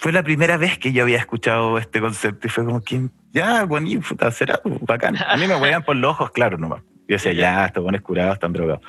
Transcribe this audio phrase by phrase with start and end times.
[0.00, 3.64] fue la primera vez que yo había escuchado este concepto y fue como que, ya,
[3.64, 5.14] bonito, puta, será bacán.
[5.22, 6.80] A mí me huevían por los ojos, claro, nomás.
[7.06, 8.80] Yo decía, ya, estos buenos curados están drogados.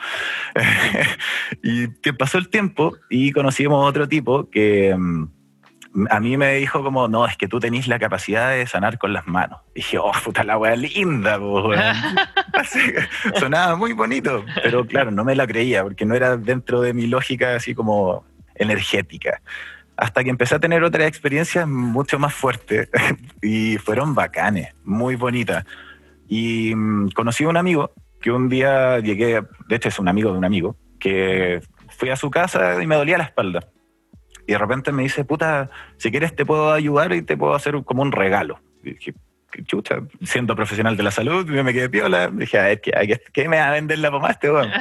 [1.64, 5.26] y que pasó el tiempo y conocimos otro tipo que mm,
[6.10, 9.12] a mí me dijo como, no, es que tú tenés la capacidad de sanar con
[9.12, 9.60] las manos.
[9.76, 11.38] Y dije, oh, puta la wea linda,
[13.38, 17.08] sonaba muy bonito, pero claro, no me la creía porque no era dentro de mi
[17.08, 18.24] lógica así como
[18.56, 19.42] energética.
[19.98, 22.90] Hasta que empecé a tener otras experiencias mucho más fuertes
[23.42, 25.66] y fueron bacanes, muy bonitas.
[26.28, 27.92] Y mm, conocí a un amigo
[28.22, 32.16] que un día llegué, de hecho es un amigo de un amigo, que fui a
[32.16, 33.62] su casa y me dolía la espalda
[34.48, 37.82] y de repente me dice, puta, si quieres te puedo ayudar y te puedo hacer
[37.84, 38.60] como un regalo.
[38.84, 39.14] Y dije,
[39.64, 42.28] chucha, siendo profesional de la salud, yo me quedé piola.
[42.28, 44.72] Dije, a ver, ¿qué, qué me va a vender la pomada este weón?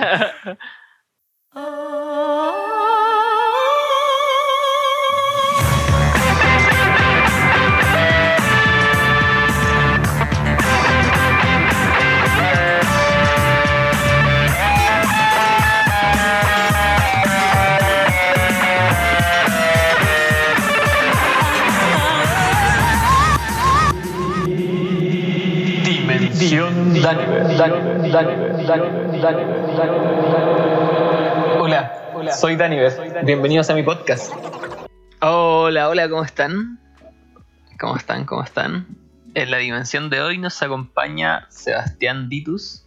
[31.61, 33.25] Hola, hola, soy Daniver.
[33.25, 34.33] Bienvenidos a mi podcast.
[35.21, 36.81] Hola, hola, ¿cómo están?
[37.79, 38.25] ¿Cómo están?
[38.25, 38.89] ¿Cómo están?
[39.35, 42.85] En la dimensión de hoy nos acompaña Sebastián Ditus.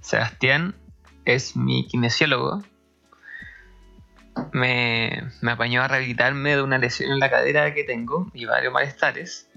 [0.00, 0.76] Sebastián
[1.24, 2.62] es mi kinesiólogo.
[4.52, 8.72] Me, me apañó a rehabilitarme de una lesión en la cadera que tengo y varios
[8.72, 9.48] malestares.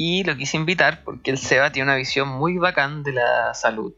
[0.00, 3.92] Y lo quise invitar porque el Seba tiene una visión muy bacán de la salud,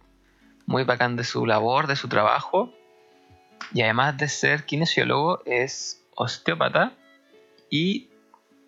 [0.65, 2.73] muy bacán de su labor, de su trabajo.
[3.75, 6.95] Y además de ser kinesiólogo, es osteópata
[7.69, 8.09] y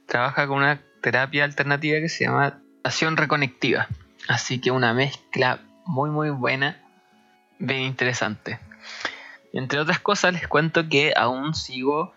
[0.05, 3.89] trabaja con una terapia alternativa que se llama acción reconectiva.
[4.29, 6.83] Así que una mezcla muy muy buena,
[7.59, 8.61] bien interesante.
[9.55, 12.13] Entre otras cosas les cuento que aún sigo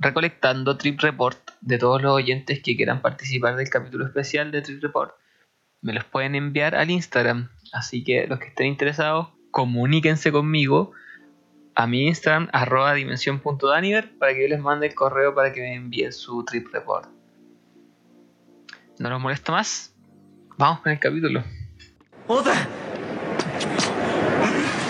[0.00, 4.82] recolectando Trip Report de todos los oyentes que quieran participar del capítulo especial de Trip
[4.82, 5.14] Report.
[5.82, 7.50] Me los pueden enviar al Instagram.
[7.72, 10.92] Así que los que estén interesados, comuníquense conmigo
[11.74, 15.74] a mi Instagram, arroba dimensión.daniver, para que yo les mande el correo para que me
[15.74, 17.08] envíen su Trip Report.
[18.98, 19.94] No los molesto más.
[20.58, 21.42] Vamos con el capítulo.
[22.26, 22.54] ¡Oda!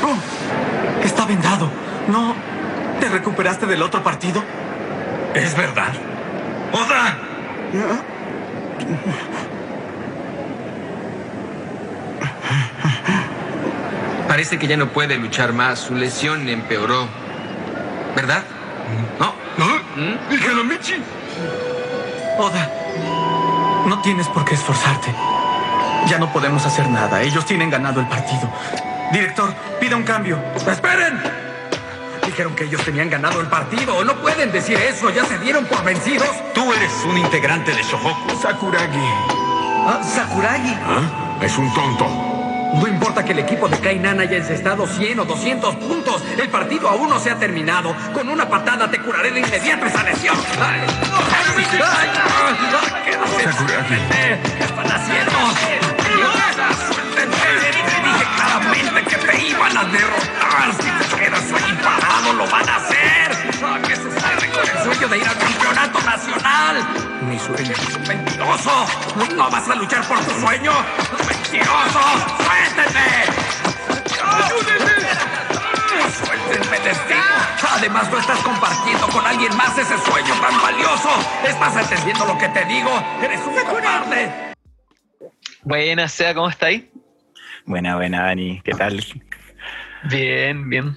[0.03, 1.71] Oh, está vendado.
[2.09, 2.35] ¿No
[2.99, 4.43] te recuperaste del otro partido?
[5.35, 5.93] ¿Es verdad?
[6.73, 7.17] ¡Oda!
[14.29, 15.79] Parece que ya no puede luchar más.
[15.79, 17.09] Su lesión empeoró.
[18.15, 18.43] ¿Verdad?
[19.19, 19.35] ¿No?
[19.57, 20.65] ¿No?
[20.65, 21.03] Michi!
[22.39, 22.71] Oda,
[23.87, 25.15] no tienes por qué esforzarte.
[26.07, 27.23] Ya no podemos hacer nada.
[27.23, 28.51] Ellos tienen ganado el partido.
[29.13, 30.39] Director, pida un cambio.
[30.55, 31.21] ¡Esperen!
[32.31, 34.05] Dijeron que ellos tenían ganado el partido.
[34.05, 35.11] No pueden decir eso.
[35.11, 36.31] Ya se dieron por vencidos.
[36.55, 38.41] Tú eres un integrante de Shohoku.
[38.41, 38.99] Sakuragi.
[39.85, 40.73] Ah, ¿Sakuragi?
[40.75, 41.41] ¿Ah?
[41.43, 42.07] Es un tonto.
[42.75, 46.23] No importa que el equipo de Kainan haya encestado 100 o 200 puntos.
[46.39, 47.97] El partido aún no se ha terminado.
[48.15, 50.37] Con una patada te curaré de inmediato esa lesión.
[50.63, 50.83] Ay,
[53.43, 53.97] Sakuragi.
[54.57, 55.33] ¿Qué están haciendo?
[57.15, 60.75] Te dije claramente que te iban a derrotar.
[60.75, 63.55] Si te quedas ahí parado, lo van a hacer.
[63.63, 66.77] Ah, ¿Qué sucede con el sueño de ir al campeonato nacional?
[67.23, 67.75] Mi sueño.
[68.09, 68.87] ¡Mentiroso!
[69.37, 70.73] ¿No vas a luchar por tu sueño?
[71.29, 72.01] ¡Mentiroso!
[72.45, 73.25] ¡Suéltenme!
[74.25, 74.91] ¡Ayúdenme!
[76.25, 77.21] ¡Suéltenme, destino!
[77.73, 81.09] Además, no estás compartiendo con alguien más ese sueño tan valioso.
[81.47, 82.91] ¿Estás entendiendo lo que te digo?
[83.23, 84.55] ¡Eres un cobarde!
[85.63, 86.85] Buenas, Seba, ¿cómo estáis?
[87.67, 88.61] Buena, buena, Dani.
[88.63, 89.05] ¿Qué tal?
[90.05, 90.97] Bien, bien.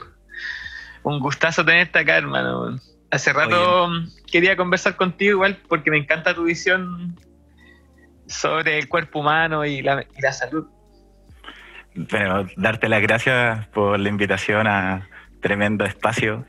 [1.03, 2.77] Un gustazo tenerte acá, hermano.
[3.11, 3.89] Hace rato
[4.31, 7.15] quería conversar contigo igual porque me encanta tu visión
[8.25, 10.65] sobre el cuerpo humano y la, y la salud.
[12.09, 15.07] Pero darte las gracias por la invitación a
[15.41, 16.45] tremendo espacio.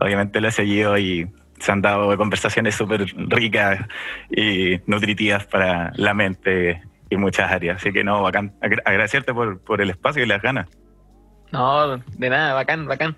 [0.00, 1.28] Obviamente lo he seguido y
[1.58, 3.80] se han dado conversaciones súper ricas
[4.30, 6.82] y nutritivas para la mente
[7.14, 7.76] y muchas áreas.
[7.76, 8.54] Así que no, bacán.
[8.60, 10.68] Agra- agradecerte por, por el espacio y las ganas.
[11.52, 13.16] No, de nada, bacán, bacán.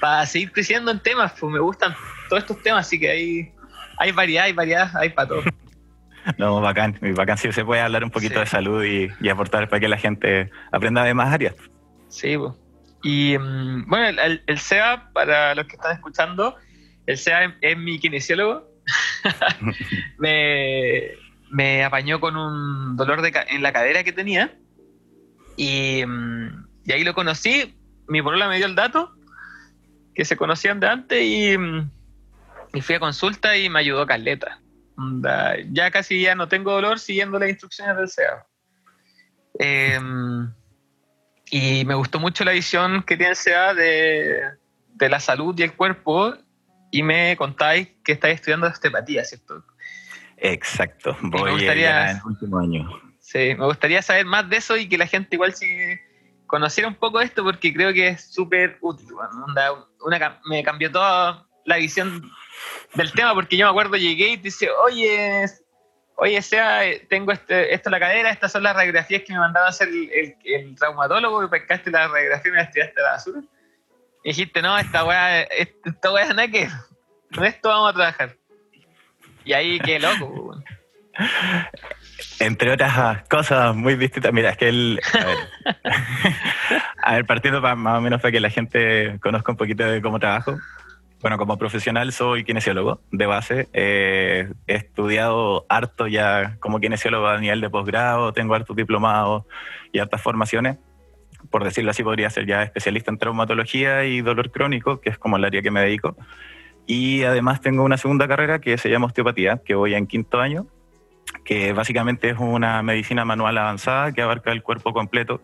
[0.00, 1.94] Para seguir creciendo en temas, pues me gustan
[2.28, 3.52] todos estos temas, así que hay,
[3.98, 5.42] hay variedad, hay variedad, hay para todo.
[6.38, 6.98] No, bacán.
[7.14, 8.40] Bacán si se puede hablar un poquito Sí.
[8.40, 11.54] de salud y, y aportar para que la gente aprenda de más áreas.
[12.08, 12.52] Sí, pues.
[13.04, 16.56] Y mm, bueno, el, el- el SEBA, para los que están escuchando,
[17.06, 18.66] el SEBA es, es mi kinesiólogo.
[20.18, 21.12] me,
[21.50, 24.58] me apañó con un dolor de en la cadera que tenía.
[25.56, 27.78] Y, mm, y ahí lo conocí.
[28.08, 29.12] Mi polola me dio el dato,
[30.14, 31.90] que se conocían de antes, y, mm,
[32.82, 34.60] fui a consulta y me ayudó Caleta.
[34.96, 38.46] Onda, Ya casi ya no tengo dolor siguiendo las instrucciones del SEA.
[39.58, 40.52] Em,
[41.50, 44.40] y me gustó mucho la visión que tiene el SEA de,
[44.94, 46.34] de la salud y el cuerpo.
[46.90, 49.64] Y me contáis que estáis estudiando osteopatía, ¿cierto?
[50.52, 53.02] Exacto, me voy gustaría- en el último año.
[53.20, 55.66] Sí, me gustaría saber más de eso y que la gente igual sí
[56.46, 59.08] conociera un poco esto porque creo que es súper útil.
[60.04, 62.22] una, me cambió toda la visión
[62.94, 65.44] del tema porque yo me acuerdo llegué y te dice, oye,
[66.14, 69.40] oye, sea, eh, tengo este, esto en la cadera, estas son las radiografías que me
[69.40, 73.00] mandaba a hacer el, el, el traumatólogo y pescaste la radiografía y me la tiraste
[73.00, 73.40] a la basura.
[74.22, 76.68] Y dijiste, no, esta weá, esta weá es nada que
[77.34, 78.36] con esto vamos a trabajar.
[79.46, 80.60] Y ahí qué loco.
[82.40, 84.32] Entre otras cosas muy distintas.
[84.32, 85.00] Mira, es que el.
[85.14, 85.38] A ver,
[87.02, 90.02] a ver, partiendo pa- más o menos para que la gente conozca un poquito de
[90.02, 90.58] cómo trabajo.
[91.20, 93.68] Bueno, como profesional soy kinesiólogo de base.
[93.72, 99.44] Eh, he estudiado harto ya como kinesiólogo a nivel de posgrado, tengo hartos diplomados
[99.92, 100.76] y hartas formaciones.
[101.50, 105.36] Por decirlo así, podría ser ya especialista en traumatología y dolor crónico, que es como
[105.36, 106.16] el área que me dedico.
[106.86, 110.66] Y además tengo una segunda carrera que se llama osteopatía, que voy en quinto año
[111.44, 115.40] que básicamente es una medicina manual avanzada que abarca el cuerpo completo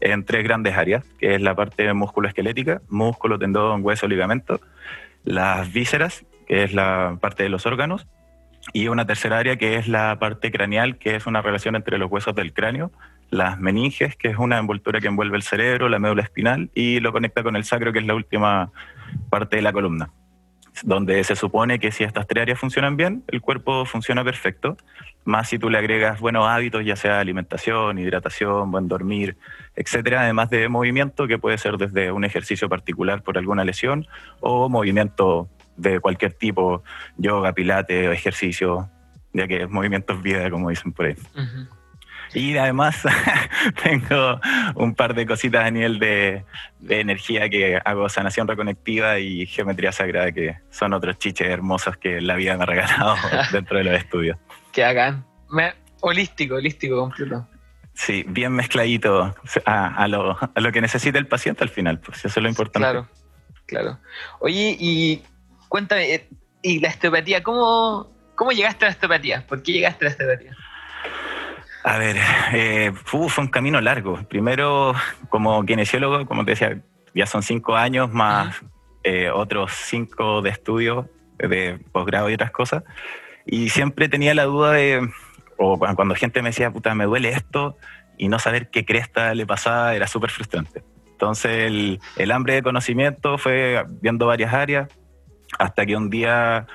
[0.00, 4.60] en tres grandes áreas, que es la parte musculoesquelética, músculo, tendón, hueso, ligamento,
[5.24, 8.06] las vísceras, que es la parte de los órganos,
[8.72, 12.10] y una tercera área que es la parte craneal, que es una relación entre los
[12.10, 12.92] huesos del cráneo,
[13.30, 17.12] las meninges, que es una envoltura que envuelve el cerebro, la médula espinal, y lo
[17.12, 18.70] conecta con el sacro, que es la última
[19.30, 20.10] parte de la columna
[20.82, 24.76] donde se supone que si estas tres áreas funcionan bien, el cuerpo funciona perfecto,
[25.24, 29.36] más si tú le agregas buenos hábitos, ya sea alimentación, hidratación, buen dormir,
[29.74, 34.06] etcétera, además de movimiento, que puede ser desde un ejercicio particular por alguna lesión
[34.40, 36.82] o movimiento de cualquier tipo,
[37.16, 38.88] yoga, pilates, ejercicio,
[39.32, 41.16] ya que movimientos vida, como dicen por ahí.
[42.36, 43.02] Y además
[43.82, 44.38] tengo
[44.74, 46.44] un par de cositas a nivel de,
[46.80, 52.20] de energía que hago sanación reconectiva y geometría sagrada, que son otros chiches hermosos que
[52.20, 53.16] la vida me ha regalado
[53.52, 54.36] dentro de los estudios.
[54.70, 55.24] Que hagan.
[56.02, 57.48] Holístico, holístico completo.
[57.94, 59.34] Sí, bien mezcladito
[59.64, 62.50] a, a lo, a lo que necesita el paciente al final, pues eso es lo
[62.50, 62.86] importante.
[62.86, 63.08] Claro,
[63.64, 63.98] claro.
[64.40, 65.22] Oye, y
[65.68, 66.28] cuéntame, eh,
[66.60, 67.42] ¿y la osteopatía?
[67.42, 69.46] ¿Cómo, cómo llegaste a la osteopatía?
[69.46, 70.56] ¿Por qué llegaste a la osteopatía?
[71.86, 72.16] A ver,
[72.52, 74.20] eh, fu- fue un camino largo.
[74.28, 74.92] Primero,
[75.28, 76.80] como kinesiólogo, como te decía,
[77.14, 78.60] ya son cinco años más
[79.04, 82.82] eh, otros cinco de estudio, de posgrado y otras cosas.
[83.46, 85.08] Y siempre tenía la duda de,
[85.58, 87.76] o cu- cuando gente me decía, puta, me duele esto,
[88.18, 90.82] y no saber qué cresta le pasaba era súper frustrante.
[91.12, 94.88] Entonces, el, el hambre de conocimiento fue viendo varias áreas,
[95.56, 96.66] hasta que un día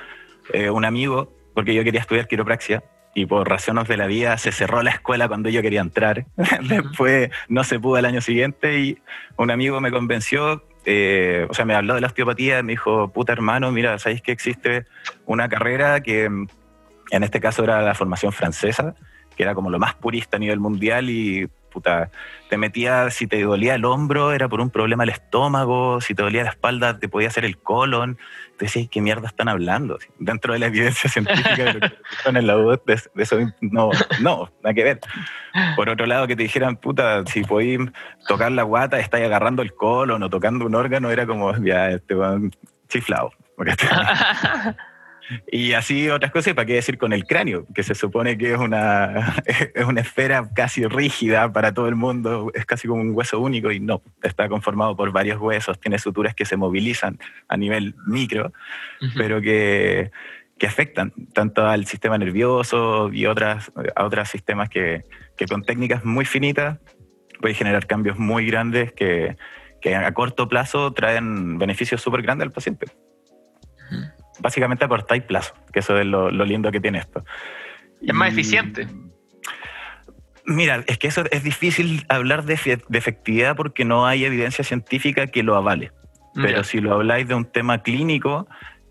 [0.53, 2.81] eh, un amigo, porque yo quería estudiar quiropraxia,
[3.13, 6.25] y por razones de la vida se cerró la escuela cuando yo quería entrar.
[6.63, 8.97] Después no se pudo el año siguiente y
[9.37, 13.33] un amigo me convenció, eh, o sea, me habló de la osteopatía, me dijo, puta
[13.33, 14.85] hermano, mira, ¿sabéis que existe
[15.25, 18.95] una carrera que en este caso era la formación francesa,
[19.35, 22.11] que era como lo más purista a nivel mundial y puta,
[22.49, 26.21] te metía, si te dolía el hombro era por un problema al estómago, si te
[26.21, 28.18] dolía la espalda te podía hacer el colon,
[28.57, 29.97] te ¿qué mierda están hablando?
[30.19, 33.90] Dentro de la evidencia científica de lo que dijeron en la U, de, eso no,
[34.19, 34.99] no, nada que ver.
[35.75, 37.80] Por otro lado, que te dijeran, puta, si podéis
[38.28, 42.16] tocar la guata, estáis agarrando el colon o tocando un órgano, era como, ya, este
[42.87, 43.31] chiflado.
[45.52, 48.54] y así otras cosas, y para qué decir con el cráneo, que se supone que
[48.54, 53.16] es una, es una esfera casi rígida para todo el mundo, es casi como un
[53.16, 57.57] hueso único y no, está conformado por varios huesos, tiene suturas que se movilizan a
[57.57, 58.52] nivel micro,
[59.16, 60.11] pero que,
[60.57, 65.04] que afectan tanto al sistema nervioso y otras, a otros sistemas que,
[65.38, 66.80] que con técnicas muy finitas
[67.40, 69.35] pueden generar cambios muy grandes que,
[69.81, 72.85] que a corto plazo traen beneficios súper grandes al paciente
[74.42, 77.24] básicamente acortáis plazo, que eso es lo, lo lindo que tiene esto.
[78.02, 78.88] Es más Y- eficiente.
[80.45, 84.64] Mira, es que eso es difícil hablar de, efe- de efectividad porque no hay evidencia
[84.64, 85.92] científica que lo avale.
[86.33, 86.64] Pero Ya.
[86.64, 88.48] si lo habláis de un tema clínico,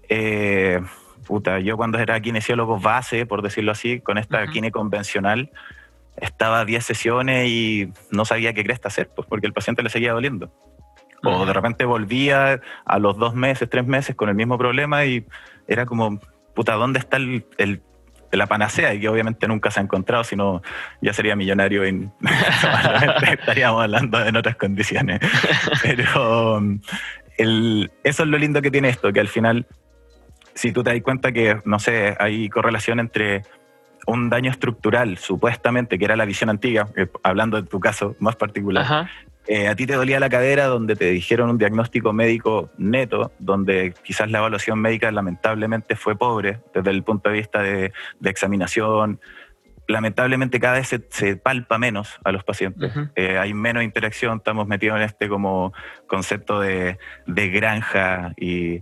[0.08, 0.80] eh,
[1.26, 4.52] puta, yo cuando era kinesiólogo base, por decirlo así, con esta Ujú.
[4.52, 5.50] kine convencional,
[6.16, 10.12] estaba 10 sesiones y no sabía qué cresta hacer, pues porque el paciente le seguía
[10.12, 10.52] doliendo.
[11.22, 15.24] O de repente volvía a los dos meses, tres meses con el mismo problema y
[15.68, 16.18] era como,
[16.54, 17.82] puta, ¿dónde está el, el-
[18.32, 18.94] la panacea?
[18.94, 20.62] Y que obviamente nunca se ha encontrado, sino
[21.02, 22.08] ya sería millonario y
[23.32, 25.20] estaríamos hablando en otras condiciones.
[25.82, 26.80] Pero um,
[27.36, 29.66] el- eso es lo lindo que tiene esto, que al final,
[30.54, 33.42] si tú te das cuenta que, no sé, hay correlación entre
[34.06, 38.34] un daño estructural, supuestamente, que era la visión antigua, eh, hablando de tu caso más
[38.36, 39.10] particular, Ajá.
[39.46, 43.94] Eh, a ti te dolía la cadera donde te dijeron un diagnóstico médico neto, donde
[44.04, 49.20] quizás la evaluación médica lamentablemente fue pobre desde el punto de vista de, de examinación.
[49.88, 52.92] Lamentablemente cada vez se, se palpa menos a los pacientes.
[53.16, 55.72] Eh, hay menos interacción, estamos metidos en este como
[56.06, 58.78] concepto de, de granja y,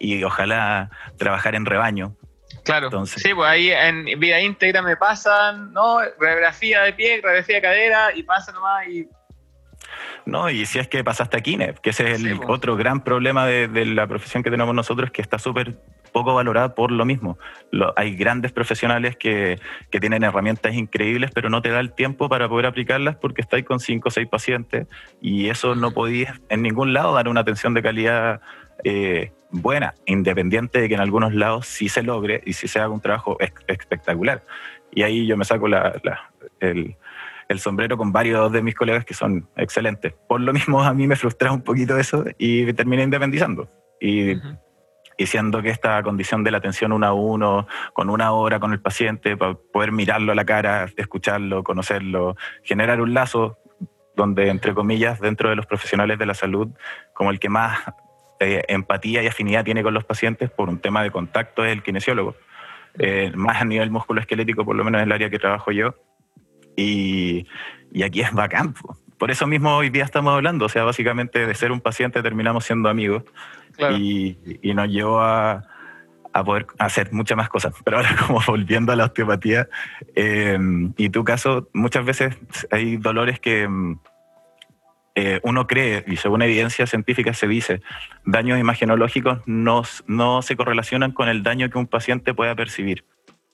[0.00, 2.16] y ojalá trabajar en rebaño.
[2.64, 2.86] Claro.
[2.88, 5.98] Entonces- sí, pues ahí en vida íntegra me pasan, ¿no?
[6.18, 9.06] Radiografía de pie, radiografía de cadera y pasa nomás y
[10.26, 13.02] No, y si es que pasaste a Kine, que ese es el Sí, otro gran
[13.02, 15.78] problema de, de la profesión que tenemos nosotros, que está súper
[16.12, 17.38] poco valorada por lo mismo.
[17.70, 19.58] Lo- hay grandes profesionales que,
[19.90, 23.64] que tienen herramientas increíbles, pero no te da el tiempo para poder aplicarlas porque estáis
[23.64, 24.86] con cinco o seis pacientes
[25.20, 28.40] y eso no podías en ningún lado dar una atención de calidad
[28.84, 32.88] eh, buena, independiente de que en algunos lados sí se logre y sí se haga
[32.88, 33.36] un trabajo
[33.68, 34.42] espectacular.
[34.92, 36.96] Y ahí yo me saco la- la- el,
[37.50, 40.14] el sombrero con varios de mis colegas que son excelentes.
[40.28, 43.68] Por lo mismo, a mí me frustra un poquito eso y terminé independizando.
[44.00, 44.56] Y, Ujú.
[45.18, 48.72] y siendo que esta condición de la atención uno a uno, con una hora con
[48.72, 53.58] el paciente, para poder mirarlo a la cara, escucharlo, conocerlo, generar un lazo
[54.14, 56.68] donde, entre comillas, dentro de los profesionales de la salud,
[57.14, 57.80] como el que más
[58.38, 61.82] eh, empatía y afinidad tiene con los pacientes por un tema de contacto es el
[61.82, 62.36] kinesiólogo.
[62.96, 65.96] Eh, más a nivel musculoesquelético, por lo menos en el área que trabajo yo.
[66.80, 67.46] Y,
[67.92, 68.72] y aquí es bacán.
[68.74, 68.96] po.
[69.18, 70.64] Por eso mismo hoy día estamos hablando.
[70.66, 73.24] O sea, básicamente de ser un paciente terminamos siendo amigos
[73.76, 73.96] Claro.
[73.96, 75.62] y, y nos llevó a,
[76.32, 77.74] a poder hacer muchas más cosas.
[77.84, 79.68] Pero ahora, como volviendo a la osteopatía,
[80.14, 80.58] eh,
[80.96, 82.36] y tu caso, muchas veces
[82.70, 83.98] hay dolores que mm,
[85.16, 87.82] eh, uno cree, y según evidencia científica se dice,
[88.24, 93.04] daños imagenológicos no, no se correlacionan con el daño que un paciente pueda percibir.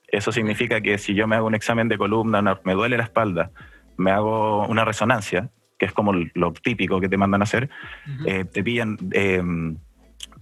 [0.07, 3.51] Eso significa que si yo me hago un examen de columna, me duele la espalda,
[3.97, 7.69] me hago una resonancia, que es como lo típico que te mandan a hacer,
[8.25, 9.43] eh, te pillan eh,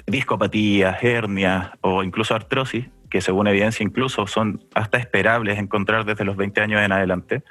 [0.05, 6.37] discopatías, hernias o incluso artrosis, que según evidencia incluso son hasta esperables encontrar desde los
[6.37, 7.43] 20 años en adelante,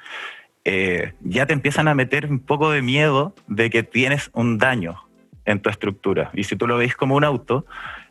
[0.63, 5.03] eh, ya te empiezan a meter un poco de miedo de que tienes un daño
[5.43, 6.31] en tu estructura.
[6.33, 7.65] Y si tú lo veis como un auto,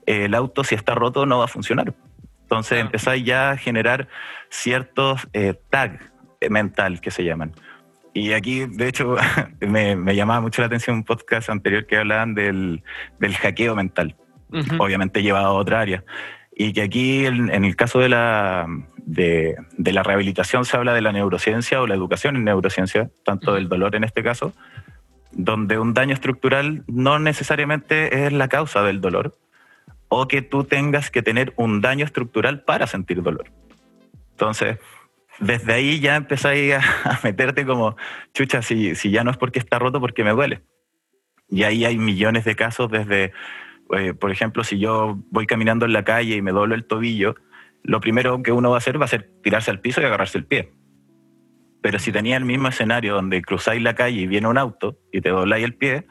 [0.06, 1.94] el auto si está roto no va a funcionar.
[2.54, 4.08] Entonces empezáis ya a generar
[4.48, 6.12] ciertos eh, tags
[6.48, 7.52] mental que se llaman.
[8.12, 9.16] Y aquí, de hecho,
[9.60, 12.82] me, me llamaba mucho la atención un podcast anterior que hablaban del,
[13.18, 14.16] del hackeo mental,
[14.78, 16.04] obviamente llevado a otra área.
[16.56, 18.68] Y que aquí, en, en el caso de la,
[18.98, 23.50] de, de la rehabilitación, se habla de la neurociencia o la educación en neurociencia, tanto
[23.50, 23.56] Ujú.
[23.56, 24.52] del dolor en este caso,
[25.32, 29.36] donde un daño estructural no necesariamente es la causa del dolor,
[30.08, 33.50] o que tú tengas que tener un daño estructural para sentir dolor.
[34.32, 34.78] Entonces,
[35.38, 37.96] desde ahí ya empezáis a, meterte como,
[38.32, 40.62] chucha, si, si ya no es porque está roto, porque me duele.
[41.48, 43.32] Y ahí hay millones de casos desde,
[43.96, 47.34] eh, por ejemplo, si yo voy caminando en la calle y me doblo el tobillo,
[47.82, 50.38] lo primero que uno va a hacer va a ser tirarse al piso y agarrarse
[50.38, 50.72] el pie.
[51.82, 55.20] Pero si tenía el mismo escenario donde cruzáis la calle y viene un auto y
[55.20, 56.06] te dobláis el pie,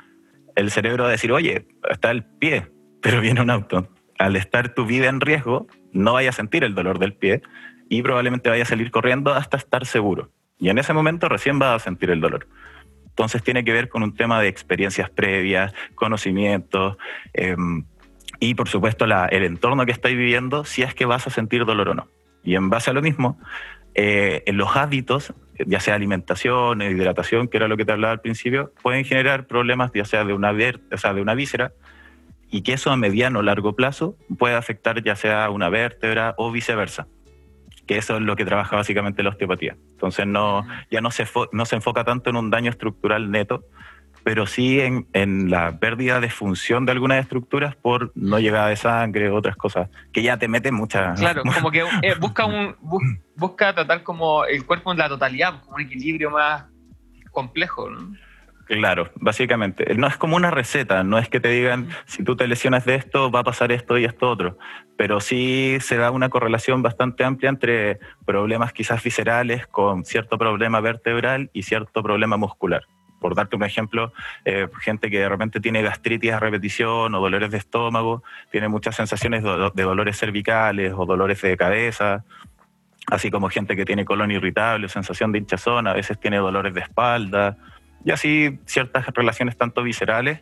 [0.55, 2.71] el cerebro va a decir, oye, está el pie,
[3.03, 3.89] pero viene un auto.
[4.17, 7.43] Al estar tu vida en riesgo, no vaya a sentir el dolor del pie
[7.89, 10.31] y probablemente vaya a salir corriendo hasta estar seguro.
[10.57, 12.47] Y en ese momento recién va a sentir el dolor.
[13.05, 16.97] Entonces tiene que ver con un tema de experiencias previas, conocimientos
[17.33, 17.55] eh,
[18.39, 21.89] y por supuesto el entorno que estáis viviendo, si es que vas a sentir dolor
[21.89, 22.07] o no.
[22.43, 23.37] Y en base a lo mismo,
[23.95, 25.33] eh, los hábitos,
[25.65, 29.91] ya sea alimentación, hidratación, que era lo que te hablaba al principio, pueden generar problemas
[29.93, 31.73] ya sea de una, o sea, de una víscera
[32.53, 36.51] y que eso a mediano o largo plazo puede afectar ya sea una vértebra o
[36.51, 37.07] viceversa.
[37.87, 39.75] Que eso es lo que trabaja básicamente la osteopatía.
[39.91, 43.65] Entonces no, ya no se, no se enfoca tanto en un daño estructural neto,
[44.23, 48.77] pero sí en, en la pérdida de función de algunas estructuras por no llegada de
[48.77, 51.19] sangre, otras cosas, que ya te meten muchas...
[51.19, 55.59] Claro, como que eh, busca un bus- busca tratar como el cuerpo en la totalidad,
[55.63, 56.65] como un equilibrio más
[57.31, 58.15] complejo, ¿no?
[58.77, 59.93] Claro, básicamente.
[59.95, 62.95] No es como una receta, no es que te digan, si tú te lesionas de
[62.95, 64.57] esto, va a pasar esto y esto otro.
[64.97, 70.79] Pero sí se da una correlación bastante amplia entre problemas quizás viscerales con cierto problema
[70.79, 72.83] vertebral y cierto problema muscular.
[73.19, 74.11] por darte un ejemplo,
[74.43, 78.97] eh, gente que de repente tiene gastritis a repetición o dolores de estómago, tiene muchas
[78.97, 82.25] sensaciones de, de dolores cervicales o dolores de cabeza,
[83.07, 86.81] así como gente que tiene colon irritable, sensación de hinchazón, a veces tiene dolores de
[86.81, 87.57] espalda,
[88.05, 90.41] y así ciertas relaciones tanto viscerales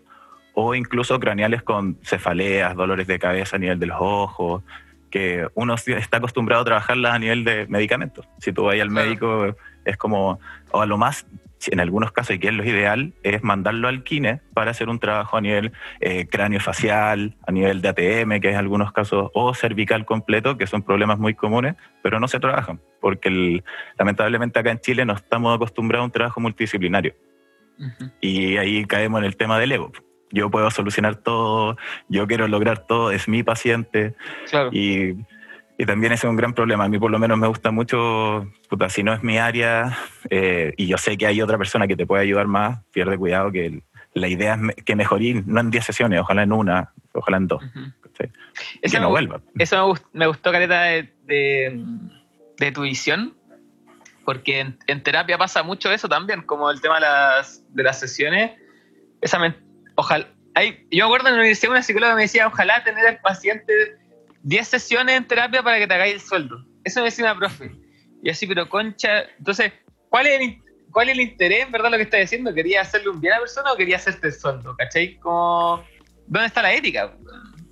[0.53, 4.63] o incluso craneales con cefaleas, dolores de cabeza a nivel de los ojos,
[5.09, 8.27] que uno está acostumbrado a trabajarlas a nivel de medicamentos.
[8.39, 10.39] Si tú vas al médico, es como,
[10.71, 11.27] o a lo más,
[11.67, 14.99] en algunos casos, y que es lo ideal, es mandarlo al kine para hacer un
[14.99, 19.53] trabajo a nivel eh, cráneo-facial, a nivel de ATM, que es en algunos casos, o
[19.53, 23.63] cervical completo, que son problemas muy comunes, pero no se trabajan, porque el,
[23.99, 27.13] lamentablemente acá en Chile no estamos acostumbrados a un trabajo multidisciplinario.
[28.19, 29.91] Y ahí caemos en el tema del ego
[30.31, 34.15] yo puedo solucionar todo, yo quiero lograr todo, es mi paciente.
[34.71, 35.15] Y,
[35.77, 36.85] y, también ese es un gran problema.
[36.85, 39.97] A mí por lo menos me gusta mucho, puta, si no es mi área
[40.29, 43.51] eh, y yo sé que hay otra persona que te puede ayudar más, pierde cuidado
[43.51, 43.81] que
[44.13, 47.63] la idea es que mejorí, no en 10 sesiones, ojalá en una, ojalá en dos.
[48.81, 49.41] Eso no me, vuelva.
[49.57, 53.33] Eso me gustó, Careta, de, de, tu visión,
[54.25, 58.51] porque en, terapia pasa mucho eso también, como el tema de las, de las sesiones.
[59.21, 59.39] Esa,
[59.95, 63.19] ojalá, hay, yo me acuerdo en la universidad una psicóloga me decía, ojalá tener al
[63.19, 63.73] paciente
[64.43, 66.65] 10 sesiones en terapia para que te hagáis el sueldo.
[66.83, 67.71] Eso me decía una profe.
[68.23, 69.71] Y así, pero concha, entonces,
[70.09, 70.57] ¿cuál es el,
[70.91, 72.53] cuál es el interés, verdad, lo que estás diciendo?
[72.53, 74.75] ¿Quería hacerle un bien a la persona o quería hacerte el sueldo?
[74.77, 75.17] ¿Cachai?
[75.17, 75.83] Como,
[76.27, 77.13] ¿dónde está la ética?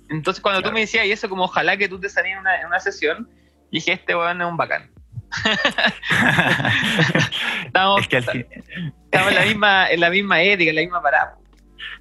[0.08, 2.66] Entonces, cuando tú me decías, y eso como ojalá que tú te salías en una,
[2.66, 3.28] una sesión,
[3.70, 4.89] dije, este weón es un bacán.
[7.66, 11.36] estamos, estamos en, la misma, en la misma ética, en la misma parada.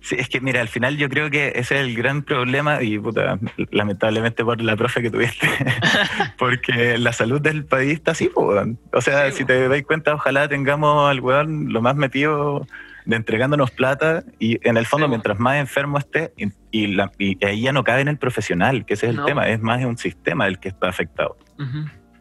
[0.01, 2.97] Sí, es que mira, al final yo creo que ese es el gran problema y
[2.97, 3.37] puta,
[3.71, 5.47] lamentablemente por la profe que tuviste,
[6.37, 11.09] porque la salud del país está así, o sea, si te dais cuenta, ojalá tengamos
[11.09, 12.65] al weón lo más metido
[13.05, 16.31] de entregándonos plata y en el fondo mientras más enfermo esté
[16.71, 19.59] y, la, ahí ya no cabe en el profesional, que ese es el tema, es
[19.59, 21.37] más un sistema el que está afectado.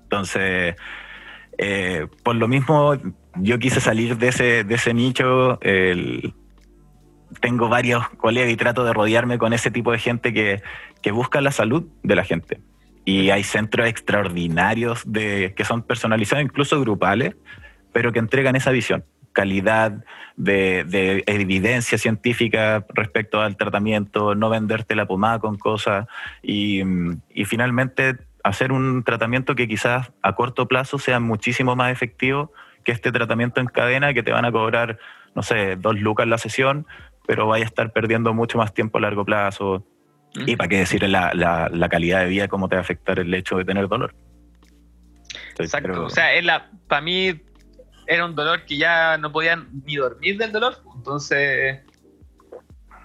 [0.08, 0.74] Entonces,
[1.58, 2.94] eh, por lo mismo,
[3.36, 5.58] yo quise salir de ese, de ese nicho,
[7.40, 10.62] tengo varios colegas y trato de rodearme con ese tipo de gente que,
[11.02, 12.62] que busca la salud de la gente.
[13.04, 17.36] Y hay centros extraordinarios de, que son personalizados, incluso grupales,
[17.92, 20.04] pero que entregan esa visión, calidad
[20.36, 26.06] de, de, evidencia científica respecto al tratamiento, no venderte la pomada con cosas
[26.42, 26.82] y
[27.44, 32.52] finalmente hacer un tratamiento que quizás a corto plazo sea muchísimo más efectivo
[32.84, 34.98] que este tratamiento en cadena que te van a cobrar,
[35.34, 36.86] no sé, dos lucas la sesión,
[37.26, 39.86] pero vaya a estar perdiendo mucho más tiempo a largo plazo.
[40.46, 43.32] Y para qué decir la, la, calidad de vida, cómo te va a afectar el
[43.34, 44.14] hecho de tener dolor.
[45.58, 46.04] Exacto.
[46.04, 46.28] O sea,
[46.86, 47.40] para mí
[48.06, 50.76] era un dolor que ya no podía ni dormir del dolor.
[50.96, 51.80] Entonces,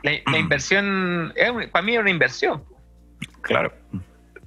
[0.03, 1.33] la, inversión,
[1.71, 2.63] para mí era una inversión.
[3.41, 3.73] Claro,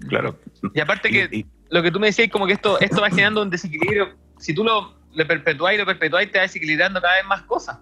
[0.09, 0.39] claro.
[0.75, 3.51] Y aparte que lo que tú me decías, como que esto, esto va generando un
[3.51, 4.15] desequilibrio.
[4.39, 7.79] Si tú lo, lo perpetuás y lo perpetuás, te va desequilibrando cada vez más cosas.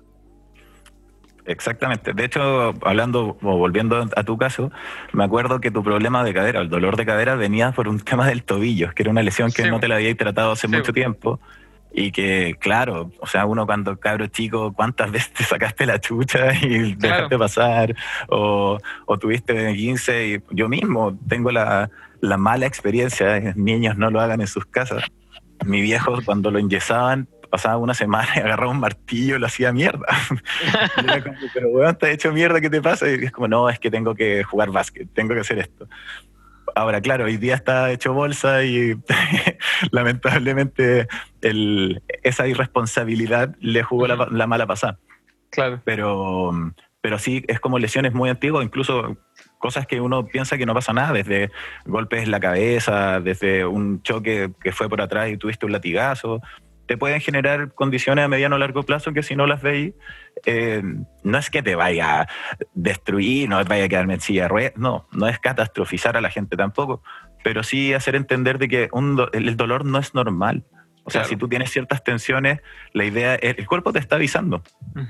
[1.47, 2.15] Exactamente.
[2.15, 4.73] De hecho, hablando o volviendo a tu caso,
[5.13, 8.27] me acuerdo que tu problema de cadera, el dolor de cadera, venía por un tema
[8.27, 11.41] del tobillo, que era una lesión que no te la habíais tratado hace mucho tiempo.
[11.97, 16.53] Y que, claro, o sea, uno cuando cabro chico, ¿cuántas veces te sacaste la chucha
[16.61, 17.95] y dejaste pasar?
[18.29, 24.21] O, o tuviste 15 y yo mismo tengo la, la mala experiencia, niños no lo
[24.21, 25.05] hagan en sus casas.
[25.65, 29.73] Mi viejo, cuando lo enyesaban, pasaba una semana y agarraba un martillo y lo hacía
[29.73, 30.07] mierda.
[30.97, 33.09] era como, pero weón, estás hecho mierda, ¿qué te pasa?
[33.09, 35.87] Y es como, no, es que tengo que jugar básquet, tengo que hacer esto.
[36.75, 38.95] Ahora, claro, hoy día está hecho bolsa y
[39.91, 41.07] lamentablemente
[41.41, 44.99] el, esa irresponsabilidad le jugó la, la, mala pasada.
[45.51, 45.81] Claro.
[45.85, 46.53] Pero,
[47.01, 49.17] pero sí, es como lesiones muy antiguas, incluso
[49.59, 51.51] cosas que uno piensa que no pasa nada, desde
[51.87, 56.43] golpes en la cabeza, desde un choque que fue por atrás y tuviste un latigazo,
[56.87, 59.95] te pueden generar condiciones a mediano o largo plazo que si no las veis,
[60.47, 60.83] eh,
[61.23, 62.29] no es que te vaya a
[62.75, 66.31] destruir, no te vaya a quedar en silla de no, no es catastrofizar a la
[66.31, 67.03] gente tampoco,
[67.43, 68.91] pero sí hacer entender de que
[69.33, 70.65] el dolor no es normal.
[71.07, 72.61] O sea, si tú tienes ciertas tensiones,
[72.95, 74.63] la idea, es, el cuerpo te está avisando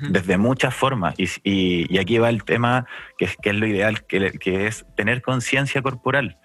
[0.09, 1.15] desde muchas formas.
[1.17, 5.23] Y, y, aquí va el tema que, que es lo ideal, que, que es tener
[5.23, 6.37] conciencia corporal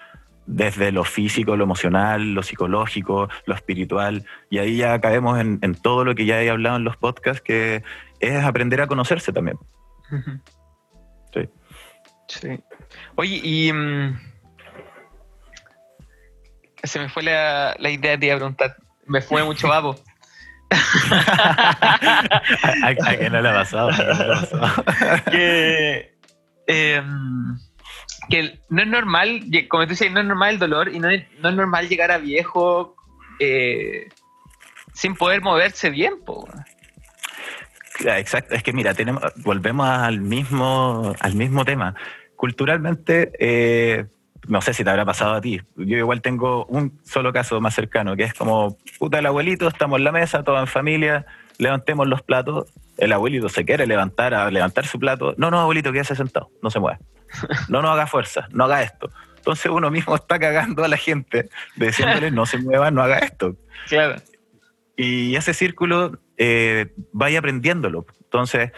[0.49, 6.03] desde lo físico, lo emocional, lo psicológico, lo espiritual, y ahí ya caemos en, todo
[6.03, 7.83] lo que ya he hablado en los podcasts, que
[8.19, 9.59] es aprender a conocerse también.
[11.33, 11.47] Sí.
[12.27, 12.59] Sí.
[13.15, 14.19] Oye, y mm,
[16.83, 19.97] se me fue la, idea de preguntar, me fue mucho babo.
[20.71, 20.77] ¿A,
[22.87, 23.89] a qué no le ha pasado?
[23.89, 24.83] ¿A qué no pasado?
[25.31, 26.17] que,
[26.65, 27.03] eh,
[28.29, 31.25] que no es normal, como tú dices, no es normal el dolor y no es,
[31.41, 32.95] no es normal llegar a viejo
[33.39, 34.09] eh,
[34.93, 36.47] sin poder moverse bien, po.
[38.05, 41.95] Exacto, es que mira, tenemos, volvemos al mismo, al mismo tema.
[42.35, 44.05] Culturalmente, eh,
[44.47, 47.75] no sé si te habrá pasado a ti, yo igual tengo un solo caso más
[47.75, 51.25] cercano, que es como, puta, el abuelito, estamos en la mesa, todos en familia,
[51.57, 55.91] levantemos los platos, el abuelito se quiere levantar a levantar su plato, no, no, abuelito,
[55.91, 56.99] quédese sentado, no se mueva,
[57.67, 59.09] no, no haga fuerza, no haga esto.
[59.37, 63.55] Entonces uno mismo está cagando a la gente, diciéndole, no se mueva, no haga esto.
[63.87, 64.21] Claro.
[64.97, 68.05] Y ese círculo eh, vaya aprendiéndolo.
[68.23, 68.71] Entonces,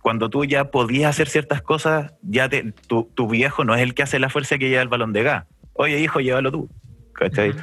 [0.00, 3.94] cuando tú ya podías hacer ciertas cosas, ya te- tu, tu viejo no es el
[3.94, 5.44] que hace la fuerza que lleva el balón de gas.
[5.74, 6.70] Oye, hijo, llévalo tú.
[7.12, 7.54] ¿Cachai?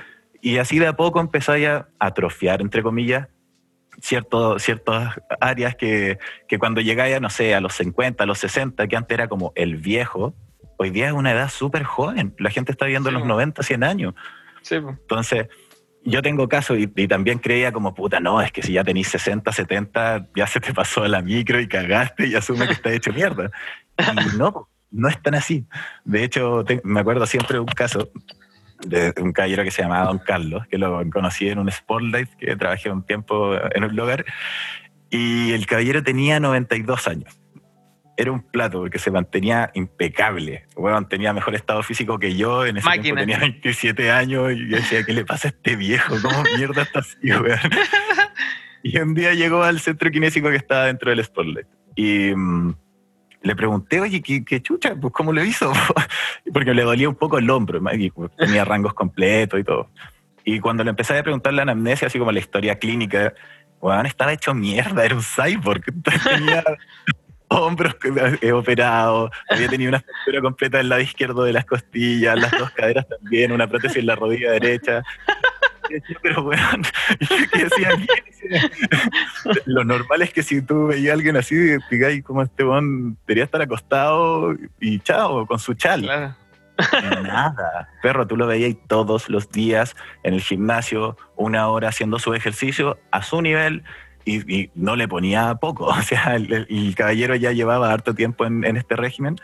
[0.41, 3.29] Y así de a poco empezáis a atrofiar, entre comillas,
[4.01, 8.39] cierto, ciertas áreas que, que cuando llegáis a, no sé, a los 50, a los
[8.39, 10.33] 60, que antes era como el viejo,
[10.77, 12.33] hoy día es una edad súper joven.
[12.39, 13.27] La gente está viviendo Sí, los po.
[13.29, 14.13] 90, 100 años.
[14.61, 14.75] Sí.
[14.75, 15.47] Entonces,
[16.05, 19.07] yo tengo caso y, y también creía como, puta, no, es que si ya tenís
[19.07, 23.13] 60, 70, ya se te pasó la micro y cagaste y asume que está hecho
[23.13, 23.51] mierda.
[24.33, 25.65] Y no, no es tan así.
[26.03, 28.09] De hecho, te- me acuerdo siempre de un caso
[28.85, 32.55] de un caballero que se llamaba Don Carlos, que lo conocí en un Spotlight, que
[32.55, 34.25] trabajé un tiempo en un lugar,
[35.09, 37.39] y el caballero tenía 92 años.
[38.15, 40.65] Era un plato porque se mantenía impecable.
[40.75, 42.65] Bueno, tenía mejor estado físico que yo.
[42.65, 43.03] En ese Máquina.
[43.03, 46.15] tiempo tenía 27 años y yo decía, ¿qué le pasa a este viejo?
[46.21, 47.59] ¿Cómo mierda está así, weón?
[48.85, 51.67] Y un día llegó al centro kinésico que estaba dentro del Spotlight.
[51.95, 52.75] Y mm,
[53.43, 54.95] le pregunté, oye, ¿qué, qué chucha?
[54.95, 55.71] Pues, ¿Cómo lo hizo?
[56.53, 57.81] Porque le dolía un poco el hombro.
[57.93, 59.89] y tenía rangos completos y todo.
[60.45, 63.33] Y cuando le empecé a preguntar la anamnesia, así como la historia clínica,
[63.81, 65.83] weón, estaba hecho mierda, era un cyborg.
[66.23, 66.63] Tenía
[67.49, 67.95] hombros
[68.53, 73.07] operados, había tenido una fractura completa del lado izquierdo de las costillas, las dos caderas
[73.07, 75.03] también, una prótesis en la rodilla derecha.
[76.21, 76.43] Pero
[79.65, 81.55] lo normal es que si tú veías a alguien así,
[81.89, 86.01] digáis como este weón debería estar acostado y chao, con su chal.
[86.01, 86.35] Claro.
[87.21, 87.87] Nada.
[88.01, 92.97] Perro, tú lo veías todos los días en el gimnasio, una hora haciendo su ejercicio
[93.11, 93.83] a su nivel
[94.25, 95.85] y, y no le ponía poco.
[95.87, 99.35] O sea, el, el- el caballero ya llevaba harto tiempo en, en este régimen.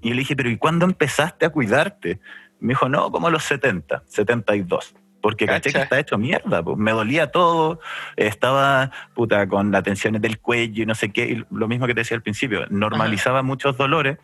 [0.00, 2.20] Y le dije, pero ¿y cuándo empezaste a cuidarte?
[2.60, 4.94] Me dijo, no, como a los 70, 72.
[5.28, 6.78] Porque caché que está hecho mierda, pues.
[6.78, 7.80] me dolía todo,
[8.16, 11.92] estaba puta con las tensiones del cuello y no sé qué, y lo mismo que
[11.94, 14.16] te decía al principio, normalizaba muchos dolores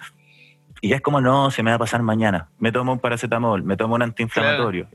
[0.81, 2.49] y ya es como, no, se me va a pasar mañana.
[2.59, 4.89] Me tomo un paracetamol, me tomo un antiinflamatorio.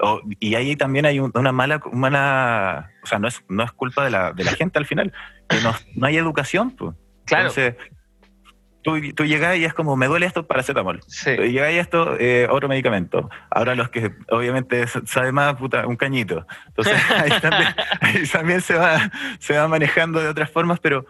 [0.00, 3.72] O- y ahí también hay un- una mala, mala, o sea, no es, no es
[3.72, 5.12] culpa de la, de la gente al final,
[5.48, 6.70] que no, no hay educación.
[6.72, 6.94] Pues.
[7.24, 7.48] Claro.
[7.48, 7.74] Entonces,
[8.82, 11.00] tú, tú llegás y es como, me duele esto, paracetamol.
[11.06, 11.30] Sí.
[11.30, 13.30] Y Llegás y esto, eh, otro medicamento.
[13.50, 16.46] Ahora los que obviamente sabe más, puta, un cañito.
[16.66, 21.06] Entonces ahí también, ahí también se, va, se va manejando de otras formas, pero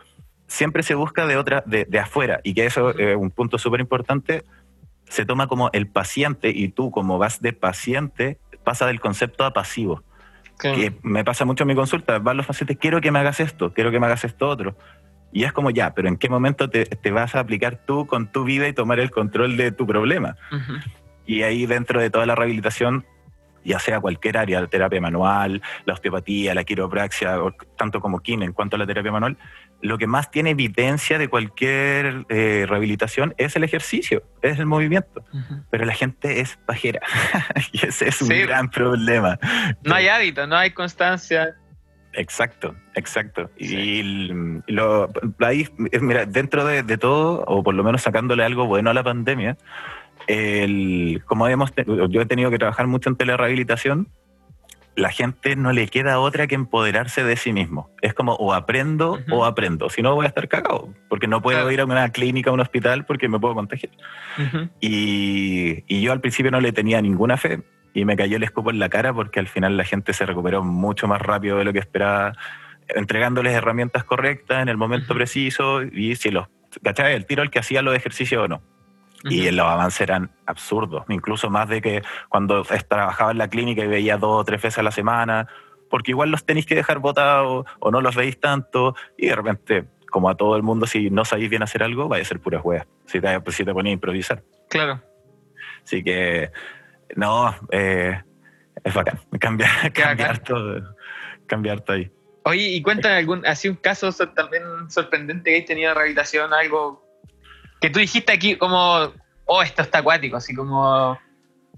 [0.46, 2.40] siempre se busca de otra, de, de afuera.
[2.42, 4.44] Y que eso es un punto súper importante.
[5.08, 9.52] Se toma como el paciente y tú como vas de paciente, pasa del concepto a
[9.52, 10.02] pasivo.
[10.58, 10.76] Claro.
[10.76, 12.18] Que me pasa mucho en mi consulta.
[12.18, 14.76] Van los pacientes, quiero que me hagas esto, quiero que me hagas esto otro.
[15.32, 18.32] Y es como ya, pero ¿en qué momento te, te vas a aplicar tú con
[18.32, 20.36] tu vida y tomar el control de tu problema?
[20.50, 20.74] Ujú.
[21.26, 23.04] Y ahí dentro de toda la rehabilitación,
[23.64, 27.36] ya sea cualquier área, la terapia manual, la osteopatía, la quiropraxia,
[27.76, 29.36] tanto como kin en cuanto a la terapia manual,
[29.82, 35.22] lo que más tiene evidencia de cualquier eh, rehabilitación es el ejercicio, es el movimiento.
[35.34, 35.62] Ujú.
[35.70, 37.00] Pero la gente es pajera
[37.72, 38.40] y ese es un Sí.
[38.42, 39.38] gran problema.
[39.84, 41.54] No hay hábito, no hay constancia.
[42.12, 43.50] Exacto, exacto.
[43.58, 44.02] Sí.
[44.66, 48.66] Y lo, ahí, eh, mira, dentro de, de todo, o por lo menos sacándole algo
[48.66, 49.56] bueno a la pandemia,
[50.26, 51.72] el, como hemos,
[52.08, 54.08] yo he tenido que trabajar mucho en telerehabilitación,
[54.96, 57.88] la gente no le queda otra que empoderarse de sí mismo.
[58.02, 61.70] Es como o aprendo o aprendo, si no voy a estar cagado, porque no puedo
[61.70, 63.92] ir a una clínica, a un hospital, porque me puedo contagiar.
[64.38, 64.68] Ujú.
[64.80, 67.62] Y, y yo al principio no le tenía ninguna fe
[67.94, 70.62] y me cayó el escupo en la cara porque al final la gente se recuperó
[70.62, 72.32] mucho más rápido de lo que esperaba,
[72.88, 76.48] entregándoles herramientas correctas en el momento preciso y si los,
[76.82, 77.14] ¿cachai?
[77.14, 78.62] El tiro al que hacía los ejercicios o no.
[79.24, 83.88] Y los avances eran absurdos, incluso más de que cuando trabajaba en la clínica y
[83.88, 85.48] veía dos o tres veces a la semana,
[85.90, 89.84] porque igual los tenéis que dejar botados o no los veis tanto y de repente,
[90.10, 92.60] como a todo el mundo, si no sabéis bien hacer algo, vais a ser puras
[92.64, 94.44] weas, si te, si te ponéis a improvisar.
[94.68, 95.02] Claro.
[95.82, 96.52] Así que,
[97.16, 98.20] no, eh,
[98.84, 99.20] es bacán.
[99.40, 100.94] Cambiar, cambiar todo.
[101.46, 102.10] Cambiar todo ahí.
[102.44, 107.04] Oye, y cuéntame algún, así un caso también sorprendente que hayas tenido de rehabilitación, algo
[107.80, 109.12] que tú dijiste aquí como,
[109.44, 111.18] oh, esto está acuático, así como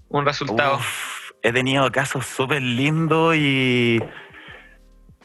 [0.09, 0.77] un resultado.
[0.77, 4.01] Uf, he tenido casos súper lindos y.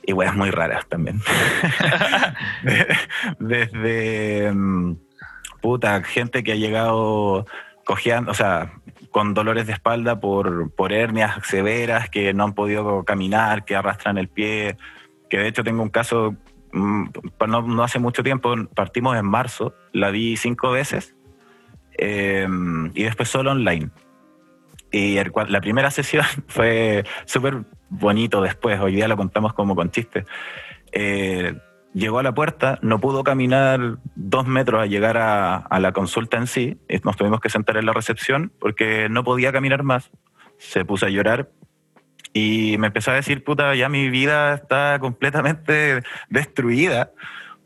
[0.09, 1.21] Y weas muy raras también.
[3.41, 4.53] Desde.
[4.53, 4.97] mm,
[5.61, 7.45] Puta, gente que ha llegado
[7.85, 8.73] cojeando, o sea,
[9.17, 14.19] con dolores de espalda por, por hernias severas, que no han podido caminar, que arrastran
[14.19, 14.77] el pie.
[15.31, 16.37] Que de hecho tengo un caso,
[16.75, 17.05] mm,
[17.49, 21.17] no, hace mucho tiempo, partimos en marzo, la vi cinco veces
[21.97, 22.47] eh,
[22.93, 23.89] y después solo online.
[24.93, 25.17] Y
[25.49, 30.27] la primera sesión fue súper bonito después, hoy día lo contamos como con chistes.
[30.93, 31.55] Eh,
[31.97, 36.37] llegó a la puerta, no pudo caminar dos metros a llegar a, a la consulta
[36.37, 40.11] en sí, eh, nos tuvimos que sentar en la recepción porque no podía caminar más,
[40.59, 41.49] se puso a llorar
[42.35, 47.13] y me empezó a decir, puta, ya mi vida está completamente destruida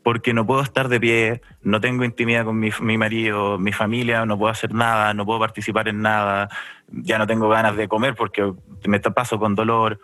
[0.01, 4.25] porque no puedo estar de pie, no tengo intimidad con mi, mi marido, mi familia,
[4.25, 6.47] no puedo hacer nada, no puedo participar en nada,
[6.87, 8.53] ya no tengo ganas de comer porque
[8.85, 9.99] me paso con dolor.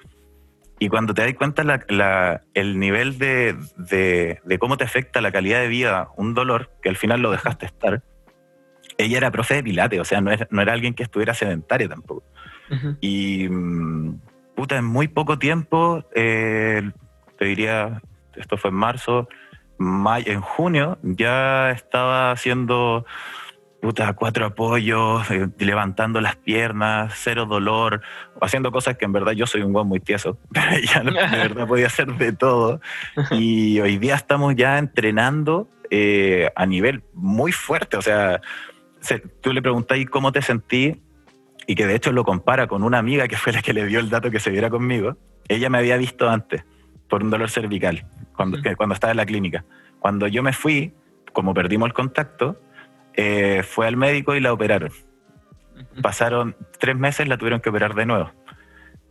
[0.80, 5.22] Y cuando te das cuenta la- la- el nivel de, de- de cómo te afecta
[5.22, 8.04] la calidad de vida un dolor, que al final lo dejaste estar,
[9.00, 11.88] ella era profe de pilates, o sea, no era, no era alguien que estuviera sedentaria
[11.90, 12.24] tampoco.
[13.02, 14.20] Y mm,
[14.56, 16.92] puta, en muy poco tiempo, eh,
[17.38, 18.02] te diría,
[18.36, 19.28] esto fue en marzo,
[19.78, 23.06] mayo, en junio ya estaba haciendo
[23.82, 28.02] puta, cuatro apoyos, eh, levantando las piernas, cero dolor,
[28.42, 31.68] haciendo cosas que en verdad yo soy un guan muy tieso, pero ella de verdad
[31.68, 32.82] podía hacer de todo.
[33.32, 38.42] Y hoy día estamos ya entrenando eh, a nivel muy fuerte, o sea,
[39.00, 41.02] se- tú le preguntáis cómo te sentí
[41.68, 44.00] y que de hecho lo compara con una amiga que fue la que le dio
[44.00, 45.18] el dato que se viera conmigo.
[45.50, 46.66] Ella me había visto antes
[47.10, 48.64] por un dolor cervical, cuando, Ujú.
[48.64, 49.64] que- cuando estaba en la clínica.
[50.00, 50.94] Cuando yo me fui,
[51.32, 52.60] como perdimos el contacto,
[53.18, 54.92] eh, fue al médico y la operaron.
[56.02, 58.32] Pasaron tres meses, la tuvieron que operar de nuevo.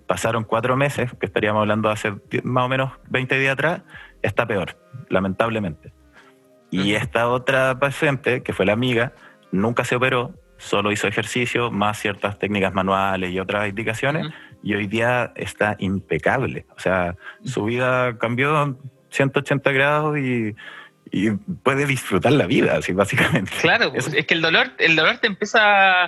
[0.06, 2.14] Pasaron cuatro meses, que estaríamos hablando hace
[2.44, 3.82] más o menos 20 días atrás,
[4.22, 5.92] está peor, lamentablemente.
[6.70, 9.12] Y esta otra paciente, que fue la amiga,
[9.50, 14.28] nunca se operó, solo hizo ejercicio, más ciertas técnicas manuales y otras indicaciones,
[14.62, 16.66] y hoy día está impecable.
[16.76, 18.78] O sea, su vida cambió
[19.10, 20.54] 180 grados y,
[21.10, 23.52] y puede disfrutar la vida, así básicamente.
[23.60, 26.04] Claro, Eso- es que el dolor, el dolor te empieza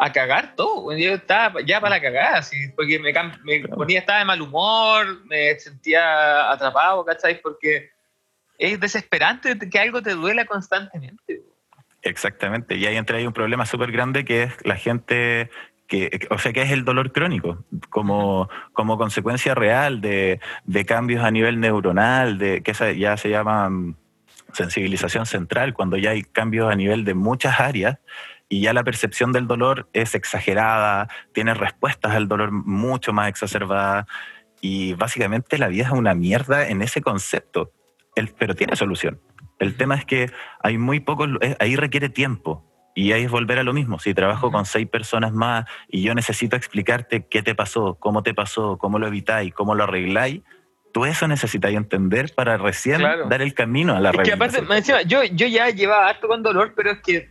[0.00, 0.96] a cagar todo.
[0.96, 3.12] Yo estaba ya para cagar, así, porque me,
[3.44, 3.76] me Claro.
[3.76, 7.40] ponía, estaba de mal humor, me sentía atrapado, ¿cachai?
[7.40, 7.90] Porque
[8.58, 11.42] es desesperante que algo te duela constantemente.
[12.02, 15.50] Exactamente, y ahí entra ahí un problema súper grande que es la gente
[15.88, 21.24] que, o sea, que es el dolor crónico, como, como consecuencia real de, de cambios
[21.24, 23.96] a nivel neuronal, de que ya se llama mm,
[24.52, 27.98] sensibilización central, cuando ya hay cambios a nivel de muchas áreas
[28.48, 34.06] y ya la percepción del dolor es exagerada, tiene respuestas al dolor mucho más exacerbadas
[34.60, 37.72] y básicamente la vida es una mierda en ese concepto,
[38.16, 39.20] El- pero tiene solución.
[39.58, 40.30] El tema es que
[40.60, 42.64] hay muy pocos, eh, ahí requiere tiempo.
[42.94, 44.00] Y ahí es volver a lo mismo.
[44.00, 48.34] Si trabajo con seis personas más y yo necesito explicarte qué te pasó, cómo te
[48.34, 50.42] pasó, cómo lo evitáis, cómo lo arregláis,
[50.98, 53.28] tú eso necesitáis entender para recién Claro.
[53.28, 54.68] dar el camino a la Es que aparte, rehabilitación.
[54.68, 57.28] más encima, yo, yo ya llevaba harto con dolor, pero es que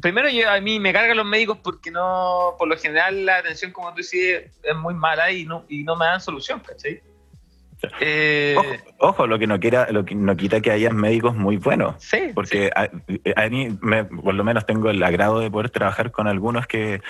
[0.00, 3.72] primero yo, a mí me cargan los médicos porque no, por lo general la atención,
[3.72, 7.02] como tú dices, es muy mala y no, y no me dan solución, ¿cachai?
[8.00, 11.58] Eh, Ojo, ojo, lo que no quiera, lo que no quita que haya médicos muy
[11.58, 11.96] buenos.
[12.02, 12.88] sí, Porque a,
[13.36, 17.02] a mí, me- por lo menos tengo el agrado de poder trabajar con algunos que,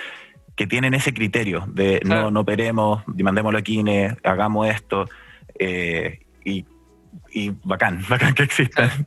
[0.57, 2.23] que tienen ese criterio de Claro.
[2.23, 5.09] no, no operemos, mandémoslo a Kine, hagamos esto,
[5.59, 6.65] eh, y,
[7.33, 9.07] y bacán, bacán que existan.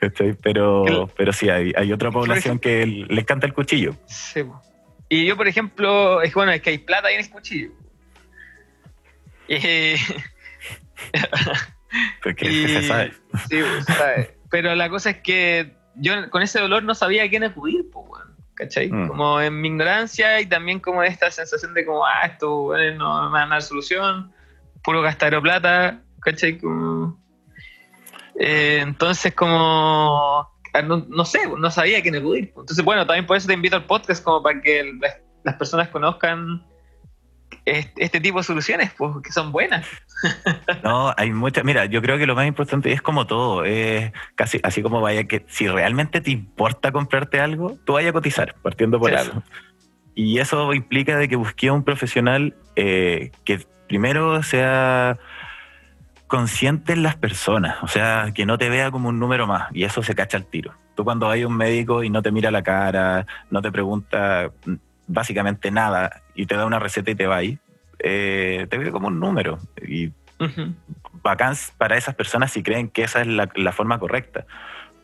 [0.00, 0.34] ¿cachai?
[0.34, 3.96] pero, El- pero sí, hay, hay otra población que le encanta el cuchillo.
[4.06, 4.42] Sí.
[5.08, 7.70] Y yo, por ejemplo, es bueno, es que hay plata ahí en el cuchillo.
[9.48, 9.96] Eh,
[12.22, 13.12] Porque y- se sabe.
[13.50, 14.36] Sí, se sabe.
[14.50, 18.06] Pero la cosa es que yo con ese dolor no sabía a quién acudir, pues.
[18.54, 18.90] ¿Cachai?
[18.90, 19.08] Mm.
[19.08, 23.24] Como en mi ignorancia y también como esta sensación de como, ah, esto weón, no
[23.30, 24.32] me van a dar solución,
[24.82, 26.58] puro gastar plata, ¿cachai?
[26.58, 27.20] Como...
[28.38, 32.52] Eh, entonces, como, ah, no, no sé, no sabía quién acudir.
[32.56, 35.88] Entonces, bueno, también por eso te invito al podcast, como para que las, las personas
[35.88, 36.62] conozcan
[37.64, 39.86] este, este tipo de soluciones, pues, que son buenas.
[40.84, 41.64] No, hay muchas.
[41.64, 43.64] Mira, yo creo que lo más importante es como todo.
[43.64, 48.12] Es casi así como vaya que si realmente te importa comprarte algo, tú vayas a
[48.12, 49.30] cotizar, partiendo por Claro.
[49.30, 49.42] eso.
[50.14, 55.18] Y eso implica de que busques a un profesional eh, que primero sea
[56.26, 59.84] consciente en las personas, o sea, que no te vea como un número más, y
[59.84, 60.72] eso se cacha al tiro.
[60.94, 64.50] Tú cuando hay un médico y no te mira la cara, no te pregunta
[65.06, 67.58] básicamente nada y te da una receta y te va ahí,
[67.98, 69.58] eh, te ve como un número.
[69.86, 70.10] Y
[71.22, 74.46] bacán para esas personas si creen que esa es la, la forma correcta.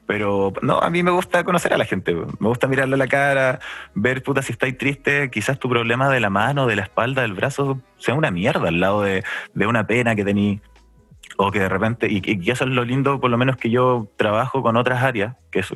[0.09, 2.15] Pero no, a mí me gusta conocer a la gente.
[2.15, 3.61] Me gusta mirarle a la cara,
[3.95, 7.35] ver, puta, si estáis triste, quizás tu problema de la mano, de la espalda, del
[7.35, 10.61] brazo, sea una mierda al lado de, de una pena que tení.
[11.37, 14.09] O que de repente, y, y eso es lo lindo, por lo menos que yo
[14.17, 15.75] trabajo con otras áreas, que, es-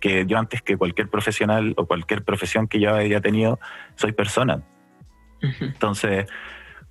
[0.00, 3.60] que yo antes que cualquier profesional o cualquier profesión que yo haya tenido,
[3.94, 4.60] soy persona.
[5.60, 6.26] Entonces,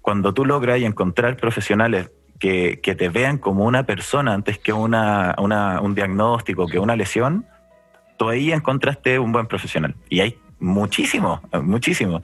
[0.02, 5.82] cuando tú logras encontrar profesionales que, te vean como una persona antes que una, una-
[5.82, 7.46] un diagnóstico, que una lesión,
[8.18, 9.96] tú encontraste un buen profesional.
[10.10, 12.22] Y hay muchísimo, muchísimo.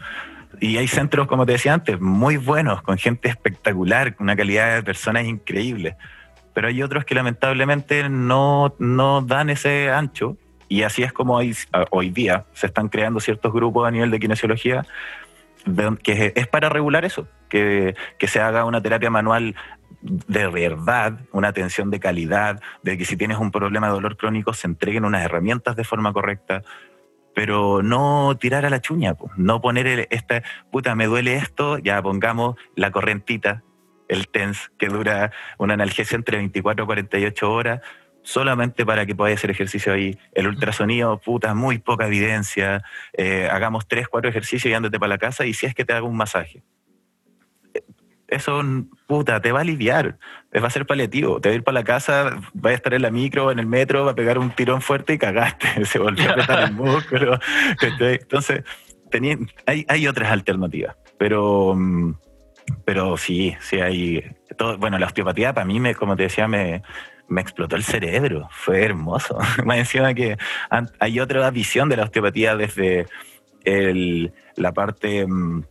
[0.59, 4.75] Y hay centros, como te decía antes, muy buenos, con gente espectacular, con una calidad
[4.75, 5.95] de personas increíble.
[6.53, 10.37] Pero hay otros que lamentablemente no, no dan ese ancho.
[10.69, 11.53] Y así es como hay-
[11.89, 14.85] hoy día se están creando ciertos grupos a nivel de kinesiología
[16.03, 19.55] que es para regular eso, que, que se haga una terapia manual
[20.03, 24.53] de verdad, una atención de calidad, de que si tienes un problema de dolor crónico
[24.53, 26.61] se entreguen unas herramientas de forma correcta,
[27.33, 32.57] pero no tirar a la chuña, no poner esta, puta, me duele esto, ya pongamos
[32.75, 33.63] la correntita,
[34.09, 37.81] el TENS, que dura una analgesia entre 24 y 48 horas,
[38.21, 40.17] solamente para que podáis hacer ejercicio ahí.
[40.33, 45.17] El ultrasonido, puta, muy poca evidencia, eh, hagamos tres, cuatro ejercicios y ándate para la
[45.17, 46.63] casa y si es que te hago un masaje.
[48.33, 48.61] Eso,
[49.07, 50.17] puta, te va a aliviar,
[50.51, 51.39] eh, va a ser paliativo.
[51.39, 53.67] Te va a ir para la casa, va a estar en la micro, en el
[53.67, 57.39] metro, va a pegar un tirón fuerte y cagaste, se volvió a apretar el músculo.
[57.79, 58.15] ¿cachai?
[58.15, 58.63] Entonces,
[59.11, 62.15] tení- hay, hay otras alternativas, pero, mm,
[62.85, 64.23] pero sí, sí hay...
[64.57, 66.81] todo- bueno, la osteopatía para mí, me, como te decía, me,
[67.27, 69.37] me explotó el cerebro, fue hermoso.
[69.65, 70.37] Más encima que
[70.99, 73.05] hay otra visión de la osteopatía desde
[73.63, 75.63] el- la parte mm,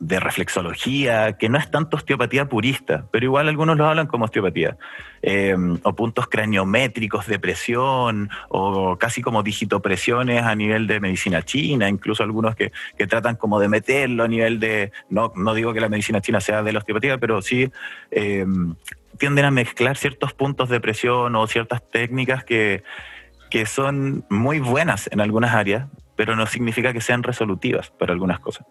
[0.00, 4.76] de reflexología, que no es tanto osteopatía purista, pero igual algunos lo hablan como osteopatía,
[5.22, 11.90] Eh, o puntos craniométricos de presión, o casi como digitopresiones a nivel de medicina china,
[11.90, 15.80] incluso algunos que, que tratan como de meterlo a nivel de, no, no digo que
[15.80, 17.70] la medicina china sea de la osteopatía, pero sí
[18.10, 18.46] eh,
[19.18, 22.82] tienden a mezclar ciertos puntos de presión o ciertas técnicas que,
[23.50, 25.86] que son muy buenas en algunas áreas,
[26.16, 28.64] pero no significa que sean resolutivas para algunas cosas.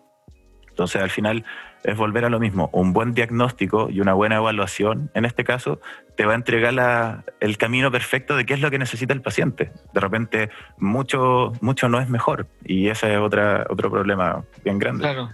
[0.80, 1.44] Entonces, al final
[1.84, 2.70] es volver a lo mismo.
[2.72, 5.82] Un buen diagnóstico y una buena evaluación, en este caso,
[6.16, 9.22] te va a entregar la- el camino perfecto de qué es lo que necesita el
[9.22, 9.74] paciente.
[9.94, 12.48] De repente, mucho, mucho no es mejor.
[12.64, 15.02] Y ese es otra, otro problema bien grande.
[15.04, 15.32] Claro.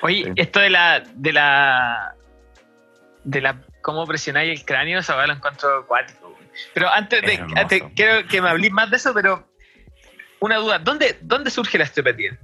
[0.00, 0.32] Oye, Sí.
[0.36, 2.14] esto de la, de la,
[3.24, 6.34] de la, cómo presionáis el cráneo, esa weá lo encuentro acuático.
[6.72, 9.46] Pero antes de, antes, quiero que me hablís más de eso, pero
[10.40, 12.38] una duda, ¿dónde, dónde surge la osteopatía?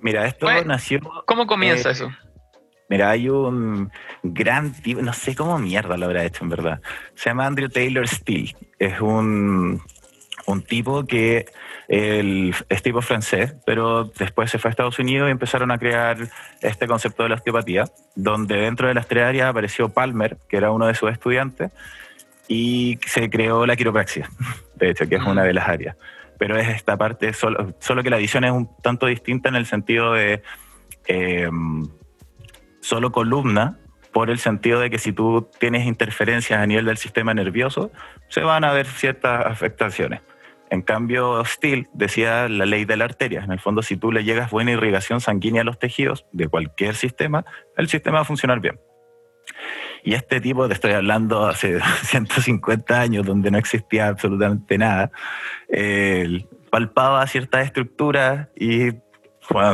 [0.00, 2.10] Mira, esto nació ¿Cómo comienza Eh, eso?
[2.88, 3.90] Mira, hay un
[4.22, 6.80] gran tipo, no sé cómo mierda lo habrá hecho en verdad.
[7.14, 8.56] Se llama Andrew Taylor Steele.
[8.80, 9.80] Es un,
[10.46, 11.46] un tipo que
[11.86, 16.18] el, es tipo francés, pero después se fue a Estados Unidos y empezaron a crear
[16.60, 17.84] este concepto de la osteopatía,
[18.16, 21.70] donde dentro de las tres áreas apareció Palmer, que era uno de sus estudiantes,
[22.48, 24.28] y se creó la quiropraxia,
[24.74, 25.96] de hecho, que es una de las áreas.
[26.40, 30.14] Pero es esta parte, solo, que la visión es un tanto distinta en el sentido
[30.14, 30.42] de...
[31.06, 31.48] eh,
[32.80, 33.78] solo columna
[34.12, 37.92] por el sentido de que si tú tienes interferencias a nivel del sistema nervioso,
[38.28, 40.22] se van a ver ciertas afectaciones.
[40.70, 43.42] En cambio, Steele decía la ley de la arteria.
[43.42, 46.94] En el fondo, si tú le llegas buena irrigación sanguínea a los tejidos de cualquier
[46.94, 47.44] sistema,
[47.76, 48.80] el sistema va a funcionar bien.
[50.04, 55.10] Y este tipo, te estoy hablando hace 150 años, donde no existía absolutamente nada,
[55.68, 58.92] eh, palpaba ciertas estructuras y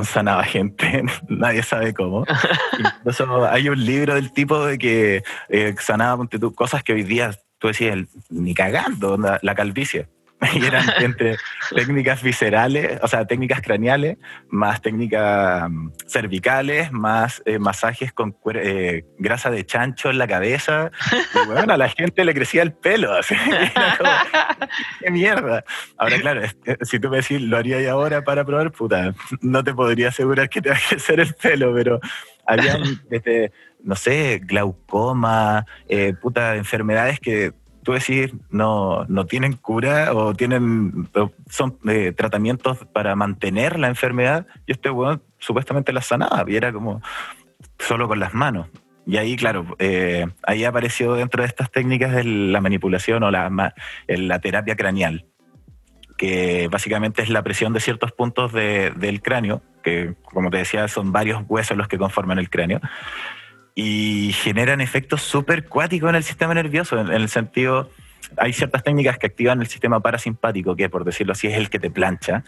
[0.05, 2.25] sanaba gente, nadie sabe cómo.
[2.79, 7.69] Incluso hay un libro del tipo de que eh, sanaba cosas que hoy día tú
[7.69, 7.99] decías,
[8.31, 10.09] ni cagando, la calvicie.
[10.55, 11.37] Y eran entre
[11.75, 19.05] técnicas viscerales, o sea, técnicas craneales, más técnicas mm, cervicales, más eh, masajes con eh,
[19.19, 20.91] grasa de chancho en la cabeza.
[21.35, 23.13] Y bueno, a la gente le crecía el pelo.
[23.17, 23.35] Así.
[23.99, 24.11] Como,
[25.01, 25.65] ¡Qué mierda!
[25.97, 29.65] Ahora, claro, eh, si tú me decís, lo haría yo ahora para probar, puta, no
[29.65, 32.01] te podría asegurar que te va a crecer el pelo, pero
[32.47, 33.53] había desde,
[33.83, 37.53] no sé, glaucoma, eh, puta, enfermedades que
[37.87, 41.09] tú decís no, no tienen cura o tienen
[41.49, 46.73] son eh, tratamientos para mantener la enfermedad y este weón supuestamente la sanaba y era
[46.73, 47.01] como
[47.79, 48.67] solo con las manos.
[49.07, 53.73] Y ahí, claro, eh, ahí apareció dentro de estas técnicas la manipulación o la,
[54.09, 55.27] la terapia craneal,
[56.19, 60.89] que básicamente es la presión de ciertos puntos de- del cráneo, que como te decía
[60.89, 62.81] son varios huesos los que conforman el cráneo,
[63.79, 67.91] y generan efectos súper cuáticos en el sistema nervioso, en, en el sentido,
[68.39, 71.79] hay ciertas técnicas que activan el sistema parasimpático, que por decirlo así es el que
[71.79, 72.43] te plancha,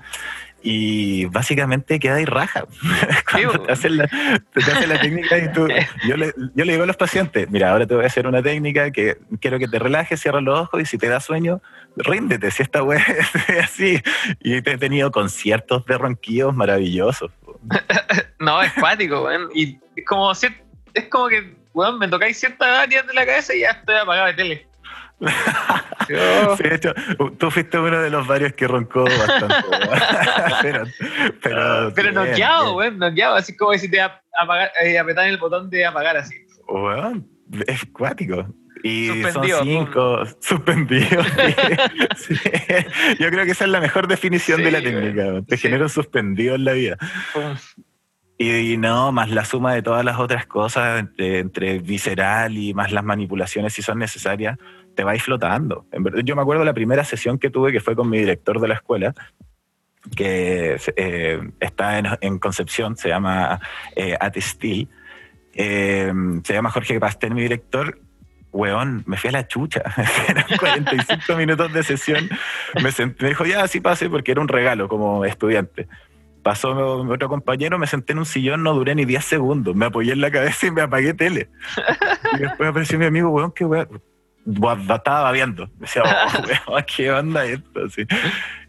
[0.63, 2.65] y básicamente queda ahí raja.
[3.31, 5.69] Cuando te hacen la, te hacen la técnica y tú,
[6.09, 8.43] yo le, yo le digo a los pacientes, mira, ahora te voy a hacer una
[8.43, 11.61] técnica que quiero que te relajes, cierra los ojos y si te da sueño,
[11.95, 13.05] ríndete, si esta wea
[13.49, 14.03] es así.
[14.41, 17.31] Y te he tenido conciertos de ronquillos maravillosos.
[18.41, 19.49] No, es cuático, weón.
[19.53, 20.55] Y como, cier-
[20.95, 24.27] es como que, weón, me tocáis ciertas áreas de la cabeza y ya estoy apagado
[24.29, 24.67] de tele.
[26.09, 26.95] Yo- Sí, de hecho,
[27.39, 29.55] tú fuiste uno de los varios que roncó bastante.
[30.63, 30.85] pero,
[31.43, 32.77] pero, Pero bien, noqueado, bien.
[32.77, 33.35] weón, noqueado.
[33.37, 36.35] Así como si te ap- apagar, eh, apretar el botón de apagar así.
[36.69, 37.29] Weón,
[37.67, 38.47] es cuático.
[38.85, 41.27] Y Suspendido, son cinco, suspendidos.
[42.17, 42.35] sí.
[42.37, 42.51] Sí.
[43.19, 45.23] Yo creo que esa es la mejor definición Sí, de la técnica.
[45.25, 45.45] weón.
[45.47, 45.63] Te Sí.
[45.63, 46.97] genera un suspendido en la vida.
[48.41, 53.03] Y, no, más la suma de todas las otras cosas, entre, visceral y más las
[53.03, 54.57] manipulaciones, si son necesarias,
[54.95, 55.87] te vais flotando.
[55.91, 58.61] En verdad, yo me acuerdo la primera sesión que tuve, que fue con mi director
[58.61, 59.13] de la escuela,
[60.15, 63.61] que eh, está en, Concepción, se llama
[63.97, 64.89] eh, Atestil.
[65.55, 66.13] Eh,
[66.45, 68.01] se llama Jorge Pastel, mi director.
[68.53, 69.83] Weón, me fui a la chucha.
[70.29, 72.31] Eran 45 minutos de sesión.
[72.77, 75.89] Me, me dijo, ya, así pase, porque era un regalo como estudiante.
[76.49, 79.77] Pasó mi otro compañero, me senté en un sillón, no duré ni 10 segundos.
[79.77, 81.51] Me apoyé en la cabeza y me apagué tele.
[82.33, 84.01] Y después apareció mi amigo, weón, qué weón.
[84.47, 85.69] Estaba babeando.
[85.75, 87.81] Decía, oh, weón, qué onda esto.
[87.85, 88.07] Así.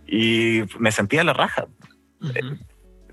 [0.05, 1.67] Y me sentía la raja.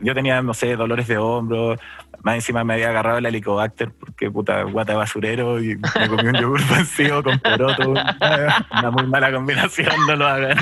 [0.00, 1.76] Yo tenía, no sé, dolores de hombro.
[2.24, 6.28] Más encima me había agarrado el helicobacter porque puta guata de basurero y me comí
[6.28, 7.90] un yogur vencido con poroto.
[8.72, 10.58] Una muy mala combinación, no lo hagan.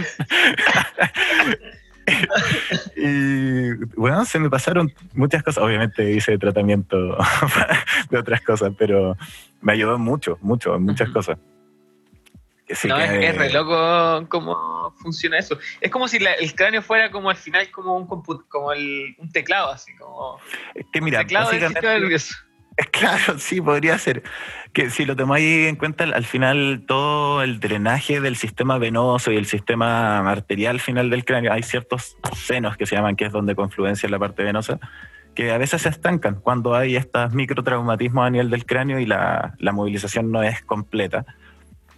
[2.97, 5.63] Y bueno, se me pasaron muchas cosas.
[5.65, 7.17] Obviamente hice tratamiento
[8.11, 9.17] de otras cosas, pero
[9.61, 11.39] me ayudó mucho, mucho, en muchas cosas.
[12.71, 15.59] Así no, es, que- es re loco cómo funciona eso.
[15.81, 18.07] Es como si la- el cráneo fuera como al final como un
[18.49, 20.39] como el, un teclado, así como
[20.93, 22.35] que mira, teclado del sistema nervioso.
[22.93, 24.23] Claro, sí, podría ser.
[24.73, 29.37] Que si lo tomáis en cuenta, al final todo el drenaje del sistema venoso y
[29.37, 33.55] el sistema arterial final del cráneo, hay ciertos senos que se llaman, que es donde
[33.55, 34.81] confluencia la parte venosa,
[35.35, 39.55] que a veces se estancan cuando hay estos microtraumatismos a nivel del cráneo y la,
[39.59, 41.25] la movilización no es completa.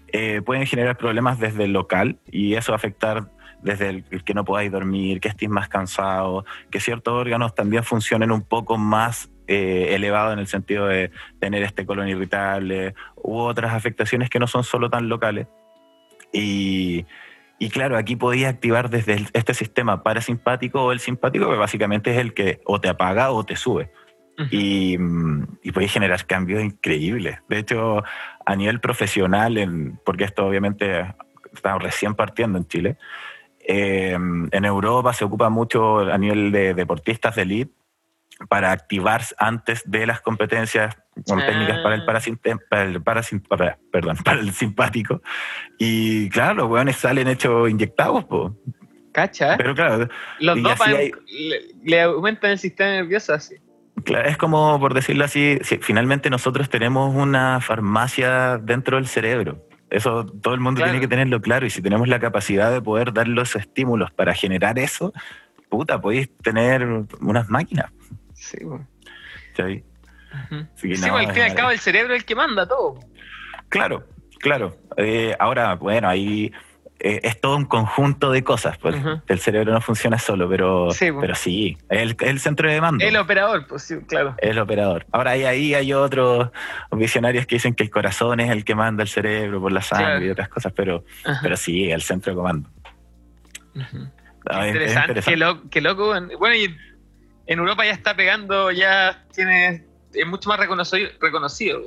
[0.08, 3.28] Eh, pueden generar problemas desde el local y eso afectar
[3.62, 8.30] desde el, que no podáis dormir, que estéis más cansado, que ciertos órganos también funcionen
[8.30, 13.72] un poco más eh, elevado en el sentido de tener este colon irritable u otras
[13.74, 15.46] afectaciones que no son solo tan locales.
[16.32, 17.06] Y,
[17.58, 22.10] y claro, aquí podéis activar desde el- este sistema parasimpático o el simpático, que básicamente
[22.12, 23.90] es el que o te apaga o te sube.
[24.50, 24.98] Y,
[25.62, 27.38] y podéis generar cambios increíbles.
[27.48, 28.02] De hecho,
[28.44, 31.14] a nivel profesional, en- porque esto obviamente
[31.54, 32.98] está recién partiendo en Chile,
[33.66, 37.72] eh, en Europa se ocupa mucho a nivel de deportistas de elite
[38.48, 40.94] para activar antes de las competencias
[41.26, 41.46] con Ah.
[41.46, 45.22] técnicas para el, parasinte- para el para- perdón, para el simpático.
[45.78, 48.54] Y claro, los hueones salen hechos inyectados, po.
[49.12, 49.56] ¿Cacha?
[49.56, 50.08] pero claro,
[50.40, 53.54] Los así hay- le, le aumentan el sistema nervioso así.
[54.04, 59.66] Claro, es como, por decirlo así, si finalmente nosotros tenemos una farmacia dentro del cerebro.
[59.88, 60.92] Eso todo el mundo Claro.
[60.92, 64.34] tiene que tenerlo claro y si tenemos la capacidad de poder dar los estímulos para
[64.34, 65.14] generar eso,
[65.70, 66.86] puta, podéis tener
[67.20, 67.90] unas máquinas.
[68.36, 68.86] Sí, bueno.
[69.56, 69.82] Sí,
[70.50, 73.00] no, pues, al fin y al es cabo el cerebro es el que manda todo.
[73.68, 74.06] Claro,
[74.38, 74.76] claro.
[74.98, 76.52] Eh, ahora, bueno, ahí
[77.00, 78.76] eh, es todo un conjunto de cosas.
[78.78, 78.94] Pues.
[79.28, 83.02] El cerebro no funciona solo, pero Sí, pero sí es el, el centro de mando.
[83.04, 84.34] El operador, pues sí, claro.
[84.38, 85.06] el operador.
[85.10, 86.50] Ahora ahí, ahí hay otros
[86.92, 90.06] visionarios que dicen que el corazón es el que manda el cerebro por la sangre
[90.06, 90.24] Claro.
[90.26, 91.40] y otras cosas, pero, Ajá.
[91.42, 92.68] pero sí, el centro de comando.
[94.48, 95.22] Ah, es- es interesante, interesante.
[95.30, 96.14] Qué, lo- qué loco.
[96.38, 96.76] Bueno, y
[97.46, 101.80] en Europa ya está pegando, ya tiene, es mucho más reconocido.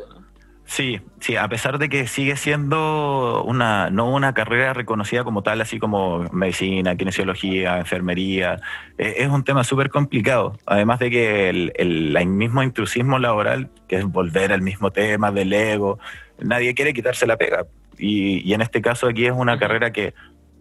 [0.65, 5.61] Sí, sí, a pesar de que sigue siendo una, no una carrera reconocida como tal,
[5.61, 8.61] así como medicina, kinesiología, enfermería,
[8.99, 10.59] eh, es un tema súper complicado.
[10.67, 15.31] Además de que el, el- el mismo intrusismo laboral, que es volver al mismo tema
[15.31, 15.97] del ego,
[16.37, 17.65] nadie quiere quitarse la pega.
[17.97, 20.13] Y, y en este caso aquí es una carrera que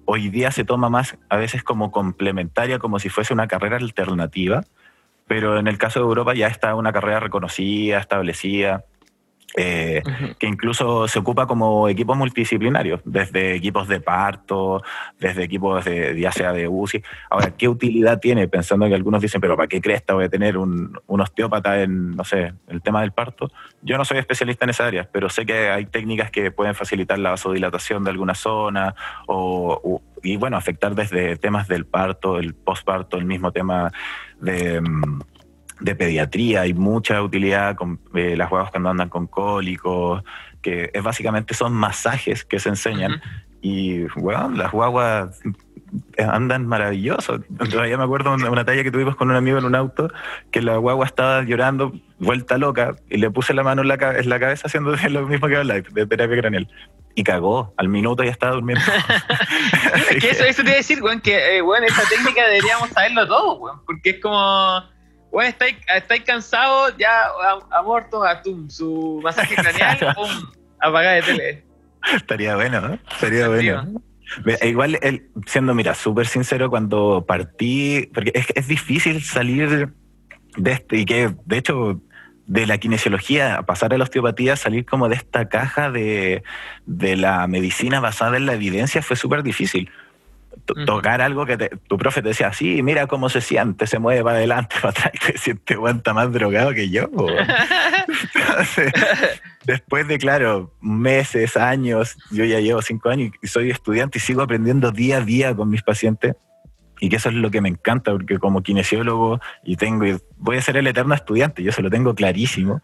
[0.07, 4.65] hoy día se toma más a veces como complementaria, como si fuese una carrera alternativa,
[5.29, 8.85] pero en el caso de Europa ya está una carrera reconocida, establecida
[9.57, 10.03] eh,
[10.39, 14.83] que incluso se ocupa como equipos multidisciplinarios, desde equipos de parto,
[15.19, 17.03] desde equipos de, ya sea de UCI.
[17.31, 18.47] Ahora, ¿qué utilidad tiene?
[18.47, 22.15] Pensando que algunos dicen, pero ¿para qué cresta voy a tener un, un osteópata en,
[22.15, 23.51] no sé, el tema del parto?
[23.81, 27.19] Yo no soy especialista en esa área, pero sé que hay técnicas que pueden facilitar
[27.19, 28.95] la vasodilatación de alguna zona
[29.27, 33.93] o, o- y bueno, afectar desde temas del parto, el postparto, el mismo tema
[34.41, 34.81] de...
[34.81, 35.21] mm,
[35.81, 40.23] de pediatría, hay mucha utilidad con eh, las guaguas cuando andan con cólicos,
[40.63, 43.21] que es básicamente son masajes que se enseñan Ujú.
[43.63, 45.41] y bueno, las guaguas
[46.19, 47.41] andan maravillosos.
[47.71, 50.11] Todavía me acuerdo una, una talla que tuvimos con un amigo en un auto,
[50.51, 54.29] que la guagua estaba llorando, vuelta loca, y le puse la mano en la, en
[54.29, 56.69] la cabeza haciendo lo mismo que habla de terapia craneal.
[57.15, 58.85] Y cagó, al minuto ya estaba durmiendo.
[60.21, 63.27] Que eso, eso te iba a decir, weón, que eh, weón, esa técnica deberíamos saberlo
[63.27, 64.83] todo, weón, porque es como,
[65.31, 67.27] weón, estáis, estáis cansados, ya,
[67.71, 70.29] amor, toma, tum, su masaje craneal, pum,
[70.81, 71.65] apagada de tele.
[72.15, 72.99] Estaría bueno, ¿no?
[73.11, 74.01] Estaría bueno.
[74.63, 79.91] Igual, el- siendo, mira, súper sincero, cuando partí, porque es, es difícil salir
[80.57, 82.01] de este, y que de hecho,
[82.47, 86.43] de la kinesiología a pasar a la osteopatía, salir como de esta caja de,
[86.87, 89.91] de la medicina basada en la evidencia fue súper difícil.
[90.75, 94.23] Tocar algo que te- tu profe te decía, sí, mira cómo se siente, se mueve
[94.23, 97.09] para adelante, para atrás, y te sientes aguanta más drogado que yo.
[98.35, 98.93] Entonces,
[99.65, 104.43] después de, claro, meses, años, yo ya llevo cinco años y soy estudiante y sigo
[104.43, 106.35] aprendiendo día a día con mis pacientes.
[107.01, 110.57] Y que eso es lo que me encanta, porque como kinesiólogo y tengo, y voy
[110.57, 112.83] a ser el eterno estudiante, yo se lo tengo clarísimo,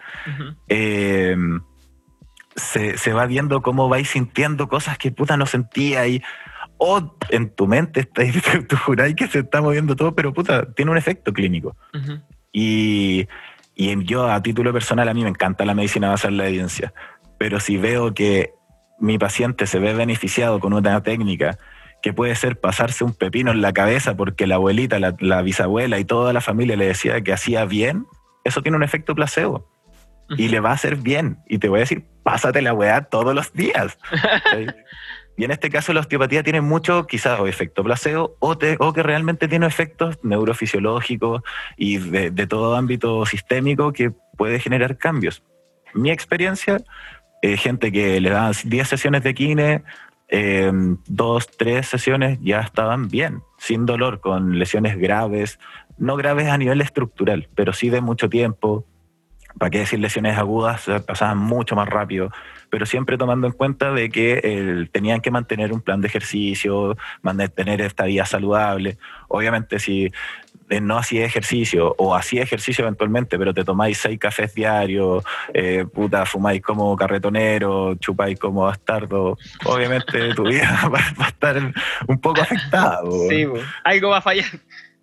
[0.68, 1.36] eh,
[2.54, 6.22] se, se va viendo cómo vais sintiendo cosas que puta no sentía y
[6.78, 8.34] o en tu mente estáis,
[8.68, 11.76] tú juráis que se está moviendo todo, pero puta, tiene un efecto clínico.
[12.52, 13.26] Y,
[13.74, 16.92] y yo a título personal a mí me encanta la medicina basada en la evidencia,
[17.38, 18.52] pero si veo que
[19.00, 21.58] mi paciente se ve beneficiado con una técnica
[22.02, 25.98] que puede ser pasarse un pepino en la cabeza porque la abuelita, la, la bisabuela
[25.98, 28.06] y toda la familia le decía que hacía bien,
[28.44, 29.68] eso tiene un efecto placebo
[30.36, 31.38] y le va a hacer bien.
[31.48, 33.98] Y te voy a decir, pásate la weá todos los días.
[35.36, 39.66] Y en este caso la osteopatía tiene mucho, quizás, efecto placebo, o, que realmente tiene
[39.66, 41.42] efectos neurofisiológicos
[41.76, 45.42] y de, todo ámbito sistémico que puede generar cambios.
[45.92, 46.82] Mi experiencia,
[47.42, 49.82] eh, gente que le daban 10 sesiones de kine,
[50.28, 50.72] eh,
[51.06, 55.58] dos, tres sesiones ya estaban bien, sin dolor, con lesiones graves,
[55.98, 58.86] no graves a nivel estructural, pero sí de mucho tiempo,
[59.58, 62.30] para qué decir lesiones agudas, pasaban mucho más rápido,
[62.70, 66.96] pero siempre tomando en cuenta de que eh, tenían que mantener un plan de ejercicio,
[67.22, 68.98] mantener esta vida saludable.
[69.28, 70.10] Obviamente si
[70.70, 75.84] eh, no hacía ejercicio o hacía ejercicio eventualmente, pero te tomáis seis cafés diarios, eh,
[75.92, 79.36] puta, fumáis como carretonero, chupáis como bastardo,
[79.66, 81.72] obviamente tu vida va, a estar
[82.08, 83.02] un poco afectada.
[83.28, 83.46] Sí,
[83.84, 84.46] algo va a fallar.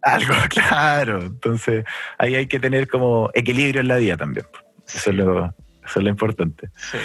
[0.02, 1.22] Algo, claro.
[1.22, 1.86] Entonces,
[2.18, 4.46] ahí hay que tener como equilibrio en la vida también.
[4.88, 6.70] Eso es lo, eso es lo importante.
[6.76, 6.98] Sí.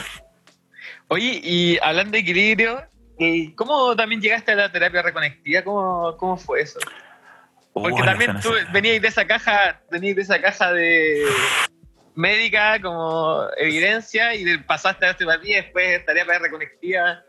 [1.09, 2.83] Oye, y hablando de equilibrio,
[3.19, 5.63] ¿y ¿cómo también llegaste a la terapia reconectiva?
[5.63, 6.81] ¿Cómo, cómo fue eso?
[7.73, 11.23] Porque Oh, también tú venías de esa caja, venías de esa caja de
[12.15, 17.23] médica como evidencia y pasaste a la osteopatía y después terapia reconectiva.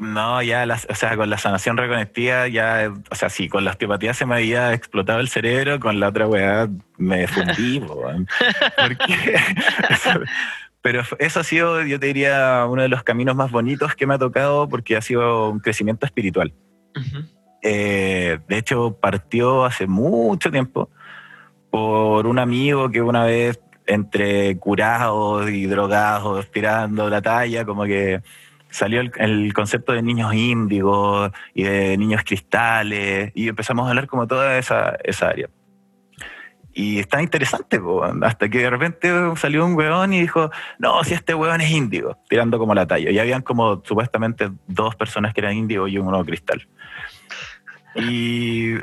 [0.00, 3.72] No, ya, la- o sea, con la sanación reconectiva, ya, o sea, sí, con la
[3.72, 7.80] osteopatía se me había explotado el cerebro, con la otra weá me fundí.
[8.76, 9.34] Porque
[9.90, 10.20] eso-
[10.82, 14.14] pero eso ha sido, yo te diría, uno de los caminos más bonitos que me
[14.14, 16.54] ha tocado porque ha sido un crecimiento espiritual.
[17.62, 20.88] Eh, de hecho, partió hace mucho tiempo
[21.70, 28.22] por un amigo que una vez, entre curados y drogados, tirando la talla, como que
[28.70, 34.06] salió el, el concepto de niños índigos y de niños cristales, y empezamos a hablar
[34.06, 35.48] como toda esa, esa área.
[36.72, 37.80] Y está interesante,
[38.22, 42.16] hasta que de repente salió un weón y dijo, no, si este weón es índigo,
[42.28, 43.10] tirando como la talla.
[43.10, 46.68] Y habían como supuestamente dos personas que eran índigo y uno cristal.
[47.96, 48.74] Y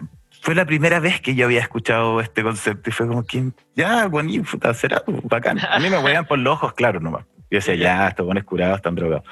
[0.41, 4.07] fue la primera vez que yo había escuchado este concepto y fue como que, ya,
[4.07, 5.59] bonito, será bacán.
[5.59, 7.25] A mí me huean por los ojos, claro, nomás.
[7.50, 9.24] Yo decía, ya, estos buenos curados están drogados.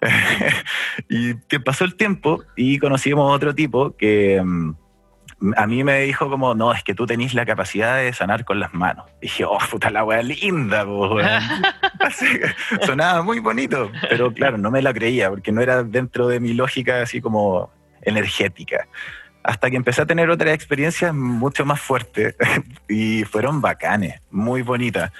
[1.08, 4.72] y que pasó el tiempo y conocimos a otro tipo que mm,
[5.56, 8.60] a mí me dijo como, no, es que tú tenés la capacidad de sanar con
[8.60, 9.06] las manos.
[9.20, 11.18] Y dije, oh, puta la wea linda, po.
[12.00, 12.26] Así
[12.84, 16.52] Sonaba muy bonito, pero claro, no me la creía porque no era dentro de mi
[16.54, 17.70] lógica así como
[18.02, 18.88] energética.
[19.42, 22.36] Hasta que empecé a tener otras experiencias mucho más fuertes
[22.88, 25.12] y fueron bacanes, muy bonitas.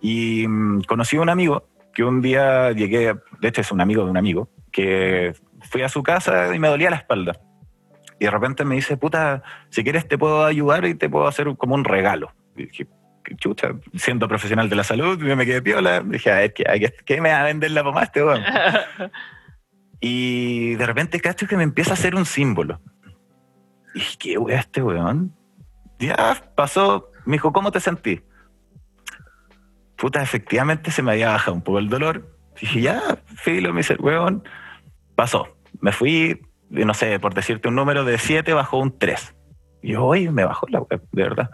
[0.00, 1.67] Y mm, conocí a un amigo
[1.98, 5.32] que un día llegué, de hecho es un amigo de un amigo, que
[5.62, 7.40] fui a su casa y me dolía la espalda.
[8.20, 11.56] Y de repente me dice, puta, si quieres te puedo ayudar y te puedo hacer
[11.56, 12.32] como un regalo.
[12.54, 12.86] Y dije,
[13.38, 16.00] chucha, siendo profesional de la salud, yo me quedé piola.
[16.06, 18.44] Dije, a ver, ¿qué, me va a vender la pomada este weón?
[20.00, 22.80] Y de repente cacho que me empieza a hacer un símbolo.
[23.92, 25.36] Y dije, ¿qué weón este weón?
[25.98, 28.22] Ya pasó, me dijo, ¿cómo te sentí?
[29.98, 32.34] Puta, efectivamente se me había bajado un poco el dolor.
[32.60, 34.44] Dije, ya, filo, me dice el weón.
[35.16, 35.56] Pasó.
[35.80, 36.40] Me fui,
[36.70, 39.34] no sé, por decirte un número de 7 bajó un 3.
[39.82, 41.50] Y yo, oye, me bajó la web, de verdad.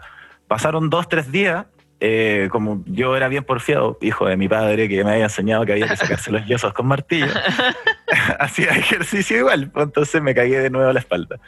[0.47, 1.65] Pasaron dos, tres días.
[1.99, 5.71] eh, como yo era bien porfiado, hijo de mi padre, que me había enseñado que
[5.73, 7.27] había que sacarse los yesos con martillo,
[8.39, 9.71] hacía ejercicio igual.
[9.71, 11.39] pues, Entonces me cagué de nuevo a la espalda.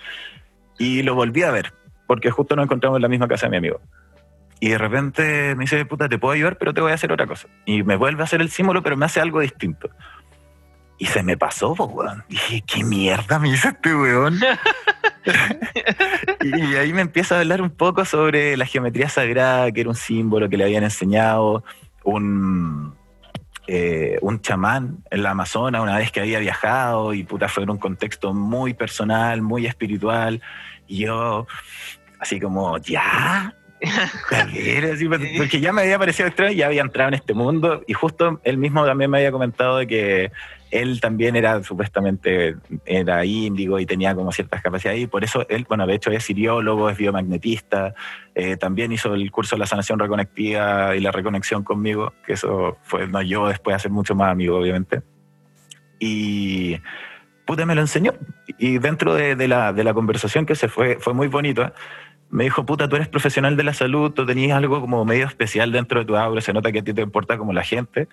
[0.79, 1.73] Y lo volví a ver,
[2.07, 3.81] porque justo nos encontramos en la misma casa de mi amigo.
[4.59, 7.27] Y de repente me dice, puta, te puedo ayudar, pero te voy a hacer otra
[7.27, 7.47] cosa.
[7.65, 9.89] Y me vuelve a hacer el símbolo, pero me hace algo distinto.
[10.97, 12.23] Y se me pasó, po, weón.
[12.27, 14.39] Dije, ¿qué mierda me hizo este weón?
[16.41, 19.95] y ahí me empieza a hablar un poco sobre la geometría sagrada, que era un
[19.95, 21.63] símbolo que le habían enseñado
[22.03, 22.95] un,
[23.67, 27.69] eh, un chamán en la Amazona una vez que había viajado y puta fue en
[27.69, 30.41] un contexto muy personal, muy espiritual.
[30.87, 31.45] Y yo,
[32.19, 33.53] así como, ya,
[34.93, 35.07] así,
[35.37, 38.57] porque ya me había parecido extraño, ya había entrado en este mundo y justo él
[38.57, 40.31] mismo también me había comentado de que
[40.71, 45.65] él también era supuestamente era índigo y tenía como ciertas capacidades y por eso él,
[45.67, 47.93] bueno, de hecho es siriólogo, es biomagnetista,
[48.35, 52.77] eh, también hizo el curso de la sanación reconectiva y la reconexión conmigo, que eso
[52.81, 55.03] fue, no yo después de ser mucho más amigo, obviamente.
[55.99, 56.77] Y
[57.45, 58.13] puta, me lo enseñó.
[58.59, 61.71] Y dentro de, de la, de la conversación que se fue, fue muy bonito, ¿eh?
[62.29, 65.71] Me dijo, puta, tú eres profesional de la salud, tú tenías algo como medio especial
[65.71, 68.07] dentro de tu aura, se nota que a ti te importa como la gente,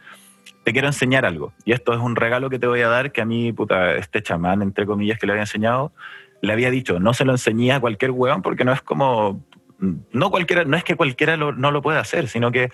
[0.65, 1.53] te quiero enseñar algo.
[1.65, 4.23] Y esto es un regalo que te voy a dar que a mí, puta, este
[4.23, 5.93] chamán, entre comillas, que le había enseñado,
[6.43, 9.45] le había dicho, no se lo enseñé a cualquier weón porque no es como,
[9.79, 12.71] no cualquiera, no es que cualquiera lo- no lo pueda hacer, sino que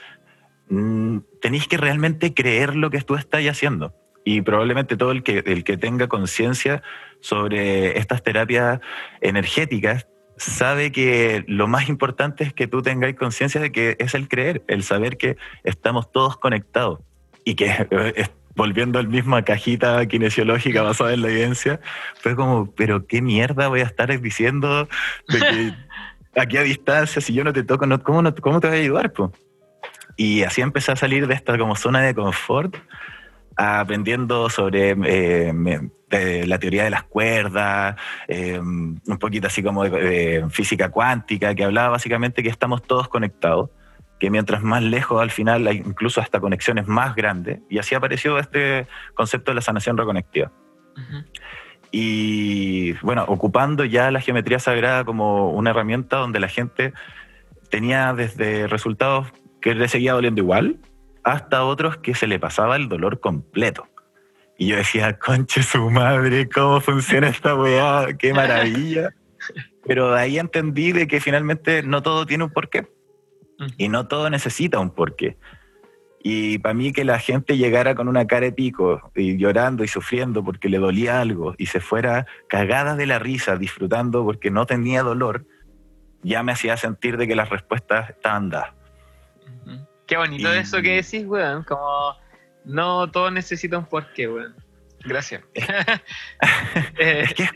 [0.69, 3.95] mm, tenéis que realmente creer lo que tú estás haciendo.
[4.25, 6.83] Y probablemente todo el que, el que tenga conciencia
[7.21, 8.81] sobre estas terapias
[9.21, 10.07] energéticas
[10.41, 14.63] sabe que lo más importante es que tú tengáis conciencia de que es el creer,
[14.69, 17.01] el saber que estamos todos conectados
[17.45, 18.27] y que eh,
[18.57, 21.81] volviendo al misma cajita kinesiológica basada en la evidencia,
[22.21, 24.89] fue como, pero qué mierda voy a estar diciendo
[25.29, 25.73] de que
[26.41, 28.81] aquí a distancia, si yo no te toco, no, ¿cómo, no, ¿cómo te voy a
[28.81, 29.13] ayudar?
[29.13, 29.33] po?
[30.17, 32.77] Y así empecé a salir de esta como zona de confort,
[33.57, 37.97] aprendiendo sobre eh, me- de la teoría de las cuerdas,
[38.29, 43.09] eh, un poquito así como de, de física cuántica, que hablaba básicamente que estamos todos
[43.09, 43.71] conectados,
[44.19, 48.39] que mientras más lejos al final hay incluso hasta conexiones más grandes, y así apareció
[48.39, 50.53] este concepto de la sanación reconectiva.
[51.93, 56.93] Y bueno, ocupando ya la geometría sagrada como una herramienta donde la gente
[57.71, 59.29] tenía desde resultados
[59.61, 60.79] que le seguía doliendo igual,
[61.25, 63.87] hasta otros que se le pasaba el dolor completo.
[64.61, 68.09] Y yo decía, conche su madre, ¿cómo funciona esta weá?
[68.19, 69.09] ¡Qué maravilla!
[69.87, 72.87] Pero ahí entendí de que finalmente no todo tiene un porqué.
[73.79, 75.39] Y no todo necesita un porqué.
[76.23, 79.89] Y para mí que la gente llegara con una cara de pico y llorando y
[79.89, 84.67] sufriendo porque le dolía algo y se fuera cagada de la risa disfrutando porque no
[84.67, 85.47] tenía dolor,
[86.23, 88.75] ya me hacía sentir de que las respuestas estaban dadas.
[90.07, 91.65] Qué bonito Y- eso que decís, weón.
[91.65, 92.15] Como
[92.65, 94.55] no todo necesita un porqué, weón.
[95.05, 95.43] Gracias.
[96.99, 97.51] Eh, Es que es,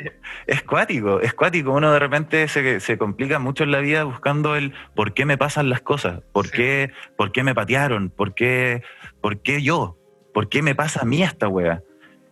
[0.47, 1.73] es cuático, es cuático.
[1.73, 5.37] Uno de repente se, se complica mucho en la vida buscando el por qué me
[5.39, 6.53] pasan las cosas, por, Sí.
[6.57, 8.83] qué, por qué me patearon, por qué,
[9.21, 9.99] por qué yo,
[10.33, 11.83] por qué me pasa a mí esta wea.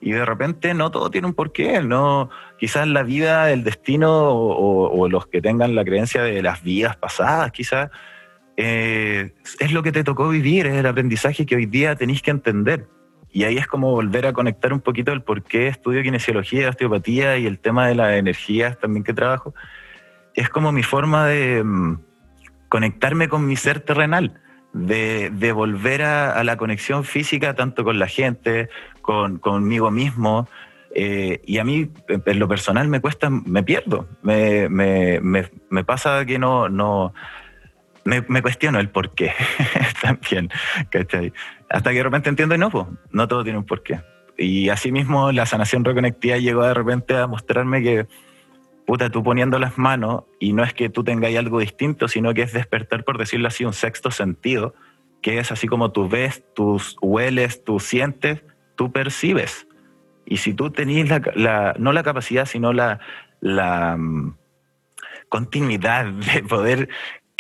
[0.00, 4.52] Y de repente no todo tiene un porqué, no, quizás la vida, el destino o,
[4.54, 7.90] o- o los que tengan la creencia de las vidas pasadas, quizás
[8.56, 12.30] eh, es lo que te tocó vivir, es el aprendizaje que hoy día tenéis que
[12.30, 12.86] entender.
[13.30, 17.38] Y ahí es como volver a conectar un poquito el por qué estudio kinesiología, osteopatía
[17.38, 19.54] y el tema de las energías también que trabajo.
[20.34, 21.98] Es como mi forma de mm,
[22.68, 24.40] conectarme con mi ser terrenal,
[24.74, 28.68] de, de volver a, a la conexión física tanto con la gente,
[29.00, 30.46] con, conmigo mismo.
[30.94, 34.08] eh, y a mí, en lo personal, me cuesta, me pierdo.
[34.22, 37.14] Me, me, me, me pasa que no, no,
[38.04, 39.32] me, cuestiono el por qué
[40.02, 40.50] también,
[40.90, 41.32] ¿cachai?
[41.68, 44.00] Hasta que de repente entiendo y no, pues, no todo tiene un porqué.
[44.36, 48.06] Y asimismo la sanación reconectiva llegó de repente a mostrarme que,
[48.86, 52.42] puta, tú poniendo las manos, y no es que tú tengáis algo distinto, sino que
[52.42, 54.74] es despertar, por decirlo así, un sexto sentido,
[55.20, 58.42] que es así como tú ves, tú hueles, tú sientes,
[58.76, 59.68] tú percibes.
[60.26, 63.00] Y si tú tenés la, la- no la capacidad, sino la,
[63.40, 64.34] la mm,
[65.28, 66.88] continuidad de poder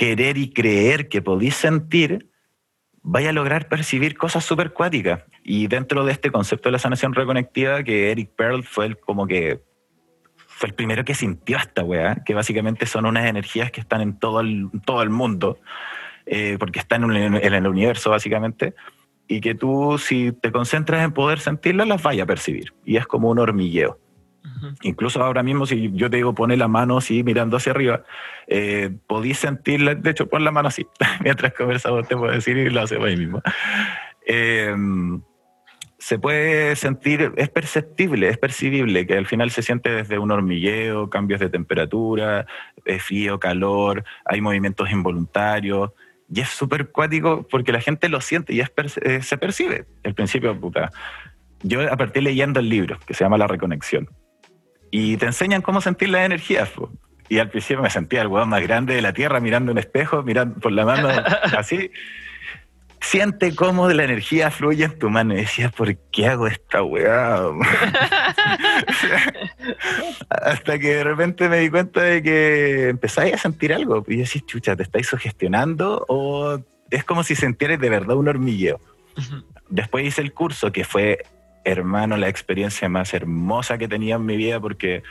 [0.02, 2.28] querer y creer que podéis sentir,
[3.02, 5.22] vaya a lograr percibir cosas súper cuáticas.
[5.44, 9.28] Y dentro de este concepto de la sanación reconectiva, que Eric Pearl fue el, como
[9.28, 9.62] que
[10.48, 14.18] fue el primero que sintió esta weá, que básicamente son unas energías que están en
[14.18, 15.60] todo el, todo el mundo,
[16.26, 18.74] eh, porque están en, en el universo básicamente,
[19.28, 22.74] y que tú si te concentras en poder sentirlas, las vayas a percibir.
[22.84, 24.00] Y es como un hormigueo.
[24.82, 28.04] Incluso ahora mismo, si yo te digo pone la mano así mirando hacia arriba,
[28.46, 30.86] eh, podéis sentirla, de hecho pon la mano así,
[31.22, 33.42] mientras conversamos te puedo decir y lo hacemos ahí mismo.
[34.26, 34.74] Eh,
[35.98, 41.08] se puede sentir, es perceptible, es percibible, que al final se siente desde un hormigueo,
[41.08, 42.46] cambios de temperatura,
[42.84, 45.92] eh, frío, calor, hay movimientos involuntarios,
[46.28, 48.72] y es súper cuático porque la gente lo siente y es
[49.02, 49.86] eh, se percibe.
[50.02, 50.90] El principio, puta.
[51.62, 54.08] Yo a partir leyendo el libro que se llama La Reconexión
[54.92, 56.68] y te enseñan cómo sentir las energías.
[56.68, 56.92] po.
[57.28, 60.22] Y al principio me sentía el hueón más grande de la tierra mirando un espejo,
[60.22, 61.08] mirando por la mano
[61.56, 61.90] así.
[63.00, 65.32] Siente cómo la energía fluye en tu mano.
[65.32, 67.40] Y decía, ¿por qué hago esta weá?
[70.28, 74.04] Hasta que de repente me di cuenta de que empezáis a sentir algo.
[74.06, 76.04] Y yo decís, chucha, ¿te estáis sugestionando?
[76.08, 76.58] O
[76.90, 78.78] es como si sintierais de verdad un hormigueo.
[79.70, 81.24] Después hice el curso, que fue,
[81.64, 85.02] hermano, la experiencia más hermosa que tenía en mi vida, porque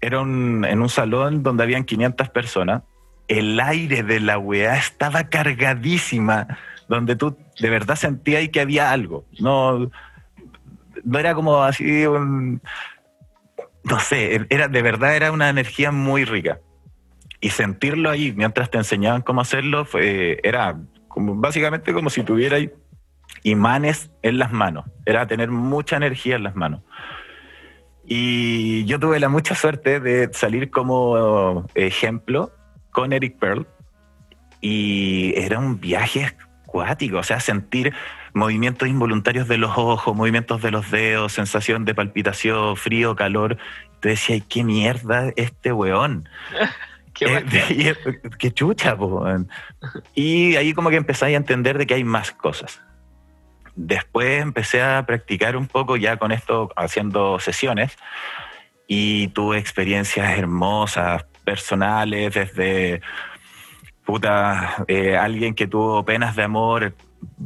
[0.00, 2.82] era en un salón donde habían 500 personas.
[3.28, 6.46] El aire de la weá estaba cargadísima,
[6.88, 9.24] donde tú de verdad sentías que había algo.
[9.40, 9.90] No,
[11.04, 12.04] no era como así.
[13.84, 16.60] No sé, era, de verdad era una energía muy rica.
[17.40, 20.76] Y sentirlo ahí mientras te enseñaban cómo hacerlo era
[21.16, 22.70] básicamente como si tuvierais
[23.42, 24.84] imanes en las manos.
[25.04, 26.82] Era tener mucha energía en las manos.
[28.04, 32.52] Y yo tuve la mucha suerte de salir como ejemplo
[32.90, 33.66] con Eric Pearl.
[34.60, 36.24] Y era un viaje
[36.64, 37.92] acuático, o sea, sentir
[38.32, 43.58] movimientos involuntarios de los ojos, movimientos de los dedos, sensación de palpitación, frío, calor.
[44.00, 46.28] Te decía, "Ay, qué mierda este weón.
[47.14, 47.44] Qué Eh,
[48.04, 49.24] eh, qué chucha, po.
[50.14, 52.82] Y ahí como que empezáis a entender de que hay más cosas.
[53.76, 57.96] Después empecé a practicar un poco ya con esto, haciendo sesiones,
[58.86, 63.02] y tuve experiencias hermosas, personales, desde
[64.04, 66.94] puta, eh, alguien que tuvo penas de amor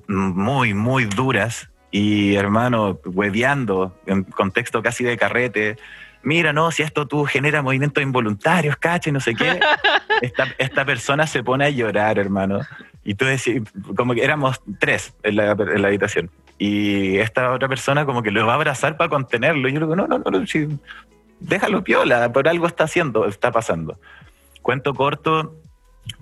[0.07, 5.76] muy, muy duras, y hermano, hueveando, en contexto casi de carrete,
[6.22, 9.59] mira, no, si esto tú genera movimientos involuntarios, caché, no sé qué.
[10.22, 12.61] Esta, esta persona se pone a llorar, hermano.
[13.05, 13.63] Y tú decís,
[13.97, 16.31] como que éramos tres en la, en la habitación.
[16.59, 19.69] Y esta otra persona como que lo va a abrazar para contenerlo.
[19.69, 20.69] Y yo le digo, no, no, no, no, sí,
[21.41, 23.99] déjalo piola, por algo está haciendo, está pasando.
[24.63, 25.57] Cuento corto,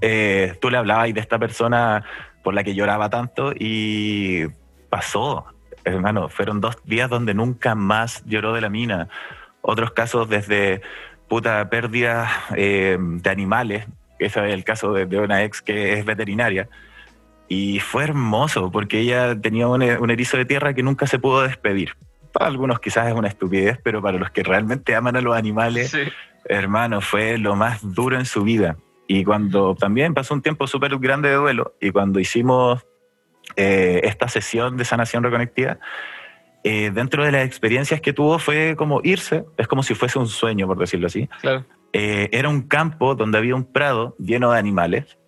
[0.00, 2.04] eh, tú le hablabas de esta persona
[2.42, 4.46] por la que lloraba tanto y
[4.88, 5.46] pasó,
[5.84, 9.08] hermano, fueron dos días donde nunca más lloró de la mina.
[9.60, 10.80] Otros casos desde
[11.28, 13.86] puta pérdida eh, de animales,
[14.18, 16.68] ese es el caso de, de una ex que es veterinaria.
[17.48, 21.42] Y fue hermoso porque ella tenía un, un erizo de tierra que nunca se pudo
[21.42, 21.94] despedir.
[22.32, 25.90] Para algunos quizás es una estupidez, pero para los que realmente aman a los animales,
[25.90, 26.00] Sí.
[26.44, 28.76] hermano, fue lo más duro en su vida.
[29.06, 32.84] Y cuando también pasó un tiempo súper grande de duelo, y cuando hicimos
[33.56, 35.78] eh, esta sesión de sanación reconectiva,
[36.64, 40.26] eh, dentro de las experiencias que tuvo fue como irse, es como si fuese un
[40.28, 41.26] sueño, por decirlo así.
[41.40, 41.64] Claro.
[41.92, 45.18] Eh, era un campo donde había un prado lleno de animales,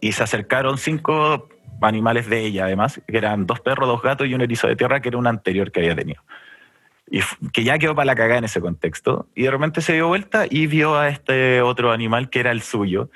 [0.00, 1.48] y se acercaron cinco
[1.80, 5.00] animales de ella, además, que eran dos perros, dos gatos y un erizo de tierra,
[5.00, 6.22] que era un anterior que había tenido.
[7.10, 7.20] Y
[7.52, 9.28] que ya quedó para la cagada en ese contexto.
[9.34, 12.62] Y de repente se dio vuelta y vio a este otro animal que era el
[12.62, 13.10] suyo.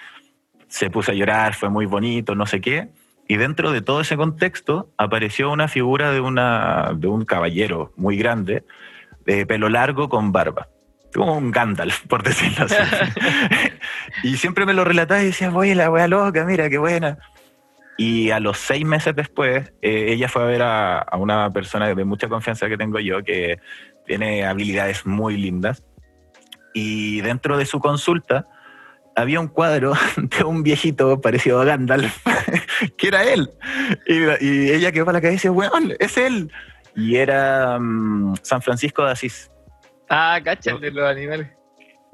[0.69, 2.89] Se puso a llorar, fue muy bonito, no sé qué.
[3.27, 8.17] Y dentro de todo ese contexto apareció una figura de, una, de un caballero muy
[8.17, 8.65] grande,
[9.27, 10.69] de pelo largo con barba.
[11.15, 12.77] Como un Gandalf, por decirlo así.
[14.23, 17.19] y siempre me lo relataba y decía, oye, la wea loca, mira, qué buena.
[17.97, 22.05] Y a los seis meses después, eh, ella fue a ver a, una persona de
[22.05, 23.59] mucha confianza que tengo yo, que
[24.07, 25.83] tiene habilidades muy lindas.
[26.75, 28.47] Y dentro de su consulta
[29.17, 32.25] había un cuadro de un viejito parecido a Gandalf,
[32.97, 33.51] que era él.
[34.07, 36.53] Y, y ella quedó para la cabeza y dice, weón, es él.
[36.95, 39.51] Y era mm, San Francisco de Asís.
[40.09, 41.49] Ah, cacha, de los animales.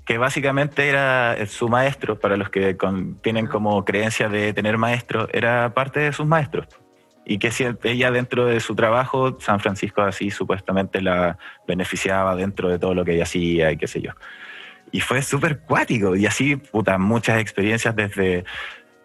[0.04, 5.28] que básicamente era su maestro, para los que con- tienen como creencia de tener maestro,
[5.32, 6.66] era parte de sus maestros.
[7.24, 12.68] Y que si ella dentro de su trabajo, San Francisco así supuestamente la beneficiaba dentro
[12.68, 14.10] de todo lo que ella hacía y qué sé yo.
[14.92, 16.14] Y fue súper cuático.
[16.16, 18.44] Y así, puta, muchas experiencias desde...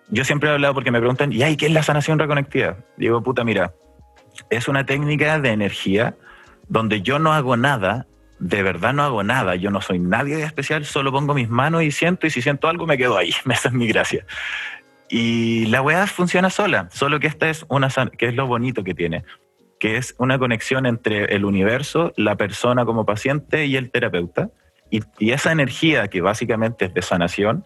[0.09, 2.75] Yo siempre he hablado porque me preguntan, ¿y ay, qué es la sanación reconectiva?
[2.97, 3.73] Digo, puta, mira,
[4.49, 6.15] es una técnica de energía
[6.67, 8.05] donde yo no hago nada,
[8.39, 11.91] de verdad no hago nada, yo no soy nadie especial, solo pongo mis manos y
[11.91, 14.25] siento, y si siento algo me quedo ahí, esa es mi gracia.
[15.09, 18.93] Y la weá funciona sola, solo que esta es una, que es lo bonito que
[18.93, 19.23] tiene,
[19.79, 24.49] que es una conexión entre el universo, la persona como paciente y el terapeuta,
[24.91, 27.65] y, y esa energía que básicamente es de sanación,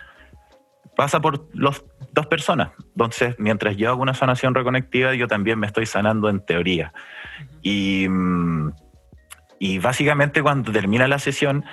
[0.96, 2.72] pasa por las dos personas.
[2.92, 6.94] Entonces, mientras yo hago una sanación reconectiva, yo también me estoy sanando en teoría.
[7.62, 8.72] Y, mm,
[9.64, 11.64] y básicamente cuando termina la sesión,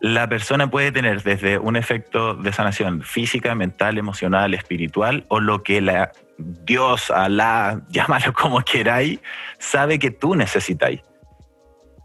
[0.00, 5.62] la persona puede tener desde un efecto de sanación física, mental, emocional, espiritual, o lo
[5.62, 9.20] que la Dios, Alá, llámalo como queráis,
[9.58, 11.02] sabe que tú necesitáis.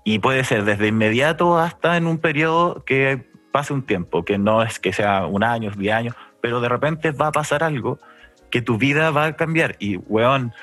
[0.04, 4.62] Y puede ser desde inmediato hasta en un periodo que pase un tiempo, que no
[4.62, 7.98] es que sea un año, diez años, pero de repente va a pasar algo
[8.52, 9.78] que tu vida va a cambiar.
[9.80, 10.54] Y, weón,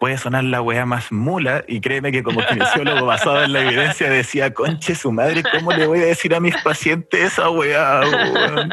[0.00, 4.10] puede sonar la wea más mula, y créeme que como kinesiólogo basado en la evidencia
[4.10, 8.70] decía, conche su madre, ¿cómo le voy a decir a mis pacientes esa weón?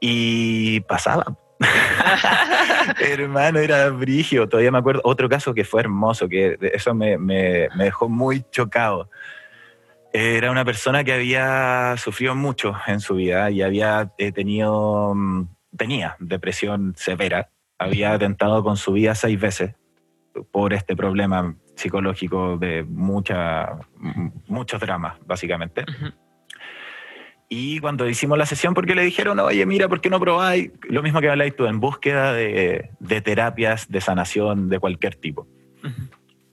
[0.00, 1.24] Y pasaba.
[3.00, 4.48] Hermano, era brigio.
[4.48, 8.44] Todavía me acuerdo otro caso que fue hermoso, que eso me, me- me dejó muy
[8.50, 9.08] chocado.
[10.12, 15.48] Era una persona que había sufrido mucho en su vida y había eh, tenido, mm,
[15.76, 17.50] tenía depresión severa.
[17.78, 19.74] Había atentado con su vida seis veces
[20.50, 23.78] por este problema psicológico de mucha,
[24.46, 25.82] muchos dramas, básicamente.
[25.82, 26.12] Ujú.
[27.48, 30.70] Y cuando hicimos la sesión, porque le dijeron, oye, mira, ¿por qué no probáis?
[30.88, 35.46] Lo mismo que habláis tú, en búsqueda de, de terapias de sanación de cualquier tipo.
[35.84, 36.08] Ujú.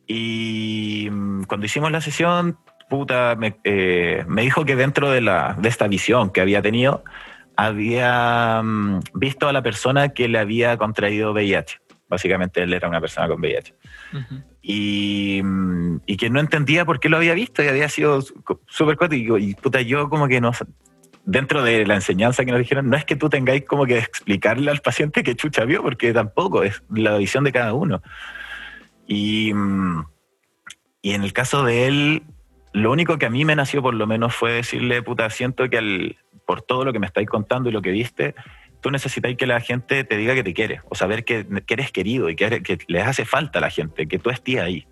[0.06, 2.58] Y mm, cuando hicimos la sesión,
[2.90, 7.04] puta, me, eh, me dijo que dentro de, la, de esta visión que había tenido,
[7.56, 11.80] había mm, visto a la persona que le había contraído VIH.
[12.08, 13.74] Básicamente él era una persona con VIH.
[14.14, 14.44] Ujú.
[14.62, 18.22] Y, mm, y que no entendía por qué lo había visto y había sido
[18.68, 19.38] súper cuático.
[19.38, 20.52] Y puta, yo como que no...
[21.24, 24.72] Dentro de la enseñanza que nos dijeron, no es que tú tengáis como que explicarle
[24.72, 28.02] al paciente que chucha vio, porque tampoco, es la visión de cada uno.
[29.08, 30.04] Y, mm,
[31.04, 32.24] y en el caso de él,
[32.74, 35.78] lo único que a mí me nació por lo menos fue decirle, puta, siento que
[35.78, 38.36] al- por todo lo que me estáis contando y lo que viste,
[38.82, 42.30] tú necesitáis que la gente te diga que te quiere, o saber que, eres querido
[42.30, 44.88] y que les hace falta a la gente, que tú estés ahí.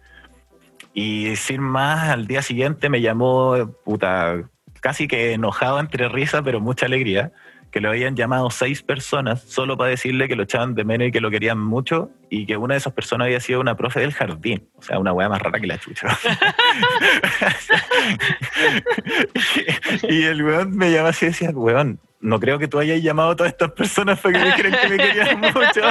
[0.93, 4.49] Y sin más, al día siguiente me llamó, puta,
[4.81, 7.31] casi que enojado entre risa, pero mucha alegría,
[7.71, 11.11] que lo habían llamado seis personas solo para decirle que lo echaban de menos y
[11.11, 14.13] que lo querían mucho, y que una de esas personas había sido una profe del
[14.13, 14.67] jardín.
[14.75, 16.07] O sea, una weá más rara que la chucha.
[20.09, 23.31] y el weón me llama así y decía, weón, no creo que tú hayas llamado
[23.31, 25.81] a todas estas personas para que me dijeran que me querían mucho.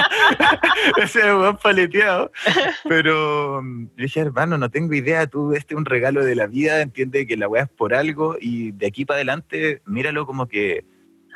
[1.02, 2.30] Ese weón paleteado.
[2.88, 6.46] Pero mm, le dije, hermano, no tengo idea, tú este es un regalo de la
[6.46, 10.46] vida, entiende que la weá es por algo y de aquí para adelante míralo como
[10.46, 10.84] que,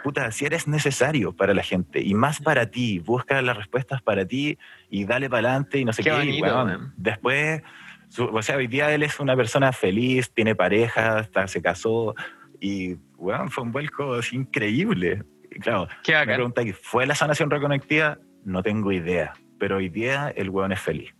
[0.03, 4.27] puta, si eres necesario para la gente y más para ti, busca las respuestas para
[4.27, 4.59] ti
[4.91, 7.63] y dale para adelante y no sé Qué bonito, después,
[8.09, 12.15] su- o sea, hoy día él es una persona feliz, tiene pareja, hasta se casó
[12.61, 15.23] y, weón, fue un vuelco así increíble.
[15.51, 18.19] Y claro, Qué me preguntáis, ¿fue la sanación reconectiva?
[18.45, 21.15] No tengo idea, pero hoy día el weón es feliz.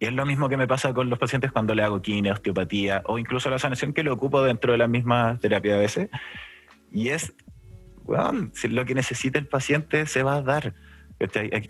[0.00, 3.02] Y es lo mismo que me pasa con los pacientes cuando le hago quine, osteopatía
[3.06, 6.10] o incluso la sanación que lo ocupo dentro de la misma terapia a veces.
[6.90, 7.32] Y es,
[8.06, 10.74] lo que necesita el paciente se va a dar.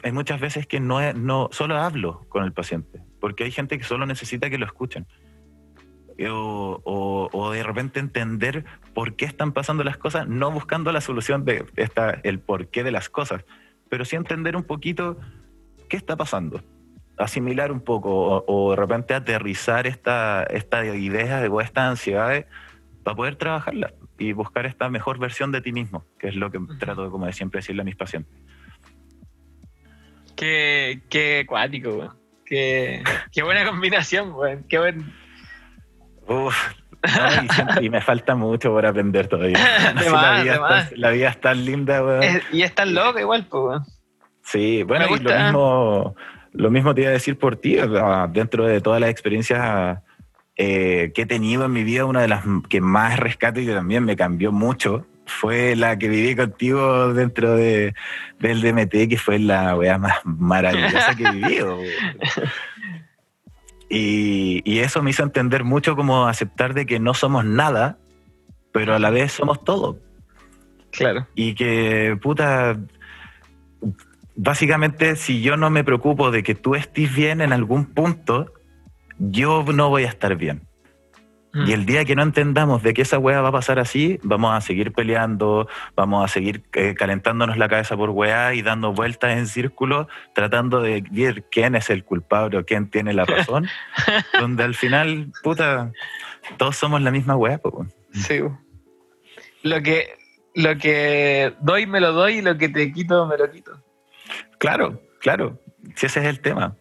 [0.02, 3.84] Hay, muchas veces que no, no solo hablo con el paciente, porque hay gente que
[3.84, 5.06] solo necesita que lo escuchen.
[6.28, 6.80] O,
[7.32, 8.64] o- de repente entender
[8.94, 12.92] por qué están pasando las cosas, no buscando la solución de esta, el porqué de
[12.92, 13.44] las cosas,
[13.88, 15.18] pero sí entender un poquito
[15.88, 16.62] qué está pasando.
[17.16, 22.46] Asimilar un poco o, de repente aterrizar esta, esta idea o estas ansiedades
[23.04, 26.60] para poder trabajarlas y buscar esta mejor versión de ti mismo, que es lo que
[26.78, 28.32] trato como de siempre decirle a mis pacientes.
[30.36, 32.16] Qué, qué cuático, weón.
[32.44, 33.02] Qué,
[33.32, 34.64] qué buena combinación, weón.
[34.68, 35.12] Qué buen.
[36.26, 36.56] Uf,
[37.04, 39.58] no, y, me falta mucho por aprender todavía.
[39.94, 42.24] Más, la, vida está, la vida es tan linda.
[42.24, 43.84] Es- y es tan loco igual, pues, weón.
[44.42, 46.16] Sí, bueno, y lo mismo,
[46.52, 47.78] lo mismo te iba a decir por ti,
[48.30, 49.98] dentro de todas las experiencias
[50.56, 53.72] eh, que he tenido en mi vida, una de las que más rescato y que
[53.72, 57.94] también me cambió mucho, fue la que viví contigo dentro de,
[58.38, 61.78] del DMT, que fue la weá más maravillosa que he vivido.
[63.88, 67.98] Y, y eso me hizo entender mucho como aceptar de que no somos nada,
[68.72, 69.98] pero a la vez somos todo.
[70.90, 71.26] Claro.
[71.34, 72.78] Y que, puta,
[74.36, 78.52] básicamente si yo no me preocupo de que tú estés bien en algún punto,
[79.18, 80.66] yo no voy a estar bien.
[81.54, 81.68] Mm.
[81.68, 84.54] Y el día que no entendamos de que esa weá va a pasar así, vamos
[84.54, 89.38] a seguir peleando, vamos a seguir eh, calentándonos la cabeza por weá y dando vueltas
[89.38, 93.68] en círculo, tratando de ver quién es el culpable o quién tiene la razón,
[94.40, 95.92] donde al final, puta,
[96.56, 97.86] todos somos la misma weá, po.
[98.12, 98.40] Sí.
[99.62, 100.16] Lo que,
[100.56, 103.80] lo que doy me lo doy y lo que te quito me lo quito.
[104.58, 105.60] Claro, claro,
[105.94, 106.74] si ese es el tema.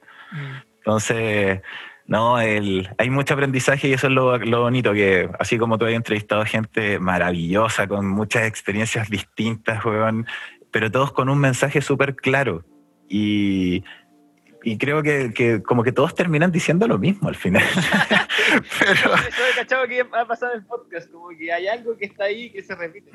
[0.77, 1.61] Entonces,
[2.05, 5.85] no, el, hay mucho aprendizaje y eso es lo, lo bonito, que así como tú
[5.85, 10.27] has entrevistado gente maravillosa, con muchas experiencias distintas, weón,
[10.71, 12.65] pero todos con un mensaje súper claro.
[13.07, 13.83] Y,
[14.63, 17.63] y creo que, que como que todos terminan diciendo lo mismo al final.
[18.79, 22.05] pero, Eso he cachado que ha pasado en el podcast, como que hay algo que
[22.05, 23.11] está ahí que se repite.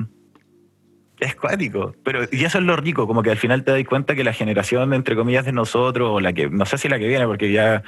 [1.20, 4.14] Es cuático, pero y eso es lo rico, como que al final te das cuenta
[4.14, 7.08] que la generación, entre comillas, de nosotros, o la que, no sé si la que
[7.08, 7.82] viene, porque ya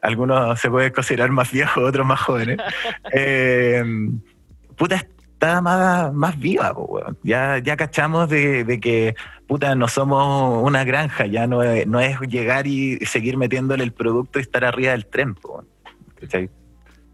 [0.00, 2.58] algunos se pueden considerar más viejos, otros más jóvenes,
[3.12, 3.82] eh,
[4.76, 4.94] puta,
[5.38, 7.18] está más, más viva, po, weón.
[7.24, 9.16] ya, ya cachamos de, de que,
[9.48, 13.92] puta, no somos una granja, ya no es, no es llegar y seguir metiéndole el
[13.92, 15.36] producto y estar arriba del tren.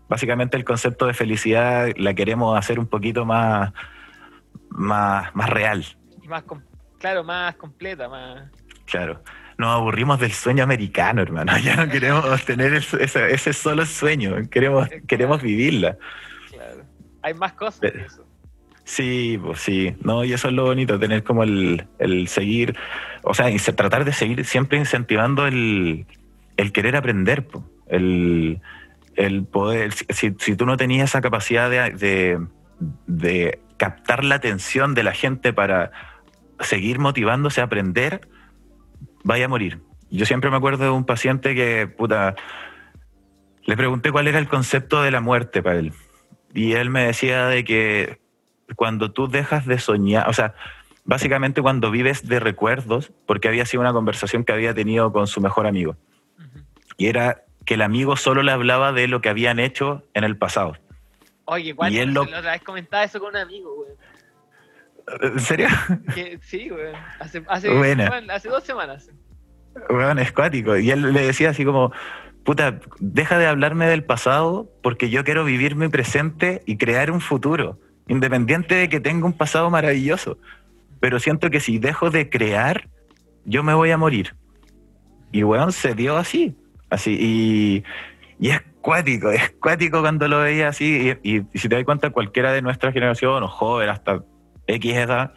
[0.08, 3.72] Básicamente el concepto de felicidad la queremos hacer un poquito más,
[4.74, 5.84] más, más real.
[6.22, 6.44] Y más,
[6.98, 8.50] claro, más completa, más...
[8.86, 9.22] Claro.
[9.56, 11.52] Nos aburrimos del sueño americano, hermano.
[11.62, 14.34] Ya no queremos tener ese, ese solo sueño.
[14.50, 15.96] Queremos, queremos vivirla.
[16.50, 16.84] Claro.
[17.22, 18.24] Hay más cosas Pero- que eso.
[18.86, 19.96] Sí, pues sí.
[20.02, 22.76] No, y eso es lo bonito, tener como el, el seguir,
[23.22, 26.06] o sea, tratar de seguir siempre incentivando el,
[26.58, 27.64] el querer aprender, po.
[27.86, 28.60] el,
[29.16, 29.92] el poder.
[29.92, 32.46] Si, si- si tú no tenías esa capacidad de, de,
[33.06, 35.90] de captar la atención de la gente para
[36.58, 38.26] seguir motivándose a aprender,
[39.24, 39.82] vaya a morir.
[40.10, 42.34] Yo siempre me acuerdo de un paciente que, puta,
[43.66, 45.92] le pregunté cuál era el concepto de la muerte para él.
[46.54, 48.22] Y él me decía de que
[48.74, 50.54] cuando tú dejas de soñar, o sea,
[51.04, 55.42] básicamente cuando vives de recuerdos, porque había sido una conversación que había tenido con su
[55.42, 55.98] mejor amigo.
[56.96, 60.38] Y era que el amigo solo le hablaba de lo que habían hecho en el
[60.38, 60.78] pasado.
[61.46, 63.90] Oye, igual, Y lo- la otra vez comentaba eso con un amigo, güey.
[65.20, 65.68] ¿En serio?
[66.14, 66.92] Que, sí, güey.
[67.20, 69.10] Hace, hace, bueno, hace dos semanas.
[69.90, 70.76] Weón, es cuático.
[70.78, 71.92] Y él le decía así como,
[72.44, 77.20] puta, deja de hablarme del pasado porque yo quiero vivir mi presente y crear un
[77.20, 77.78] futuro,
[78.08, 80.38] independiente de que tenga un pasado maravilloso.
[81.00, 82.88] Pero siento que si dejo de crear,
[83.44, 84.34] yo me voy a morir.
[85.32, 86.56] Y weón, se dio así.
[86.88, 87.16] Así.
[87.20, 87.84] Y,
[88.38, 91.16] y es cuático, es cuático cuando lo veía así.
[91.22, 94.22] Y, y- y si te das cuenta, cualquiera de nuestra generación, o joven, hasta
[94.66, 95.32] X edad,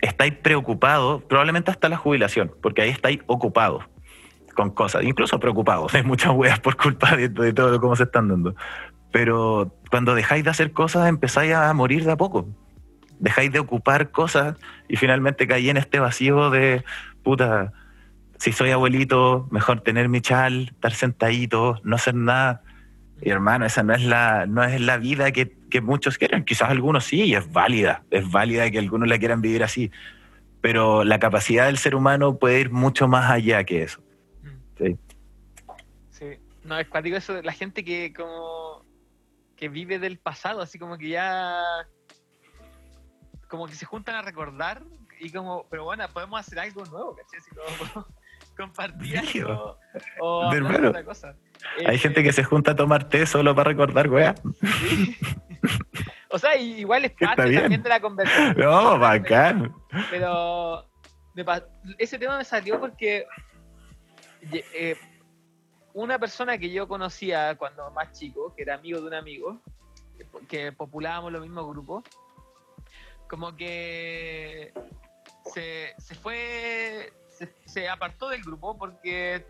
[0.00, 3.84] estáis preocupados, probablemente hasta la jubilación, porque ahí estáis ocupados
[4.56, 5.94] con cosas, incluso preocupados.
[5.94, 8.54] Hay muchas weas por culpa de, de todo cómo se están dando.
[9.12, 12.48] Pero cuando dejáis de hacer cosas, empezáis a morir de a poco.
[13.20, 14.56] Dejáis de ocupar cosas
[14.88, 16.82] y finalmente caí en este vacío de
[17.22, 17.72] puta.
[18.42, 22.64] Si soy abuelito, mejor tener mi chal, estar sentadito, no hacer nada.
[23.20, 26.44] Y hermano, esa no es la, no es la vida que, que muchos quieren.
[26.44, 28.02] Quizás algunos sí, y es válida.
[28.10, 29.92] Es válida que algunos la quieran vivir así.
[30.60, 34.02] Pero la capacidad del ser humano puede ir mucho más allá que eso.
[34.76, 34.98] Sí.
[36.10, 36.26] Sí.
[36.64, 38.84] No, es cuático eso la gente que como
[39.54, 41.62] que vive del pasado, así como que ya
[43.46, 44.82] como que se juntan a recordar
[45.20, 47.38] y como, pero bueno, podemos hacer algo nuevo, ¿cachai?
[47.38, 47.50] Así
[47.94, 48.04] como
[48.62, 49.78] algo
[50.20, 50.90] o De hablar de verdad.
[50.90, 51.36] otra cosa.
[51.86, 54.34] Hay Eh, gente que se junta a tomar té solo para recordar, weá.
[54.62, 55.16] sí.
[56.30, 58.56] o sea, igual es parte también de la conversación.
[58.58, 59.74] No, bacán.
[60.10, 60.84] Pero
[61.34, 61.44] me
[61.98, 63.26] ese tema me salió porque
[64.50, 64.96] eh,
[65.94, 69.60] una persona que yo conocía cuando más chico, que era amigo de un amigo,
[70.48, 72.04] que populábamos los mismos grupos,
[73.28, 74.72] como que
[75.54, 77.12] se, se fue,
[77.46, 79.46] se, se apartó del grupo porque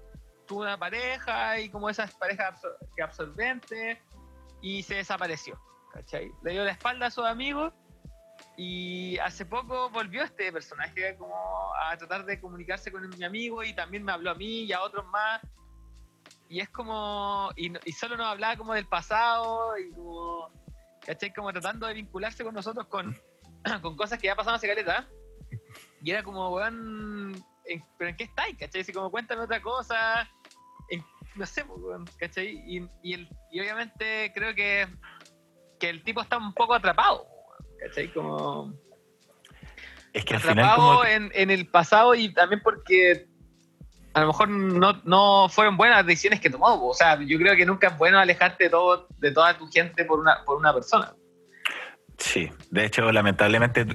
[0.46, 3.98] tuvo una pareja y como esas parejas absor- que absorbentes
[4.60, 5.60] y se desapareció.
[5.92, 6.32] ¿cachai?
[6.42, 7.72] Le dio la espalda a sus amigos
[8.56, 11.34] y hace poco volvió este personaje como
[11.76, 14.82] a tratar de comunicarse con mi amigo y también me habló a mí y a
[14.82, 15.40] otros más.
[16.48, 20.50] Y es como, y, y solo nos hablaba como del pasado y como,
[21.06, 21.32] ¿cachai?
[21.32, 23.16] Como tratando de vincularse con nosotros con,
[23.82, 25.08] con cosas que ya pasaban hace caleta.
[26.02, 28.56] Y era como, weón, ¿en- ¿pero en qué estáis?
[28.58, 28.80] ¿Cachai?
[28.82, 30.28] Así como, cuéntame otra cosa.
[30.90, 31.04] en-
[31.36, 31.80] no sé, pues,
[32.18, 32.62] ¿cachai?
[32.66, 34.86] Y, y, el- y obviamente creo que,
[35.80, 37.26] que el tipo está un poco atrapado,
[37.80, 38.12] ¿cachai?
[38.12, 38.74] Como
[40.12, 41.04] Es que al final atrapado como...
[41.06, 43.26] en, en el pasado y también porque
[44.14, 46.86] a lo mejor no, no fueron buenas las decisiones que tomó.
[46.86, 50.04] O sea, yo creo que nunca es bueno alejarte de, todo, de toda tu gente
[50.04, 51.14] por una, por una persona.
[52.18, 53.86] Sí, de hecho, lamentablemente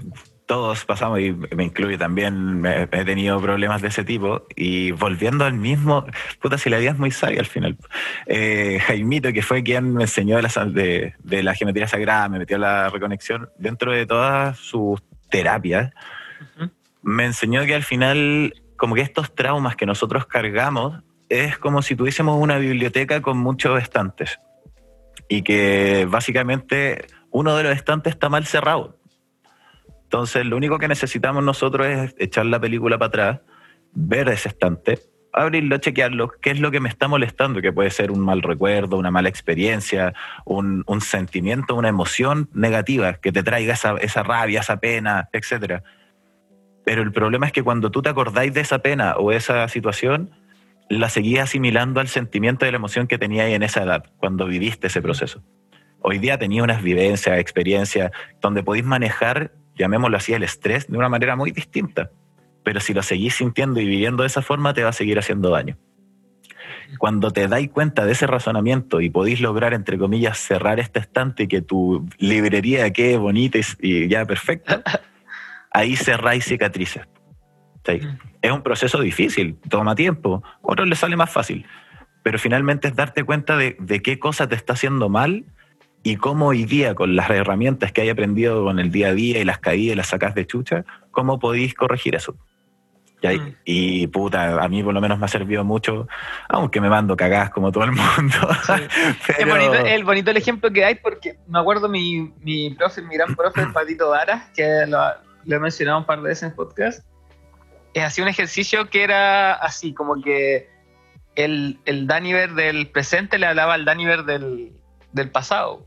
[0.48, 5.46] todos pasamos, y me incluyo también, me- he tenido problemas de ese tipo, y volviendo
[5.46, 6.06] al mismo,
[6.42, 7.78] puta, si la vida es muy sabia al final.
[8.26, 12.40] Eh, Jaimito, que fue quien me enseñó de la, de, de la geometría sagrada, me
[12.40, 15.94] metió a la reconexión, dentro de todas sus terapias,
[17.04, 21.96] me enseñó que al final, como que estos traumas que nosotros cargamos, es como si
[21.96, 24.40] tuviésemos una biblioteca con muchos estantes.
[25.28, 28.97] Y que básicamente uno de los estantes está mal cerrado.
[30.08, 33.40] Entonces, lo único que necesitamos nosotros es echar la película para atrás,
[33.92, 35.02] ver ese estante,
[35.34, 38.96] abrirlo, chequearlo, qué es lo que me está molestando, que puede ser un mal recuerdo,
[38.98, 40.14] una mala experiencia,
[40.46, 45.84] un, sentimiento, una emoción negativa que te traiga esa, rabia, esa pena, etcétera.
[46.86, 50.32] Pero el problema es que cuando tú te acordáis de esa pena o esa situación,
[50.88, 54.88] la seguís asimilando al sentimiento de la emoción que tenías en esa edad, cuando viviste
[54.88, 55.44] ese proceso.
[56.00, 61.10] Hoy día tenía unas vivencias, experiencias, donde podéis manejar, llamémoslo así, el estrés de una
[61.10, 62.10] manera muy distinta.
[62.64, 65.50] Pero si lo seguís sintiendo y viviendo de esa forma, te va a seguir haciendo
[65.50, 65.78] daño.
[66.98, 71.44] Cuando te dais cuenta de ese razonamiento y podéis lograr, entre comillas, cerrar este estante
[71.44, 74.82] y que tu librería quede bonita y, ya perfecta,
[75.72, 77.04] ahí cerráis cicatrices.
[77.86, 78.00] ¿Sí?
[78.42, 81.66] Es un proceso difícil, toma tiempo, a otros les sale más fácil,
[82.22, 85.46] pero finalmente es darte cuenta de, de qué cosa te está haciendo mal
[86.12, 89.40] y cómo hoy día, con las herramientas que hay aprendido con el día a día
[89.40, 92.36] y las caídas y las sacas de chucha, cómo podéis corregir eso.
[93.22, 93.56] Y, Mm.
[93.66, 96.08] y, puta, a mí por lo menos me ha servido mucho,
[96.50, 98.38] aunque me mando cagadas como todo el mundo.
[99.28, 103.02] Es, pero- bonito, es bonito el ejemplo que hay porque me acuerdo mi, mi profe,
[103.02, 105.00] mi gran profe, Patito Dara, que lo,
[105.46, 107.04] lo he mencionado un par de veces en podcast,
[107.96, 110.70] eh, hacía un ejercicio que era así, como que
[111.36, 114.74] el, el Daniver del presente le hablaba al Daniver del,
[115.12, 115.87] del pasado.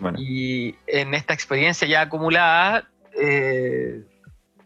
[0.00, 2.88] Bueno, Y en esta experiencia ya acumulada,
[3.20, 4.02] eh,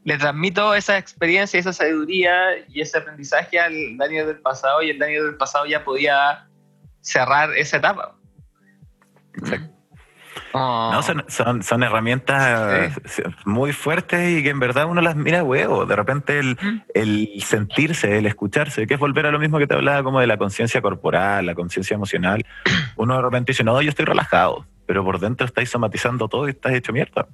[0.05, 4.99] le transmito esa experiencia, esa sabiduría y ese aprendizaje al Daniel del pasado y el
[4.99, 6.47] Daniel del pasado ya podía
[7.01, 8.17] cerrar esa etapa.
[9.37, 9.71] Exacto.
[10.57, 12.93] Oh, No, son, son, son herramientas
[13.45, 15.85] muy fuertes y que en verdad uno las mira huevo.
[15.85, 16.83] De repente el, Mm.
[16.95, 20.29] el sentirse, el escucharse, que es volver a lo mismo que te hablaba como de
[20.29, 22.45] la conciencia corporal, la conciencia emocional.
[22.97, 26.51] Uno de repente dice, no, yo estoy relajado, pero por dentro estáis somatizando todo y
[26.51, 27.27] estás hecho mierda.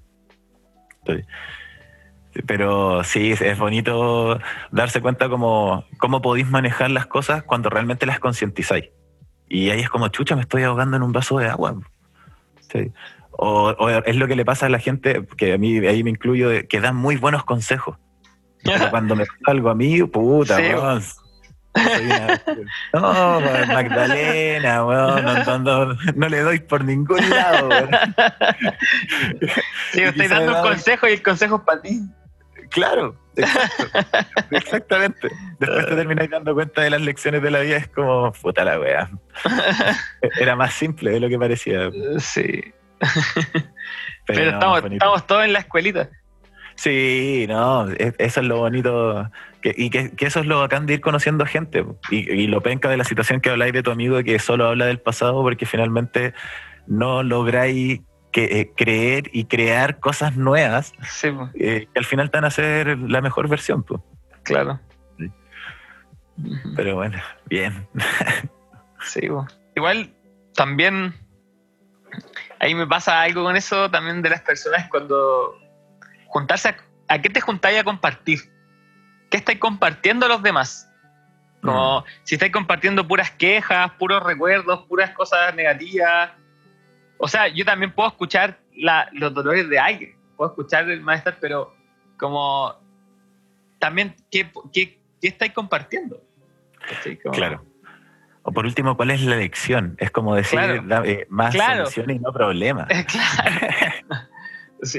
[2.47, 4.39] Pero sí, es bonito
[4.71, 8.91] darse cuenta cómo, cómo podéis manejar las cosas cuando realmente las concientizáis.
[9.49, 11.75] Y ahí es como, chucha, me estoy ahogando en un vaso de agua.
[12.61, 12.93] Sí.
[13.33, 16.11] O, o es lo que le pasa a la gente, que a mí ahí me
[16.11, 17.99] incluyo, que dan muy buenos consejos.
[18.63, 20.63] Pero cuando me pasa algo a mí, puta, Sí,
[21.75, 22.43] una-
[22.93, 27.69] No, Magdalena, weón, no, no, no, no le doy por ningún lado.
[27.69, 27.91] weón.
[29.93, 32.01] sí, quizá dando un consejo y el consejo es para ti.
[32.71, 33.85] Claro, exacto,
[34.53, 35.29] exactamente.
[35.59, 38.79] Después te termináis dando cuenta de las lecciones de la vida, es como, puta la
[38.79, 39.11] wea.
[40.39, 41.91] Era más simple de lo que parecía.
[42.21, 42.63] Sí.
[44.27, 46.09] Pero, no, estamos, estamos todos en la escuelita.
[46.77, 49.29] Sí, no, es- eso es lo bonito.
[49.63, 51.85] Que- y que, que eso es lo bacán de ir conociendo gente.
[52.11, 54.87] Y, y lo penca de la situación que habláis de tu amigo que solo habla
[54.87, 56.35] del pasado porque finalmente
[56.87, 58.01] no lográis
[58.33, 62.45] que, eh, creer y crear cosas nuevas Sí, pues, eh, que al final te van
[62.45, 63.83] a ser la mejor versión.
[63.83, 64.05] po.
[64.45, 64.79] claro.
[65.19, 65.31] Sí.
[66.77, 67.87] Pero bueno, bien.
[69.03, 69.47] Sí, bo.
[69.75, 70.15] igual
[70.55, 71.15] también
[72.59, 75.55] ahí me pasa algo con eso también de las personas cuando
[76.27, 76.77] juntarse a,
[77.09, 78.41] ¿a qué te juntáis a compartir?
[79.31, 80.87] ¿Qué estáis compartiendo a los demás?
[81.63, 86.31] Como si estáis compartiendo puras quejas, puros recuerdos, puras cosas negativas.
[87.19, 91.37] O sea, yo también puedo escuchar la- los dolores de alguien, puedo escuchar el malestar,
[91.41, 91.75] pero
[92.19, 92.75] como
[93.79, 96.23] también, ¿qué, qué, qué estáis compartiendo?
[96.89, 97.19] ¿Cachai?
[97.19, 97.65] Como- Claro.
[98.43, 99.97] O por último, ¿cuál es la lección?
[99.99, 101.05] Es como decir, Claro.
[101.05, 101.85] eh, más Claro.
[101.85, 102.89] soluciones y no problemas.
[103.07, 103.67] claro.
[104.83, 104.99] Sí.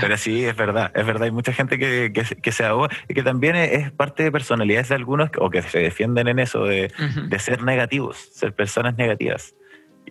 [0.00, 1.24] Pero sí, es verdad, es verdad.
[1.24, 4.30] Hay mucha gente que, que, se- que se ahoga y que también es, parte de
[4.30, 6.92] personalidades de algunos o que se defienden en eso de,
[7.28, 9.54] de ser negativos, ser personas negativas.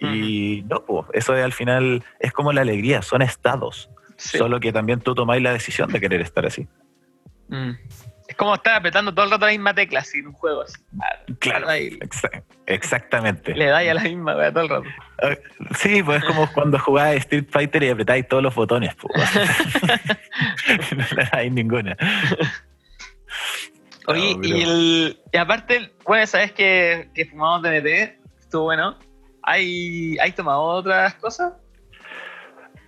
[0.02, 0.84] Y no,
[1.14, 3.90] eso es, al final es como la alegría, son estados.
[4.18, 4.38] Sí.
[4.38, 6.68] Solo que también tú tomáis la decisión de querer estar así.
[7.50, 7.72] Mm.
[8.30, 10.76] Es como estar apretando todo el rato la misma tecla, así, en un juego así.
[11.40, 13.56] Claro, Ahí, exa- exactamente.
[13.56, 14.84] le dais a la misma wea todo el rato.
[15.24, 15.36] Ah,
[15.76, 18.94] Sí, pues es como cuando jugabas Street Fighter y apretáis todos los botones.
[18.96, 19.08] po.
[20.96, 21.98] no le dais ninguna.
[24.06, 27.88] Oye, No, y, el, y aparte, bueno, sabes que, que fumamos DMT,
[28.40, 28.98] estuvo bueno.
[29.44, 31.54] ¿Hay, ¿Hay tomado otras cosas?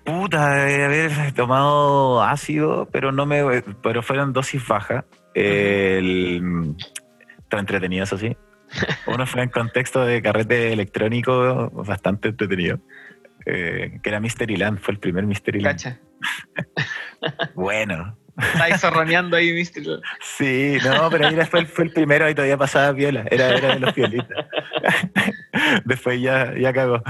[0.03, 5.03] Puta, de haber tomado ácido, pero no me, pero fueron dosis bajas.
[5.33, 6.75] El,
[7.39, 8.35] está entretenido, eso sí.
[9.07, 12.79] Uno fue en contexto de carrete electrónico bastante entretenido.
[13.45, 15.75] eh, que era Mystery Land, fue el primer Mystery Land.
[15.77, 15.99] Cacha.
[17.55, 19.99] Bueno, Estáis zorroneando ahí, Mystery.
[20.21, 23.73] sí, no, pero ahí fue, el- fue el primero y todavía pasaba viola, era, era
[23.73, 24.45] de los violitas.
[25.85, 27.03] Después ya, ya cagó.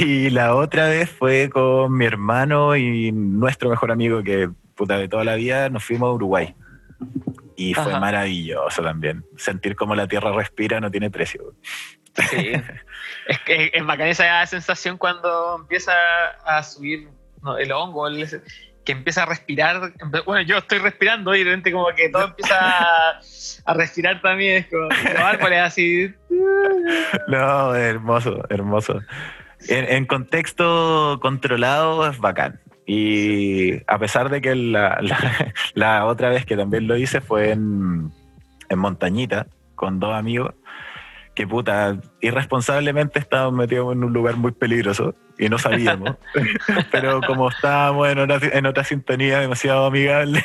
[0.00, 5.08] Y la otra vez fue con mi hermano y nuestro mejor amigo que, puta, de
[5.08, 6.54] toda la vida nos fuimos a Uruguay.
[7.60, 9.24] Y fue maravilloso también.
[9.36, 11.54] Sentir como la tierra respira no tiene precio.
[12.30, 12.52] Sí.
[13.26, 15.92] es que es bacán esa sensación cuando empieza
[16.44, 17.08] a subir
[17.42, 18.42] no, el hongo, el-
[18.84, 19.92] que empieza a respirar.
[20.24, 23.20] Bueno, yo estoy respirando y de repente como que todo empieza a,
[23.66, 24.56] a respirar también.
[24.64, 26.14] Es como los árboles así.
[27.28, 29.00] No, hermoso, hermoso.
[29.68, 32.60] En, en contexto controlado es bacán.
[32.92, 37.52] Y a pesar de que la, la- la otra vez que también lo hice fue
[37.52, 38.10] en,
[38.68, 39.46] en Montañita
[39.76, 40.54] con dos amigos,
[41.36, 46.16] que puta, irresponsablemente estábamos metidos en un lugar muy peligroso y no sabíamos.
[46.90, 50.44] Pero como estábamos en otra, en otra sintonía demasiado amigable,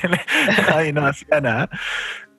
[0.75, 1.67] ahí no hacía nada.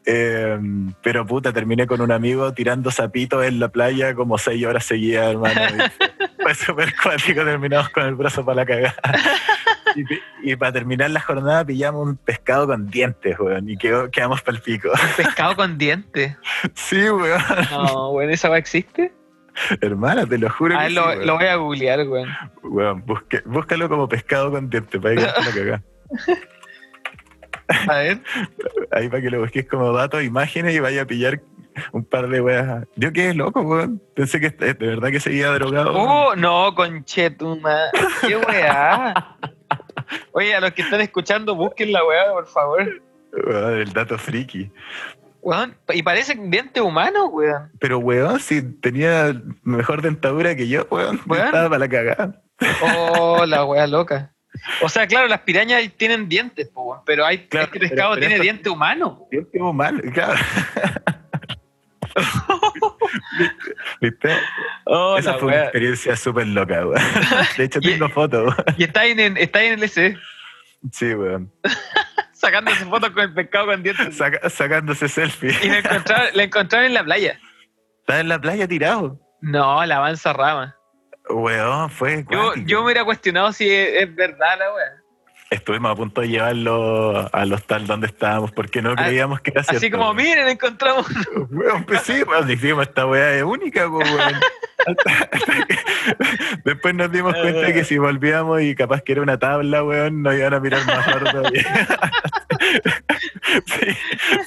[0.09, 0.57] Eh,
[1.03, 5.33] pero puta, terminé con un amigo tirando zapitos en la playa como seis horas seguidas,
[5.33, 5.61] hermano.
[5.66, 8.95] Y fue súper cuático, terminamos con el brazo para la cagada.
[10.43, 14.56] Y, para terminar la jornada pillamos un pescado con dientes, weón, y quedó- quedamos para
[14.59, 14.90] el pico.
[15.16, 16.36] Pescado con dientes.
[16.74, 17.40] Sí, weón.
[17.70, 19.12] No, bueno, ¿esa va existe?
[19.81, 21.27] Hermana, te lo juro A que ver, sí, lo, weón.
[21.27, 22.28] lo voy a googlear, weón.
[22.62, 25.82] Weón, busque- búscalo como pescado con dientes para que la cagada.
[27.89, 28.20] A ver.
[28.93, 31.40] Ahí para que lo busques como datos, imágenes y vaya a pillar
[31.93, 32.85] un par de weas.
[32.97, 34.01] Yo quedé loco, weón.
[34.14, 35.93] Pensé que de verdad que seguía drogado.
[35.94, 37.77] Oh, no, conchetuma.
[38.27, 39.36] Qué weá.
[40.33, 43.03] Oye, a los que están escuchando, busquen la weá, por favor.
[43.33, 44.70] Weón, el dato friki.
[45.43, 47.70] Weón, y parece diente humano, weón.
[47.78, 51.47] Pero, weón, si tenía mejor dentadura que yo, weón, Weón.
[51.47, 52.43] estaba para la cagada.
[52.83, 54.33] Oh, la weá loca.
[54.83, 58.20] O sea, claro, las pirañas tienen dientes, po, weón, pero hay, Claro, este pescado pero
[58.20, 59.27] tiene esto- diente humano.
[59.31, 60.41] Diente mal, claro.
[64.01, 64.36] ¿Viste?
[64.84, 67.02] Oh, Esa fue una experiencia súper loca, weón.
[67.56, 68.55] De hecho, tengo fotos.
[68.76, 70.16] Y está en, está en el S,
[70.93, 71.52] Sí, weón.
[72.32, 74.16] sacándose fotos con el pescado con dientes.
[74.16, 75.55] Saca- sacándose selfie.
[75.62, 77.40] Y la encontraron, encontraron en la playa.
[78.01, 79.18] Está en la playa tirado.
[79.40, 80.76] No, la avanza rama.
[81.28, 82.24] Weón, fue.
[82.30, 85.02] Yo, yo me hubiera cuestionado si es, es verdad la weá.
[85.48, 89.62] Estuvimos a punto de llevarlo al hostal donde estábamos porque no Ah, creíamos que era
[89.62, 89.78] cierto.
[89.78, 91.06] Así como, miren, encontramos.
[91.51, 94.35] Weón, pues sí, weón, dijimos, esta weá es única, pues, weón.
[94.86, 95.78] Hasta- hasta que-
[96.64, 100.35] Después nos dimos cuenta que si volvíamos y capaz que era una tabla, weón, nos
[100.35, 101.89] iban a mirar más raro todavía.
[103.66, 103.86] sí,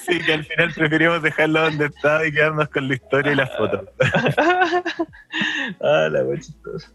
[0.06, 3.56] sí, que al final preferimos dejarlo donde estaba y quedarnos con la historia y las
[3.58, 3.82] fotos.
[5.82, 6.92] ah, la weá chistosa.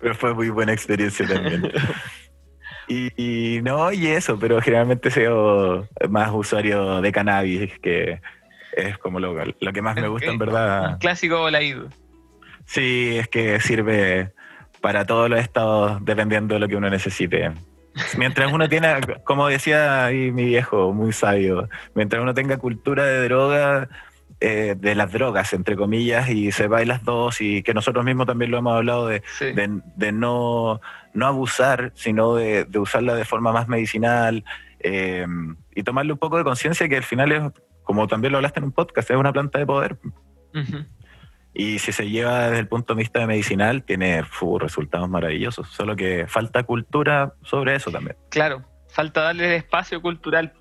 [0.00, 1.70] Pero fue muy buena experiencia también.
[2.88, 5.24] Y, y no, y eso, pero generalmente soy
[6.08, 8.20] más usuario de cannabis, que
[8.76, 10.98] es como lo, lo que más me gusta en Un verdad.
[10.98, 11.88] clásico voladito.
[12.66, 14.32] Sí, es que sirve
[14.80, 17.52] para todos los estados dependiendo de lo que uno necesite.
[18.18, 18.94] Mientras uno tiene,
[19.24, 23.88] como decía ahí mi viejo, muy sabio, mientras uno tenga cultura de droga,
[24.40, 28.50] eh, de las drogas, entre comillas, y sepa las dos, y que nosotros mismos también
[28.50, 29.52] lo hemos hablado de, Sí.
[29.52, 30.80] de, de no,
[31.14, 34.44] no abusar, sino de, de usarla de forma más medicinal
[34.80, 35.26] eh,
[35.74, 37.42] y tomarle un poco de conciencia que al final es,
[37.82, 39.96] como también lo hablaste en un podcast, es una planta de poder.
[41.54, 44.22] Y si se lleva desde el punto de vista de medicinal, tiene
[44.60, 45.68] resultados maravillosos.
[45.68, 48.16] Solo que falta cultura sobre eso también.
[48.30, 50.52] Claro, falta darle espacio cultural.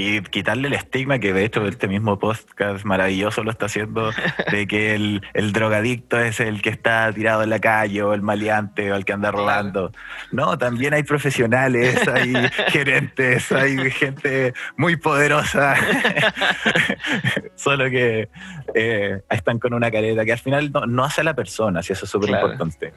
[0.00, 4.12] Y quitarle el estigma que de hecho este mismo podcast maravilloso lo está haciendo,
[4.52, 8.22] de que el, el drogadicto es el que está tirado en la calle o el
[8.22, 9.90] maleante o el que anda robando.
[10.30, 12.32] No, también hay profesionales, hay
[12.68, 15.74] gerentes, hay gente muy poderosa.
[17.56, 18.28] Solo que
[18.74, 21.92] eh, están con una careta que al final no, no hace a la persona, si
[21.92, 22.52] eso es súper Claro.
[22.52, 22.92] importante.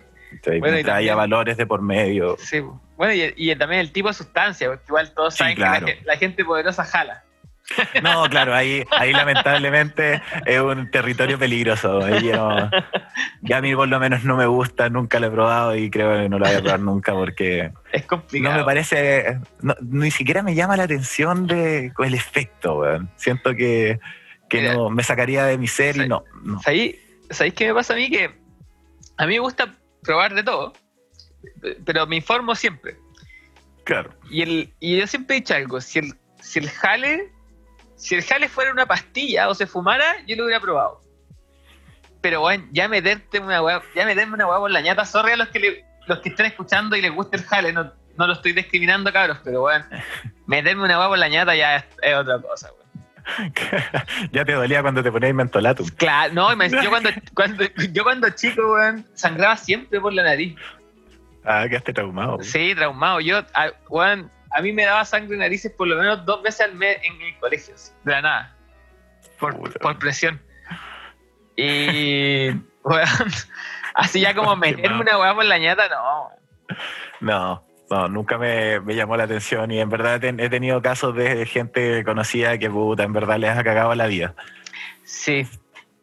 [0.60, 2.38] Bueno, y también- valores de por medio.
[2.40, 2.62] Sí,
[2.98, 5.86] bueno, y, y también el tipo de sustancia, porque igual todos Sí, saben claro.
[5.86, 7.24] que la, ge- la gente poderosa jala.
[8.03, 12.02] No, claro, ahí, ahí lamentablemente es un territorio peligroso.
[12.03, 12.70] Ahí yo no-
[13.41, 16.14] ya a mí por lo menos no me gusta, nunca lo he probado y creo
[16.22, 18.53] que no lo voy a probar nunca porque Es complicado.
[18.56, 23.10] no me parece, no- ni siquiera me llama la atención de el efecto, weón.
[23.16, 23.99] Siento que,
[24.49, 24.74] que Mira.
[24.74, 26.24] no me sacaría de mi ser y no.
[26.44, 26.60] no.
[26.62, 26.98] ¿Sabéis,
[27.30, 28.10] ¿Sabéis qué me pasa a mí?
[28.10, 28.32] Que
[29.18, 30.73] a mí me gusta probar de todo,
[31.86, 32.98] pero me informo siempre.
[33.84, 34.11] Claro.
[34.30, 37.32] Y, el, y yo siempre he dicho algo, si el, si el jale,
[37.95, 41.02] si el jale fuera una pastilla o se fumara, yo lo hubiera probado.
[42.22, 45.38] Pero bueno, ya meterte una hueá, ya meterme una hueá por la ñata, sorry a
[45.38, 48.34] los que le- los que estén escuchando y les guste el jale, no, no lo
[48.34, 49.86] estoy discriminando, cabros, pero bueno,
[50.45, 52.81] meterme una hueá por la ñata ya es, es otra cosa, weón.
[54.31, 55.88] ya te dolía cuando te ponías mentolatum.
[55.98, 60.56] Claro, no, yo cuando, cuando, yo cuando chico, weón, sangraba siempre por la nariz.
[61.43, 62.41] Ah, quedaste traumado.
[62.43, 63.19] Sí, traumado.
[63.19, 66.61] Yo, a, weón, a mí me daba sangre en narices por lo menos dos veces
[66.61, 68.56] al mes en el colegio, así, de la nada.
[69.39, 69.80] Por, Puta.
[69.80, 70.39] por presión.
[71.56, 72.49] Y,
[72.84, 73.07] weón,
[73.95, 76.30] así ya como meterme una weá por la ñata, no.
[77.19, 81.46] No, no, nunca me, me llamó la atención y en verdad he tenido casos de
[81.46, 84.34] gente conocida que puta, en verdad les ha cagado la vida.
[85.04, 85.46] Sí.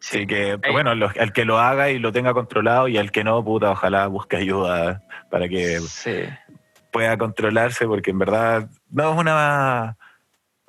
[0.01, 3.25] Así que, bueno, los- al que lo haga y lo tenga controlado y al que
[3.25, 6.25] no, puta, ojalá busque ayuda para que Sí.
[6.93, 9.97] pueda controlarse porque en verdad no es una,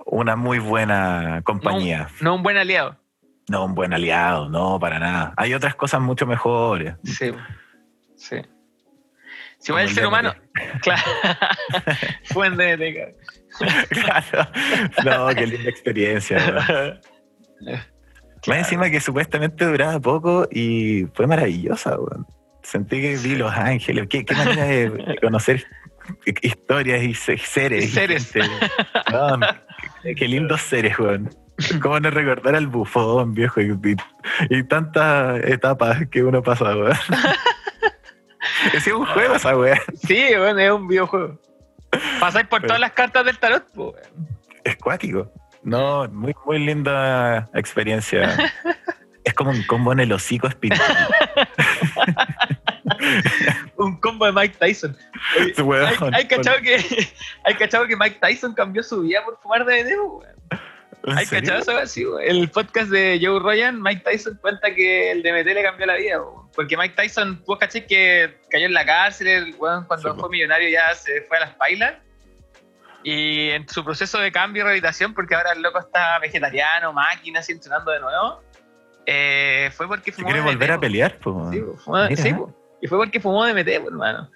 [0.05, 2.97] una muy buena compañía, No un buen aliado.
[3.49, 5.33] no un buen aliado, no, para nada.
[5.37, 6.95] Hay otras cosas mucho mejores.
[7.03, 7.31] Sí.
[8.15, 8.37] Sí.
[9.59, 10.33] Si igual el ser humano.
[10.81, 11.01] Claro.
[12.25, 13.85] Fue en DMT, cabrón.
[13.89, 14.49] claro.
[15.03, 16.37] No, qué linda experiencia.
[16.69, 16.99] weón.
[18.47, 22.25] Más encima que supuestamente duraba poco y fue maravillosa, weón.
[22.63, 24.07] Sentí que vi Los Ángeles.
[24.09, 25.65] Qué, qué manera de, conocer
[26.41, 27.83] historias y se- seres.
[27.85, 28.31] Y seres.
[30.15, 31.29] qué, lindos seres, weón.
[31.81, 33.59] ¿Cómo no recordar al bufón, viejo?
[33.59, 33.95] Y, y-
[34.57, 36.93] y tantas etapas que uno pasa, weón.
[38.73, 39.77] Es un juego esa weón.
[40.07, 41.39] Sí, bueno, es un videojuego.
[42.19, 44.27] Pasáis por todas las cartas del tarot, po, weón.
[44.63, 45.31] Es cuático.
[45.63, 48.35] No, muy, muy linda experiencia.
[49.25, 50.89] Es como un combo en el hocico espiritual.
[53.75, 54.97] un combo de Mike Tyson.
[55.37, 56.77] Oye, ¿Hay, hay cachado que,
[57.43, 60.25] hay cachado que Mike Tyson cambió su vida por fumar DMT, weón.
[61.03, 61.87] ¿En ¿Hay cachado eso?
[61.87, 62.05] Sí.
[62.23, 66.19] El podcast de Joe Ryan, Mike Tyson cuenta que el DMT le cambió la vida.
[66.55, 70.29] Porque Mike Tyson, vos caché que cayó en la cárcel, el weón, cuando Sí, fue
[70.29, 71.93] millonario ya se fue a las pailas.
[73.03, 77.39] Y en su proceso de cambio y rehabilitación, porque ahora el loco está vegetariano, máquina,
[77.39, 78.41] así entrenando de nuevo,
[79.05, 81.17] eh, fue porque ¿Se fumó quiere volver a pelear?
[81.19, 81.49] Po?
[81.51, 82.35] Sí, fumó- sí.
[82.81, 84.29] Y fue porque fumó DMT, hermano.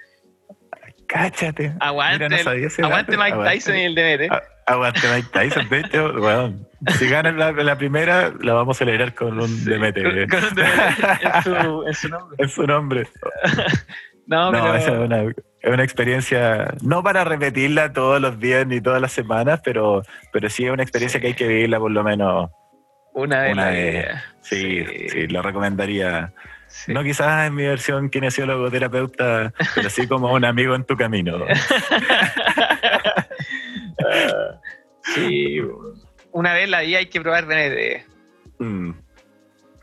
[1.14, 1.74] Cáchate.
[1.80, 2.94] Aguante, Mira, no sabía ese dato.
[2.94, 3.54] aguante Mike Aguante.
[3.56, 4.34] Tyson y el DMT.
[4.66, 5.70] Aguante Mike Tyson.
[5.70, 6.68] De hecho, weón,
[6.98, 10.02] si ganan la, la primera, la vamos a celebrar con un Sí, DMT.
[10.02, 12.36] con- con un DMT en su, en su nombre.
[12.46, 13.08] Es su nombre.
[14.26, 15.34] No, No, pero esa es una, es
[15.74, 20.66] una experiencia, no para repetirla todos los días ni todas las semanas, pero, pero sí
[20.66, 21.22] es una experiencia Sí.
[21.22, 22.50] que hay que vivirla por lo menos
[23.14, 23.94] una vez en una vez.
[24.06, 24.24] vida.
[24.42, 26.32] Sí, sí, lo recomendaría.
[26.74, 26.94] Sí.
[26.94, 31.46] No quizás en mi versión kinesiólogo terapeuta, pero sí como un amigo en tu camino.
[35.06, 35.60] Sí,
[36.32, 38.06] una vez la vida hay que probar DMT.
[38.60, 38.92] Mm.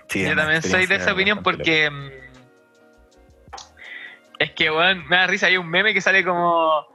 [0.09, 2.11] Sí, Yo también soy de esa opinión porque mm,
[4.39, 5.47] es que, weón, me da risa.
[5.47, 6.87] Hay un meme que sale como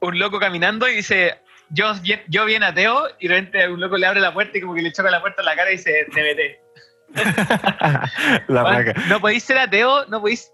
[0.00, 1.38] un loco caminando y dice,
[1.70, 4.60] yo bien, yo bien ateo, y de repente un loco le abre la puerta y
[4.60, 6.65] como que le choca la puerta en la cara y dice, loca.
[8.48, 8.94] la raca.
[9.08, 10.50] no podéis ser ateo, no podéis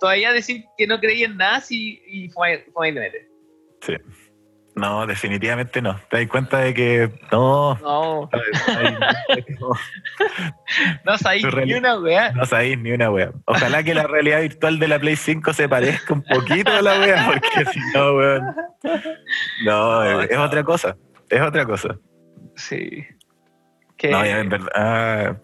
[0.00, 3.14] todavía decir que no creí en nada si, y DMT.
[3.82, 3.96] Sí.
[4.76, 6.00] No, definitivamente no.
[6.08, 7.74] Te das cuenta de que no.
[7.82, 8.30] No,
[11.04, 12.32] no, sabéis ni una weá.
[12.32, 13.32] no sabéis ni una wea.
[13.46, 16.98] Ojalá que la realidad virtual de la Play 5 se parezca un poquito a la
[17.00, 18.44] wea, porque si no, weón.
[19.64, 20.96] No, No, es, otra cosa.
[21.28, 21.98] Es otra cosa.
[22.56, 23.04] Sí.
[23.96, 24.70] Que, No, ya, en verdad.
[24.74, 25.36] ah,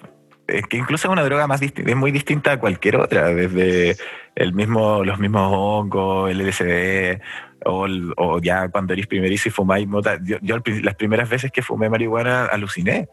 [0.47, 3.97] es que incluso es una droga más distinta, es muy distinta a cualquier otra, desde
[4.35, 7.21] el mismo, los mismos hongos, el LSD,
[7.65, 10.19] o, ya cuando eres primerizo y fumáis mota.
[10.23, 13.09] Yo, las primeras veces que fumé marihuana aluciné.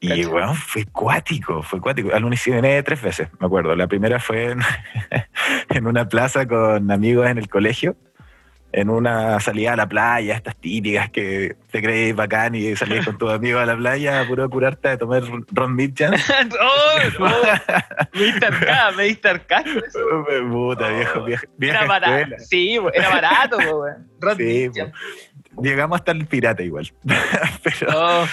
[0.00, 0.28] Y Cacha.
[0.28, 2.14] bueno, fue cuático, fue cuático.
[2.14, 3.74] Aluciné tres veces, me acuerdo.
[3.74, 4.60] La primera fue en,
[5.70, 7.96] en una plaza con amigos en el colegio.
[8.70, 13.16] En una salida a la playa, estas típicas que te crees bacán y salís con
[13.16, 15.22] tus amigos a la playa puro curarte de tomar
[15.52, 16.14] Ron Mitchell.
[16.60, 17.30] oh, oh,
[18.14, 18.46] me diste
[19.28, 19.78] arcada, me.
[20.50, 22.14] Puta, viejo, vieja, vieja Era barato.
[22.16, 22.38] escuela.
[22.40, 24.08] Sí, era barato, weón.
[24.20, 24.70] Rod Sí.
[25.62, 26.92] Llegamos hasta el pirata igual.
[27.62, 28.26] pero, Oh,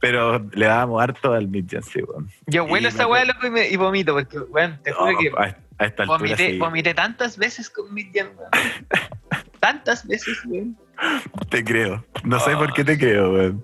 [0.00, 2.28] pero le dábamos harto al Mitchell, sí, weón.
[2.46, 5.30] yo huelo esa weá loco y, me- y vomito, porque, weón, te juro que
[5.78, 8.10] a esta altura vomité, sí, vomité tantas veces con weón.
[9.60, 10.76] Tantas veces, weón.
[11.50, 12.04] te creo.
[12.24, 13.62] No sé por qué te creo, weón.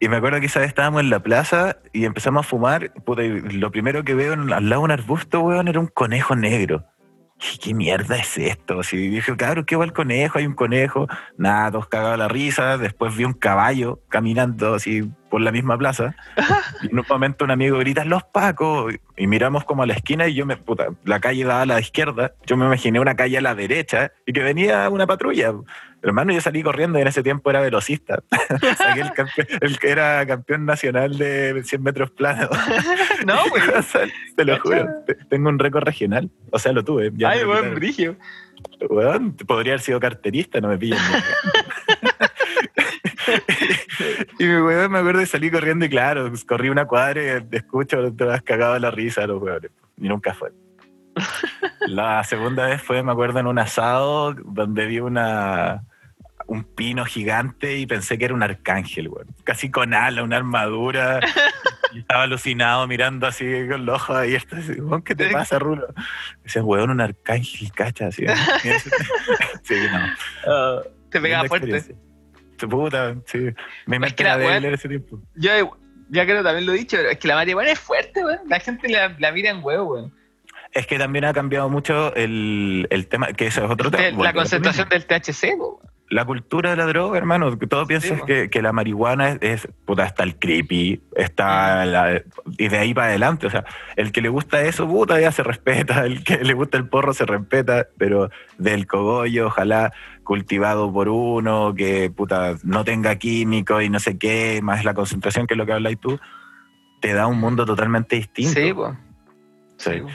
[0.00, 2.92] Y me acuerdo que esa vez estábamos en la plaza y empezamos a fumar.
[3.04, 6.36] puta, y lo primero que veo al lado de un arbusto, weón, era un conejo
[6.36, 6.84] negro.
[7.60, 8.80] ¿Qué mierda es esto?
[8.80, 10.38] Así dije, cabrón, ¿qué va el conejo?
[10.38, 11.08] Hay un conejo.
[11.36, 12.78] Nada, todos cagados la risa.
[12.78, 16.14] Después vi un caballo caminando así por la misma plaza.
[16.82, 18.94] Y en un momento un amigo grita, ¡Los Pacos!
[19.16, 21.80] Y miramos como a la esquina y yo me, puta, la calle daba a la
[21.80, 22.34] izquierda.
[22.46, 25.52] Yo me imaginé una calle a la derecha y que venía una patrulla.
[26.04, 28.22] Hermano, yo salí corriendo y en ese tiempo era velocista.
[28.78, 29.10] Saqué el,
[29.60, 32.48] el que era campeón nacional de 100 metros planos.
[33.26, 33.34] No.
[33.76, 34.02] O sea,
[34.36, 34.86] Te lo juro.
[35.04, 36.30] Te- Tengo un récord regional.
[36.52, 37.10] O sea, lo tuve.
[37.16, 37.74] ya Ay, quitaron.
[37.74, 38.16] brigio.
[38.88, 41.00] Weón, podría haber sido carterista, no me pillan.
[44.38, 47.44] y mi weón me acuerdo de salir corriendo y claro, pues, corrí una cuadra y
[47.44, 49.70] te escucho, te has cagado la risa los weones.
[49.96, 50.52] Y nunca fue.
[51.86, 55.84] La segunda vez fue, me acuerdo, en un asado donde vi una
[56.46, 59.28] un pino gigante y pensé que era un arcángel, weón.
[59.44, 61.20] Casi con ala, una armadura.
[61.92, 64.58] Y estaba alucinado mirando así con los ojos abiertos.
[64.58, 65.86] Así, ¿qué te pasa, Rulo?
[66.42, 68.08] Dice, weón, un arcángel, cacha.
[68.08, 68.26] Así,
[69.62, 69.98] sí, no.
[70.44, 71.94] Ah, te pegaba fuerte.
[72.56, 73.38] Puta, sí.
[73.86, 75.20] Mi mente que la débil en ese tiempo.
[75.36, 75.50] Yo
[76.10, 78.40] ya creo también lo he dicho, pero es que la marihuana es fuerte, weón.
[78.48, 80.14] La gente la, la mira en huevo, weón.
[80.72, 84.22] Es que también ha cambiado mucho el, el tema, que eso es otro tema.
[84.24, 85.76] la concentración del THC, weón.
[86.10, 89.68] La cultura de la droga, hermano, que todos piensan que, que la marihuana es, es,
[89.86, 92.22] puta, está el creepy, está la-
[92.58, 93.64] y de ahí para adelante, o sea,
[93.96, 97.14] el que le gusta eso, puta, ya se respeta, el que le gusta el porro
[97.14, 99.92] se respeta, pero del cogollo, ojalá
[100.24, 105.46] cultivado por uno, que, puta, no tenga químicos y no sé qué, más la concentración,
[105.46, 106.18] que es lo que habláis tú,
[107.00, 108.60] te da un mundo totalmente distinto.
[108.60, 108.96] Sí, po.
[109.76, 109.90] Sí.
[109.92, 110.08] Sí, po.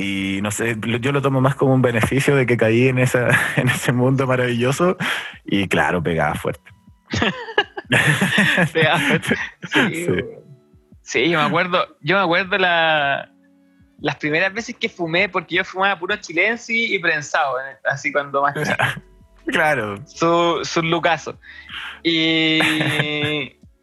[0.00, 3.28] Y no sé, yo lo tomo más como un beneficio de que caí en, esa,
[3.56, 4.96] en ese mundo maravilloso
[5.44, 6.70] y claro, pegaba fuerte.
[8.72, 9.36] Pegaba fuerte.
[9.72, 10.12] Sí, Sí.
[11.02, 13.32] Sí, yo me acuerdo, yo me acuerdo la,
[14.00, 17.76] las primeras veces que fumé, porque yo fumaba puro chilensi y prensado, ¿eh?
[17.84, 18.54] así cuando más.
[19.46, 21.36] Claro, su, su lucaso.
[22.04, 22.60] Y,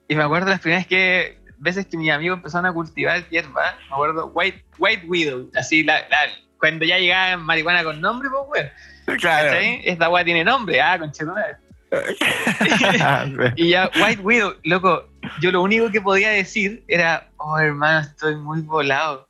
[0.07, 3.94] y me acuerdo las primeras que, veces que mis amigos empezaron a cultivar hierba, me
[3.94, 6.27] acuerdo White, White Widow, así la, la-
[6.60, 8.72] cuando ya llegaba marihuana con nombre, pues
[9.06, 9.19] weón.
[9.19, 9.49] claro.
[9.49, 9.81] ¿cachai?
[9.84, 11.57] Esta weá tiene nombre, ah, conchetumare.
[13.56, 15.10] Y ya, White Widow, loco,
[15.41, 19.27] yo lo único que podía decir era, oh hermano, estoy muy volado.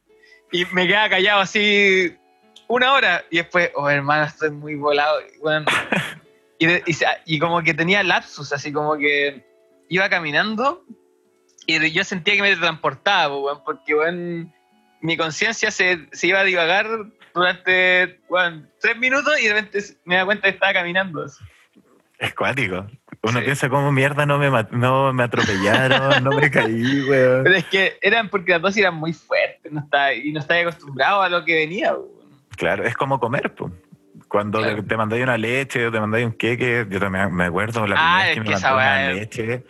[0.52, 2.16] Y me quedaba callado así
[2.68, 5.20] una hora y después, oh hermano, estoy muy volado.
[5.22, 5.66] Y, bueno,
[6.60, 6.84] y, de-
[7.26, 9.46] y como que tenía lapsus, así como que
[9.90, 10.84] iba caminando
[11.66, 14.54] y yo sentía que me transportaba, po, weón, porque weón,
[15.02, 16.88] mi conciencia se, se iba a divagar
[17.34, 18.20] durante
[18.82, 21.24] tres minutos y de repente me da cuenta que estaba caminando.
[21.26, 21.44] así.
[22.20, 22.88] es cuático.
[23.24, 23.46] Uno Sí.
[23.46, 27.44] piensa como mierda no me, no me atropellaron, no me caí, weón.
[27.44, 31.22] Pero es que eran porque las dosis eran muy fuertes no y no estaba acostumbrado
[31.22, 31.96] a lo que venía.
[32.56, 33.72] Claro, es como comer, pues.
[34.28, 34.84] Cuando Claro.
[34.84, 38.24] te mandáis una leche o te mandáis un queque, yo también me acuerdo la Ah,
[38.24, 39.64] primera vez que me mandó una leche.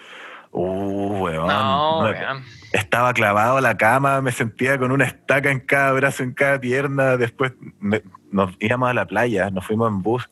[0.52, 1.48] Uh, weón.
[1.48, 2.44] No, No, weón.
[2.74, 6.60] estaba clavado a la cama, me sentía con una estaca en cada brazo, en cada
[6.60, 7.18] pierna.
[7.18, 8.02] Después me-
[8.32, 10.28] nos íbamos a la playa, nos fuimos en bus.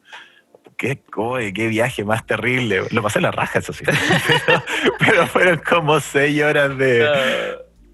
[0.77, 2.81] Qué, oye, qué viaje más terrible.
[2.91, 3.85] Lo pasé en la raja, eso sí.
[4.47, 4.63] pero,
[4.99, 7.07] pero fueron como seis horas de,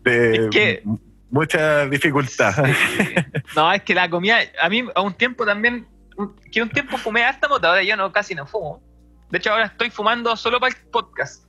[0.03, 0.97] de Es que- m-
[1.31, 2.53] mucha dificultad.
[2.65, 3.15] Sí.
[3.55, 5.87] No, es que la comida, a mí a un tiempo también,
[6.17, 8.81] un- que un tiempo fumé harta mota, ahora yo no, casi no fumo.
[9.29, 11.45] De hecho, ahora estoy fumando solo para el podcast.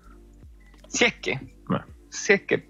[0.88, 1.84] Si es que, Bueno.
[2.10, 2.68] si es que.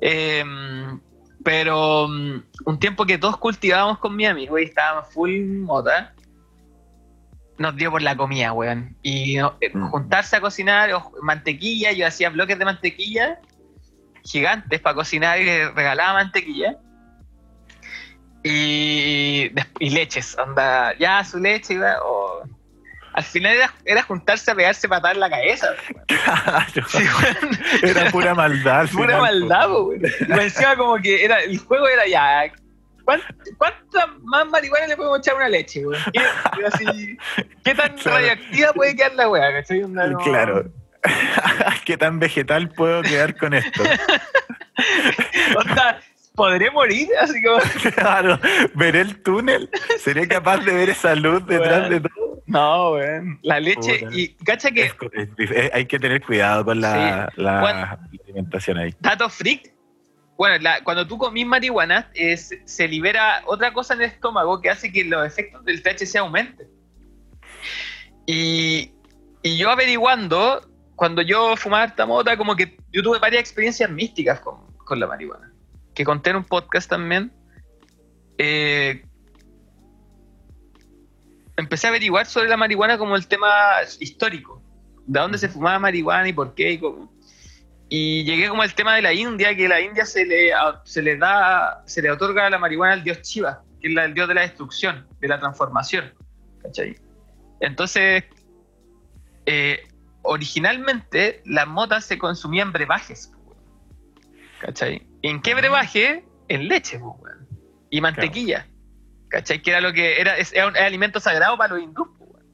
[0.00, 1.00] Em,
[1.44, 5.30] pero mm, un tiempo que todos cultivábamos con mi amigo y estábamos full
[5.60, 6.14] mota,
[7.58, 8.96] nos dio por la comida, weón.
[9.02, 9.44] Y eh,
[9.74, 9.88] Mm.
[9.90, 13.38] juntarse a cocinar, o mantequilla, yo hacía bloques de mantequilla
[14.30, 16.76] gigantes para cocinar y le regalaba mantequilla.
[18.44, 19.50] Y,
[19.80, 22.42] y leches, onda, ya su leche, iba, o-
[23.14, 25.68] al final era, era juntarse a pegarse patada en la cabeza.
[26.06, 26.88] Claro.
[26.88, 27.04] Sí.
[27.82, 28.80] Era pura maldad.
[28.80, 30.02] al Pura final, maldad, po, weón.
[30.28, 32.52] Y encima como que era, el juego era ya,
[33.04, 33.22] ¿cuán-
[33.56, 36.00] ¿Cuánta más marihuana le podemos echar a una leche, weón?
[36.12, 36.20] ¿Qué,
[36.66, 37.16] así,
[37.64, 38.18] ¿qué tan Claro.
[38.18, 39.50] radioactiva puede quedar la weá,
[39.80, 40.64] no- Claro.
[41.84, 43.82] ¿Qué tan vegetal puedo quedar con esto?
[45.56, 46.00] Onda,
[46.34, 47.08] ¿podré morir?
[47.20, 47.58] Así como.
[47.96, 48.38] Claro,
[48.74, 49.68] veré el túnel,
[49.98, 52.42] seré capaz de ver esa luz detrás de todo.
[52.46, 53.38] No, weón.
[53.42, 54.06] La leche.
[54.12, 54.84] Y cacha que.
[54.84, 54.94] Es-
[55.38, 57.42] es- es- hay que tener cuidado con la, Sí.
[57.42, 58.94] la Cuando- alimentación ahí.
[59.00, 59.72] Dato freak.
[60.38, 64.70] Bueno, la- cuando tú comís marihuana, es, se libera otra cosa en el estómago que
[64.70, 66.68] hace que los efectos del THC aumenten.
[68.26, 68.92] Y,
[69.42, 70.60] y yo averiguando,
[70.98, 75.06] cuando yo fumaba harta mota, como que yo tuve varias experiencias místicas con, con la
[75.06, 75.52] marihuana.
[75.94, 77.30] Que conté en un podcast también.
[78.36, 79.04] Eh,
[81.56, 83.48] empecé a averiguar sobre la marihuana como el tema
[84.00, 84.60] histórico.
[85.06, 87.12] De dónde se fumaba marihuana y por qué y cómo.
[87.88, 91.00] Y llegué como al tema de la India, que la India se le, a- se
[91.00, 94.34] le da, se le otorga la marihuana al dios Shiva, que es el dios de
[94.34, 96.12] la destrucción, de la transformación.
[96.60, 96.96] ¿Cachai?
[97.60, 98.24] Entonces,
[99.46, 99.86] eh,
[100.28, 103.32] originalmente las motas se consumían brebajes.
[104.60, 105.06] ¿Cachai?
[105.22, 106.24] ¿En qué brebaje?
[106.48, 107.46] En leche, weón.
[107.90, 108.66] Y mantequilla.
[109.28, 109.62] ¿Cachai?
[109.62, 112.44] Que era lo que era, es, era un era alimento sagrado para los weón.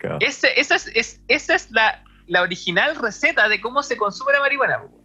[0.00, 0.18] Claro.
[0.20, 4.40] Ese- esa es, es- esa es la, la original receta de cómo se consume la
[4.40, 4.78] marihuana.
[4.78, 5.02] weón.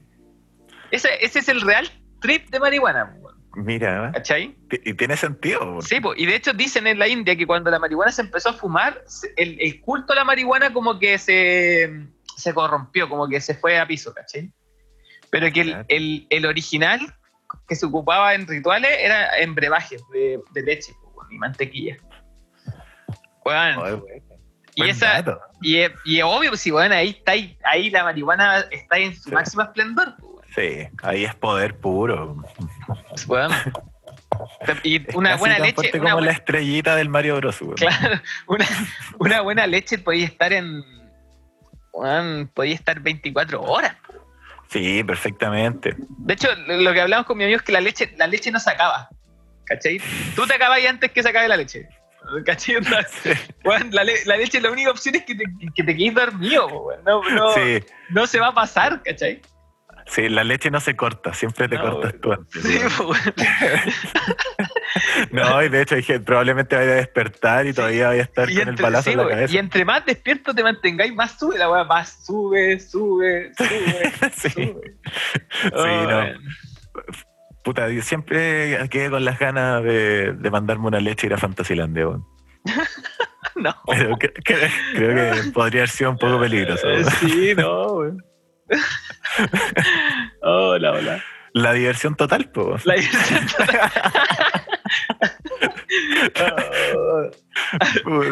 [0.91, 1.89] Ese, ese es el real
[2.21, 3.15] trip de marihuana.
[3.19, 3.37] weón.
[3.55, 4.11] Mira, ¿eh?
[4.13, 4.55] ¿Cachai?
[4.85, 5.81] Y tiene sentido.
[5.81, 8.53] Sí, y de hecho dicen en la India que cuando la marihuana se empezó a
[8.53, 9.03] fumar,
[9.35, 13.79] el, el culto a la marihuana como que se, se corrompió, como que se fue
[13.79, 14.51] a piso, ¿cachai?
[15.29, 17.13] Pero que el, el- el original
[17.67, 20.93] que se ocupaba en rituales era en brebajes de, de leche
[21.29, 21.97] y mantequilla.
[23.43, 23.75] Güey,
[24.75, 25.23] y esa,
[25.61, 29.29] y, y obvio, pues, si weón, ahí está ahí, ahí la marihuana está en su
[29.29, 29.31] Sí.
[29.31, 30.15] máximo esplendor.
[30.55, 32.37] Sí, ahí es poder puro.
[33.27, 33.51] Weón.
[34.83, 37.59] Y una buena leche, una como buena- la estrellita del Mario Bros.
[37.75, 38.65] Claro, una,
[39.19, 40.83] una buena leche podía estar en.
[42.01, 43.95] Weón, podía estar 24 horas.
[44.69, 45.95] Sí, perfectamente.
[45.97, 48.59] De hecho, lo que hablamos con mi amigo es que la leche, la leche no
[48.59, 49.09] se acaba.
[49.65, 49.99] ¿Cachai?
[50.35, 51.87] Tú te acabas antes que se acabe la leche.
[52.45, 52.75] ¿Cachai?
[53.63, 56.67] Weón, la, le- la leche, la única opción es que te, que te quedes dormido.
[57.05, 57.79] No, no, Sí,
[58.09, 59.41] no se va a pasar, ¿cachai?
[60.07, 62.61] Sí, la leche no se corta, siempre te No, cortas tú antes.
[62.63, 63.15] Sí, weón.
[65.31, 68.57] No, y de hecho dije, probablemente vaya a despertar y todavía vaya a estar Y
[68.57, 69.53] con el balazo sí, en la cabeza.
[69.53, 71.83] y entre más despierto te mantengáis, más sube la weá.
[71.83, 74.11] Más sube, sube, sube.
[74.33, 74.95] Sí, sube.
[75.61, 76.23] sí, no.
[77.63, 81.37] Puta, yo siempre quedé con las ganas de, de mandarme una leche y ir a
[81.37, 82.25] Fantasylandia, weón.
[83.55, 83.73] No.
[83.87, 84.71] Pero creo
[85.15, 86.87] que podría haber sido un poco peligroso.
[86.87, 87.11] Eh, weón.
[87.19, 88.23] Sí, no, weón.
[90.41, 91.23] Hola, hola.
[91.53, 92.85] La diversión total, pues.
[92.85, 93.91] La diversión total.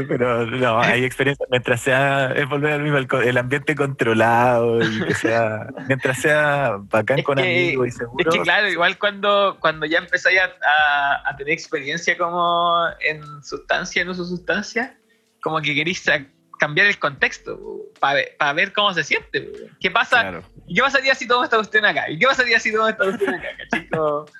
[0.07, 5.14] Pero no, hay experiencias mientras sea, es volver al mismo, el, ambiente controlado y que
[5.16, 8.32] sea, mientras sea bacán Es con que- amigos y es seguro.
[8.32, 14.02] que claro, igual cuando, cuando ya empezáis a, a- a tener experiencia como en sustancia,
[14.02, 14.98] en uso de sustancia,
[15.41, 16.26] como que queréis sa-
[16.60, 17.60] cambiar el contexto
[17.99, 19.52] para ver cómo se siente.
[19.80, 20.22] ¿Qué pasa?
[20.22, 20.44] Claro.
[20.68, 22.10] ¿Y qué pasaría si tomo esta cuestión acá?
[22.10, 23.48] ¿Y qué pasaría si tomo esta cuestión acá?
[23.57, 23.90] ¿Cachai?
[23.90, 24.26] Como-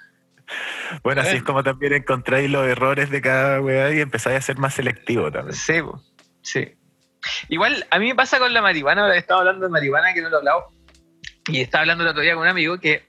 [1.04, 4.58] Bueno, así es como también encontráis los errores de cada weá y empezáis a ser
[4.60, 5.56] más selectivo también.
[5.56, 5.82] Sí,
[6.44, 6.76] sí.
[7.50, 10.30] Igual, a mí me pasa con la marihuana, ahora estaba hablando de marihuana que no
[10.30, 10.68] lo he hablado,
[11.48, 13.08] y estaba hablando el otro día con un amigo que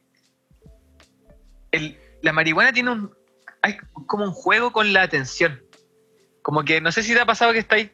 [1.73, 3.15] el- la marihuana tiene un.
[3.63, 3.77] Hay
[4.07, 5.63] como un juego con la atención.
[6.43, 7.91] Como que no sé si te ha pasado que estáis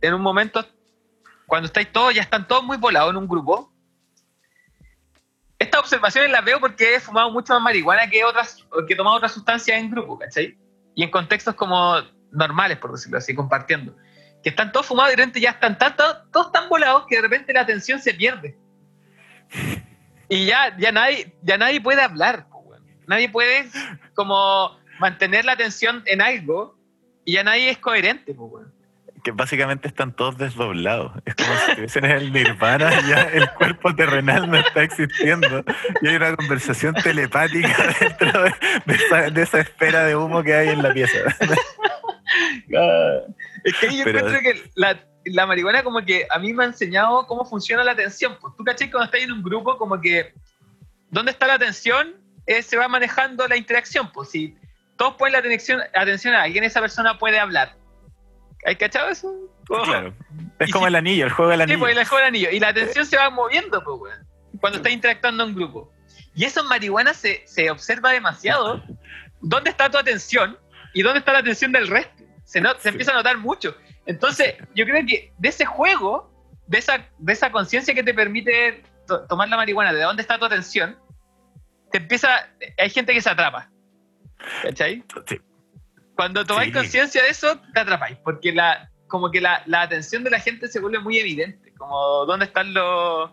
[0.00, 0.66] en un momento,
[1.46, 3.72] cuando estáis todos, ya están todos muy volados en un grupo.
[5.58, 9.16] Estas observaciones las veo porque he fumado mucho más marihuana que otras, que he tomado
[9.16, 10.56] otras sustancias en grupo, ¿cachai?
[10.94, 11.96] Y en contextos como
[12.30, 13.96] normales, por decirlo así, compartiendo.
[14.42, 17.22] Que están todos fumados y de repente ya están tan- todos, tan volados que de
[17.22, 18.56] repente la atención se pierde.
[20.28, 22.46] Y ya, ya, nadie, ya nadie puede hablar.
[23.06, 23.68] Nadie puede
[24.14, 26.78] como mantener la atención en algo
[27.24, 28.32] y ya nadie es coherente.
[28.32, 28.72] weón.
[29.28, 31.12] Que básicamente están todos desdoblados.
[31.26, 35.62] Es como si estuviesen en el nirvana y ya el cuerpo terrenal no está existiendo.
[36.00, 38.54] Y hay una conversación telepática dentro de,
[38.86, 41.18] de esa, de esa esfera de humo que hay en la pieza.
[43.64, 46.64] Es que ahí yo Pero- encuentro que la, la marihuana como que a mí me
[46.64, 48.34] ha enseñado cómo funciona la atención.
[48.40, 50.32] Pues tú caché cuando estás en un grupo como que
[51.10, 52.14] dónde está la atención
[52.46, 54.10] Eh, se va manejando la interacción.
[54.10, 54.56] Pues si
[54.96, 57.76] todos ponen la atención, atención a alguien, esa persona puede hablar.
[58.66, 59.32] ¿Hay cachado eso?
[59.70, 59.82] Oh.
[59.82, 60.14] Claro.
[60.58, 61.78] Es Y como si- el anillo, el juego del Sí, anillo.
[61.78, 62.50] pues el juego del anillo.
[62.50, 64.26] Y la atención se va moviendo, pues, weón.
[64.60, 65.92] Cuando estás interactuando en grupo.
[66.34, 68.82] Y eso en marihuana se, se observa demasiado.
[69.40, 70.58] ¿Dónde está tu atención?
[70.94, 72.24] ¿Y dónde está la atención del resto?
[72.44, 73.76] Se, not- se empieza a notar mucho.
[74.06, 76.32] Entonces, yo creo que de ese juego,
[76.66, 80.38] de esa, de esa conciencia que te permite to- tomar la marihuana, de dónde está
[80.38, 80.98] tu atención,
[81.92, 82.48] te empieza.
[82.78, 83.70] Hay gente que se atrapa.
[84.62, 85.04] ¿Cachai?
[85.26, 85.38] Sí.
[86.18, 86.74] Cuando tomáis Sí.
[86.74, 88.18] conciencia de eso, te atrapáis.
[88.24, 91.72] Porque la, como que la, la atención de la gente se vuelve muy evidente.
[91.78, 93.30] Como dónde están los.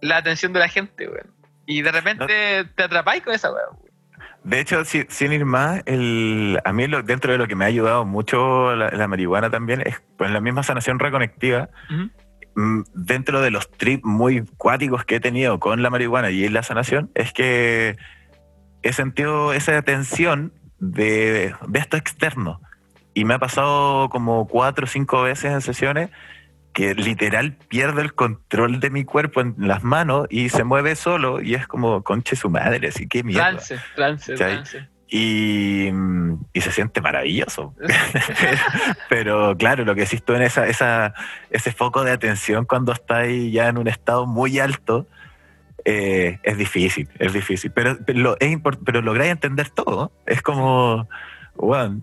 [0.00, 1.30] La atención de la gente, weón.
[1.66, 3.76] Y de repente te atrapáis con esa weón.
[4.44, 7.66] De hecho, si- sin ir más, el, a mí lo- dentro de lo que me
[7.66, 11.68] ha ayudado mucho la, la marihuana también es pues, la misma sanación reconectiva.
[12.54, 16.62] Mm, Dentro de los trips muy cuáticos que he tenido con la marihuana y la
[16.62, 17.96] sanación, es que
[18.82, 22.60] he sentido esa tensión de, de esto externo.
[23.14, 26.10] Y me ha pasado como cuatro o cinco veces en sesiones
[26.74, 31.40] que literal pierde el control de mi cuerpo en las manos y se mueve solo
[31.40, 33.50] y es como conche su madre, así que mierda.
[33.50, 34.88] Trance, trance, trance.
[35.08, 35.90] Y,
[36.52, 37.74] y se siente maravilloso.
[39.08, 41.14] pero, claro, lo que decís tú en esa, esa,
[41.50, 45.06] ese foco de atención cuando estás ya en un estado muy alto,
[45.84, 47.70] eh, es difícil, es difícil.
[47.72, 50.12] Pero, pero, es pero lográis entender todo.
[50.26, 51.08] Es como,
[51.56, 52.00] bueno,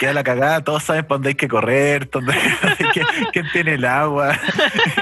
[0.00, 2.32] queda la cagada, todos saben para dónde hay que correr, dónde-
[2.92, 4.38] quién, quién tiene el agua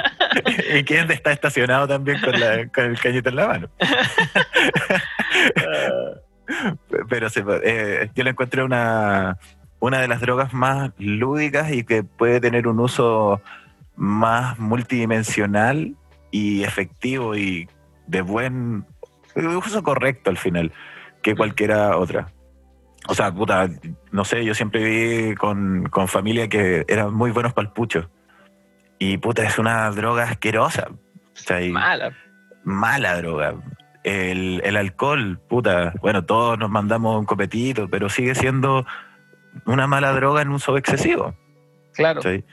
[0.75, 3.69] y quién está estacionado también con, la- con el cañito en la mano.
[7.09, 9.39] Pero se- eh, yo le encontré una,
[9.81, 13.41] una de las drogas más lúdicas y que puede tener un uso
[13.97, 15.95] más multidimensional
[16.31, 17.69] y efectivo y
[18.07, 18.85] de buen
[19.37, 20.73] uso correcto al final
[21.23, 22.29] que cualquiera otra.
[23.07, 23.69] O sea, puta,
[24.13, 28.09] no sé, yo siempre viví con, con familia que eran muy buenos para el pucho.
[28.99, 30.89] Y puta, es una droga asquerosa.
[30.91, 32.13] O sea, y- Mala.
[32.65, 33.55] mala droga.
[34.05, 38.87] El, el alcohol, puta, bueno, todos nos mandamos un copetito, pero sigue siendo
[39.67, 41.35] una mala droga en uso excesivo.
[41.95, 42.23] Claro.
[42.23, 42.45] ¿sí?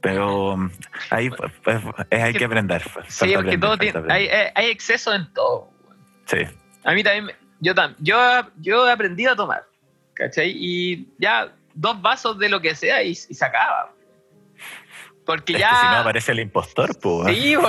[0.00, 0.70] Pero mm,
[1.10, 2.82] ahí pues, pues, es- hay que aprender.
[3.08, 5.70] Sí, falta porque todo tiene, hay, hay- exceso en todo.
[6.26, 6.38] Sí,
[6.84, 8.16] A mí también, yo, yo,
[8.60, 9.64] yo he aprendido a tomar,
[10.14, 10.52] ¿cachai?
[10.56, 13.92] Y ya dos vasos de lo que sea y, y se acaba.
[15.26, 15.70] Porque es ya...
[15.70, 17.36] que si no aparece el impostor, pues.
[17.36, 17.54] Sí.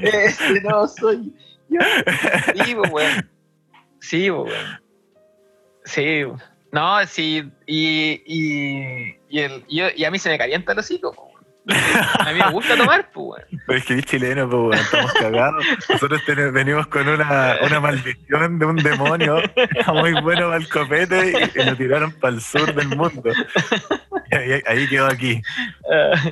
[0.00, 1.32] Ese no soy
[1.68, 1.80] yo.
[2.64, 3.30] Sí, weón.
[4.00, 4.80] Sí, weón.
[5.84, 6.22] Sí,
[6.72, 10.78] no, sí, y, y, y, el, y, yo- y a mí se me calienta el
[10.78, 11.36] hocico, weón.
[12.20, 13.62] A mí me gusta tomar, pues, weón.
[13.66, 15.64] Pero es que es chileno, pues, bueno, estamos cagados.
[15.88, 20.68] Nosotros ten- venimos con una, una maldición de un demonio era muy bueno para el
[20.68, 23.30] copete y, y lo tiraron para el sur del mundo.
[24.30, 25.42] Y ahí, ahí quedó aquí.
[25.92, 26.30] Ah,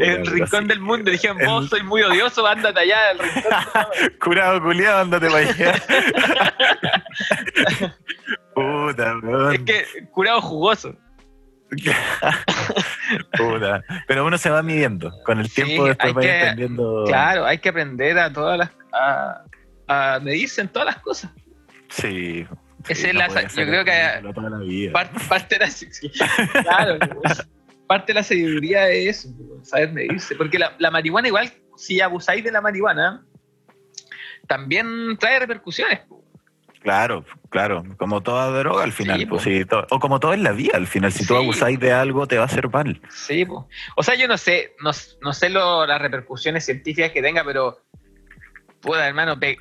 [0.00, 0.68] el rincón sí.
[0.68, 1.10] del mundo.
[1.10, 3.52] Dijeron, El- vos soy muy odioso, ándate allá al rincón.
[4.20, 5.74] Curado culiado, ándate para allá.
[8.54, 9.54] Puta, weón.
[9.54, 10.94] es que curado jugoso.
[13.36, 13.82] Puta.
[14.06, 15.12] Pero uno se va midiendo.
[15.24, 17.04] Con el Sí, tiempo después hay va que- entendiendo.
[17.06, 18.70] Claro, hay que aprender a todas las.
[18.92, 19.42] a,
[19.88, 21.30] a medirse en todas las cosas.
[21.88, 22.46] Sí.
[22.88, 24.92] Esa sí, es la- yo creo que- ridículo toda la vida.
[24.92, 25.70] Parte, parte de la.
[25.70, 25.88] sí,
[26.62, 27.46] claro, pues,
[27.86, 30.34] parte de la sabiduría es eso, pues, saber medirse.
[30.36, 33.24] Porque la, la marihuana, igual, si abusáis de la marihuana,
[34.48, 36.00] también trae repercusiones.
[36.82, 36.94] Pues.
[36.94, 37.84] Claro, claro.
[37.96, 39.18] Como toda droga al final.
[39.20, 41.12] Sí, pues, sí, to- o como todo en la vida al final.
[41.12, 41.40] Si tú Sí.
[41.42, 43.00] abusáis de algo, te va a hacer mal.
[43.10, 43.68] Sí, po.
[43.96, 44.90] o sea, yo no sé, no,
[45.20, 47.78] no sé lo- las repercusiones científicas que tenga, pero,
[48.80, 49.58] puta, hermano, pe-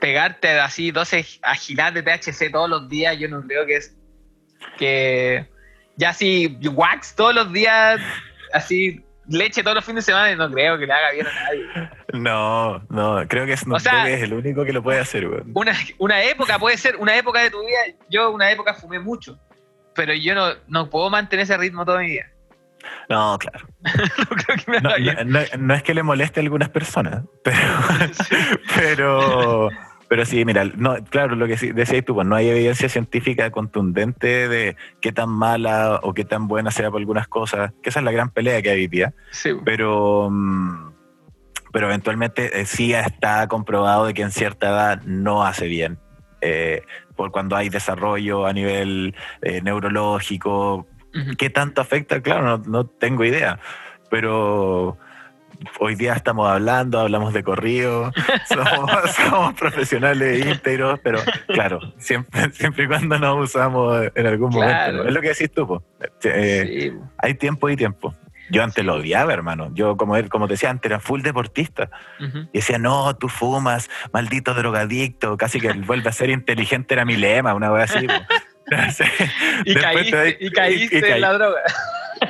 [0.00, 3.96] pegarte así 12 agiladas de THC todos los días, yo no creo que es
[4.78, 5.48] que
[5.96, 8.00] ya así wax todos los días,
[8.52, 11.90] así leche todos los fines de semana, no creo que le haga bien a nadie.
[12.12, 13.26] No, no.
[13.28, 15.50] Creo que Snoop O sea- es el único que lo puede hacer, weón.
[15.54, 17.78] Una, una época puede ser, una época de tu vida,
[18.10, 19.38] yo una época fumé mucho,
[19.94, 22.26] pero yo no, no puedo mantener ese ritmo toda mi vida.
[23.08, 23.66] No, claro.
[24.30, 25.28] No creo que me No, haga bien.
[25.30, 27.58] no- no- no es que le moleste a algunas personas, pero,
[28.76, 29.68] pero,
[30.08, 34.48] pero sí, mira, no, claro, lo que decías tú, pues no hay evidencia científica contundente
[34.48, 38.04] de qué tan mala o qué tan buena sea por algunas cosas, que esa es
[38.04, 40.92] la gran pelea que hay hoy día, Sí, pero, mm,
[41.72, 45.98] pero eventualmente eh, sí está comprobado de que en cierta edad no hace bien.
[46.40, 46.82] eh,
[47.16, 50.86] por cuando hay desarrollo a nivel eh, neurológico.
[51.38, 52.20] ¿Qué tanto afecta?
[52.20, 53.60] Claro, no, no tengo idea.
[54.10, 54.98] Pero
[55.80, 58.12] hoy día estamos hablando, hablamos de corrido,
[58.48, 64.92] somos, somos profesionales íntegros, pero claro, siempre, siempre y cuando nos usamos en algún Claro.
[64.92, 65.08] momento.
[65.08, 65.82] Es lo que decís tú, po.
[66.24, 67.10] Eh, Sí, po.
[67.18, 68.14] hay tiempo y tiempo.
[68.50, 69.70] Yo antes lo odiaba, hermano.
[69.74, 71.88] Yo, como, como te decía antes, era full deportista.
[72.52, 75.38] Y decía, no, tú fumas, maldito drogadicto.
[75.38, 78.06] Casi que el vuelve a ser inteligente era mi lema, una vez así.
[79.64, 81.60] Y caíste, y caíste y en la droga.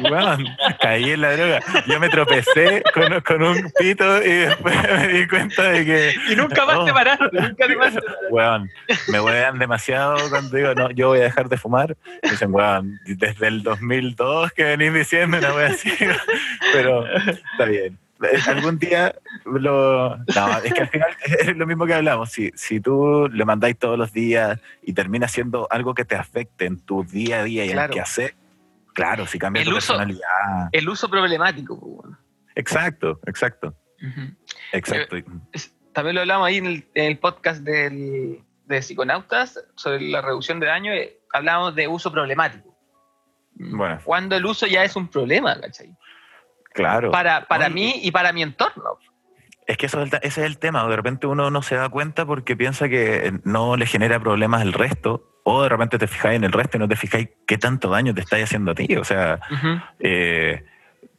[0.03, 0.45] Weón,
[0.81, 1.61] caí en la droga.
[1.87, 6.15] Yo me tropecé con, con un pito y después me di cuenta de que.
[6.31, 6.85] Y nunca más Oh.
[6.85, 8.01] te paraste, nunca te paraste.
[8.31, 8.71] Weón,
[9.09, 11.97] me huevean demasiado cuando digo, no, yo voy a dejar de fumar.
[12.23, 15.91] Me dicen, weón, desde el 2002 que venís diciendo una wea así.
[16.73, 17.99] Pero está bien.
[18.47, 19.15] Algún día
[19.45, 20.17] lo.
[20.17, 21.09] No, es que al final
[21.41, 22.31] es lo mismo que hablamos.
[22.31, 26.65] Si, si tú le mandáis todos los días y termina siendo algo que te afecte
[26.65, 27.93] en tu día a día y en Claro.
[27.93, 28.35] el que hacer,
[28.95, 30.69] claro, si cambia El tu uso- personalidad.
[30.73, 31.79] El uso problemático.
[31.79, 32.19] pues, bueno.
[32.57, 33.75] Exacto, exacto,
[34.73, 35.17] exacto.
[35.53, 40.23] Es- También lo hablamos ahí en el, en el podcast del, de Psiconautas sobre la
[40.23, 40.93] reducción de daño.
[40.93, 42.77] eh, hablábamos de uso problemático.
[43.57, 44.01] Bueno.
[44.05, 45.95] Cuando el uso ya es un problema, ¿cachai?
[46.73, 47.11] Claro.
[47.13, 48.99] Para, para Oye, mí y para mi entorno.
[49.67, 50.87] Es que eso es el ese es el tema.
[50.89, 54.73] De repente uno no se da cuenta porque piensa que no le genera problemas al
[54.73, 55.34] resto.
[55.45, 58.15] O de repente te fijáis en el resto y no te fijáis qué tanto daño
[58.15, 58.97] te estáis haciendo a ti.
[58.97, 59.41] O sea,
[60.01, 60.65] eh,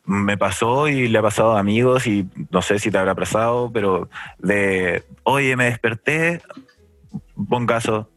[0.06, 3.72] me pasó y le ha pasado a amigos y no sé si te habrá pasado,
[3.72, 6.41] pero de, oye, me desperté,
[7.35, 8.10] bongazo.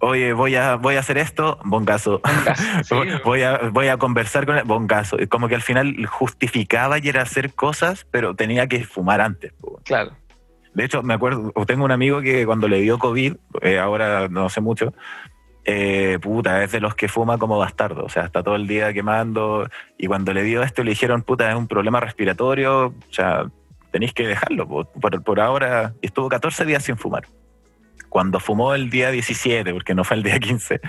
[0.00, 2.20] Oye, voy a, voy a hacer esto, bongazo.
[2.84, 5.18] Sí, voy, voy a, voy a conversar con él, bongazo.
[5.18, 9.52] Es Como que al final justificaba y era hacer cosas, pero tenía que fumar antes.
[9.84, 10.12] Claro.
[10.74, 14.50] De hecho, me acuerdo, tengo un amigo que cuando le dio COVID, eh, ahora no
[14.50, 14.92] sé mucho,
[15.68, 18.92] eh, puta, es de los que fuma como bastardo, o sea, está todo el día
[18.92, 19.68] quemando,
[19.98, 23.46] y cuando le dio esto le dijeron, puta, es un problema respiratorio, o sea,
[23.90, 24.84] tenéis que dejarlo, po.
[24.84, 27.24] por, por ahora, estuvo 14 días sin fumar.
[28.08, 30.80] Cuando fumó el día 17, porque no fue el día 15,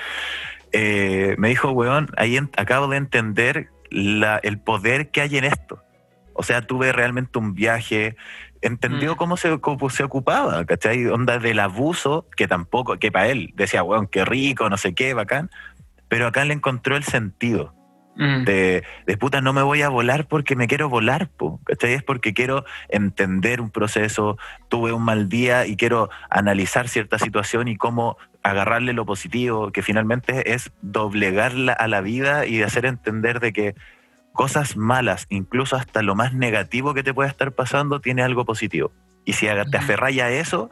[0.74, 5.82] eh, me dijo, weón, ahí acabo de entender el poder que hay en esto.
[6.34, 8.16] O sea, tuve realmente un viaje,
[8.62, 9.18] entendió Mm.
[9.18, 11.06] cómo se, cómo se ocupaba, ¿cachai?
[11.08, 15.14] Onda del abuso, que tampoco, que para él decía, weón, qué rico, no sé qué,
[15.14, 15.50] bacán,
[16.08, 17.74] pero acá le encontró el sentido
[18.20, 18.46] Mm.
[18.46, 21.94] de, de puta, no me voy a volar porque me quiero volar, po, ¿cachai?
[21.94, 24.40] Es porque quiero entender un proceso,
[24.70, 29.84] tuve un mal día y quiero analizar cierta situación y cómo agarrarle lo positivo, que
[29.84, 33.76] finalmente es doblegarla a la vida y hacer entender de que
[34.38, 38.92] cosas malas, incluso hasta lo más negativo que te puede estar pasando, tiene algo positivo.
[39.26, 40.70] Y si te aferras a eso,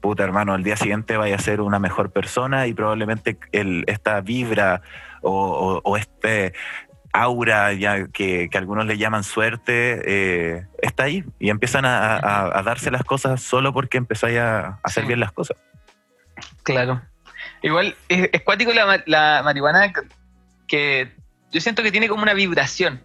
[0.00, 4.20] puta hermano, al día siguiente vaya a ser una mejor persona y probablemente el, esta
[4.20, 4.82] vibra
[5.20, 6.52] o, o- o este
[7.12, 12.58] aura ya que, que algunos le llaman suerte eh, está ahí y empiezan a, a-
[12.58, 15.56] a darse las cosas solo porque empezáis a, hacer bien las cosas.
[16.62, 17.02] Claro.
[17.62, 19.92] Igual es, es cuático la, ma- la marihuana
[20.68, 21.12] que
[21.50, 23.02] yo siento que tiene como una vibración.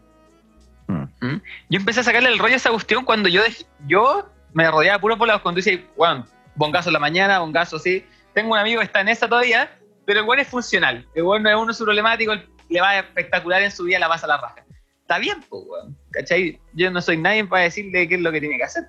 [0.88, 1.04] Mm.
[1.22, 1.42] ¿Mm?
[1.70, 3.42] Yo empecé a sacarle el rollo a esa cuestión cuando yo,
[3.88, 5.42] yo me rodeaba puro por lados.
[5.42, 8.06] Cuando dice, bueno, bongazo en la mañana, bongazo así.
[8.34, 11.08] Tengo un amigo que está en esa todavía, pero el bueno es funcional.
[11.14, 12.34] El bueno es uno su problemático,
[12.70, 14.66] le va espectacular en su vida, la pasa a la raja.
[15.02, 15.98] Está bien, pues, weón.
[16.12, 16.60] ¿Cachai?
[16.74, 18.86] Yo no soy nadie para decirle qué es lo que tiene que hacer.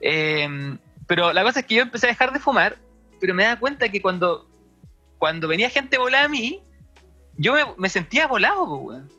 [0.00, 0.76] Eh,
[1.06, 2.76] pero la cosa es que yo empecé a dejar de fumar,
[3.20, 4.48] pero me daba cuenta que cuando,
[5.18, 6.62] cuando venía gente volada a mí,
[7.36, 9.17] yo me, sentía volado, po, weón.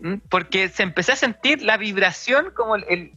[0.00, 0.14] ¿Mm?
[0.28, 3.12] Porque se empecé a sentir la vibración, como el, el-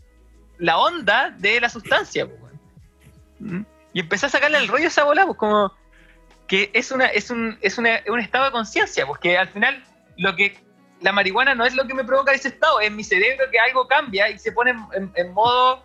[0.58, 2.28] la onda de la sustancia.
[3.40, 3.62] ¿Mm?
[3.94, 5.72] Y empecé a sacarle el rollo a esa bola, pues como
[6.48, 9.84] que es una, es un, es una- un estado de conciencia, porque al final
[10.18, 10.58] lo que
[11.02, 13.88] la marihuana no es lo que me provoca ese estado, es mi cerebro que algo
[13.88, 15.84] cambia y se pone en, en- en modo,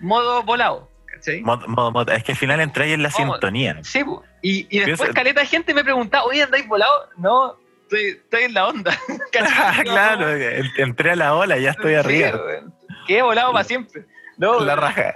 [0.00, 0.88] modo volado.
[1.06, 1.42] ¿cachai?
[1.42, 3.36] Mod- mod- mod- es que al final entráis en la Vamos.
[3.36, 3.78] sintonía.
[3.82, 4.02] Sí,
[4.42, 7.08] y, y después caleta de gente me preguntaba, oye, ¿andáis volado?
[7.16, 7.56] No,
[7.90, 8.98] estoy, estoy en la onda.
[9.84, 12.30] Claro, en- entré a la ola, ya estoy sí, arriba.
[12.44, 12.74] weón.
[13.06, 14.04] Quedé volado para siempre.
[14.38, 15.14] No, la raja.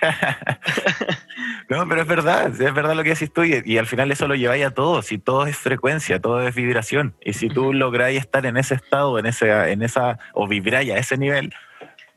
[1.68, 4.26] no, pero es verdad, es verdad lo que decís tú y, y al final eso
[4.28, 8.18] lo lleváis a todo, si todo es frecuencia, todo es vibración y si tú lográis
[8.20, 11.54] estar en ese estado, en ese, en esa, o vibráis a ese nivel,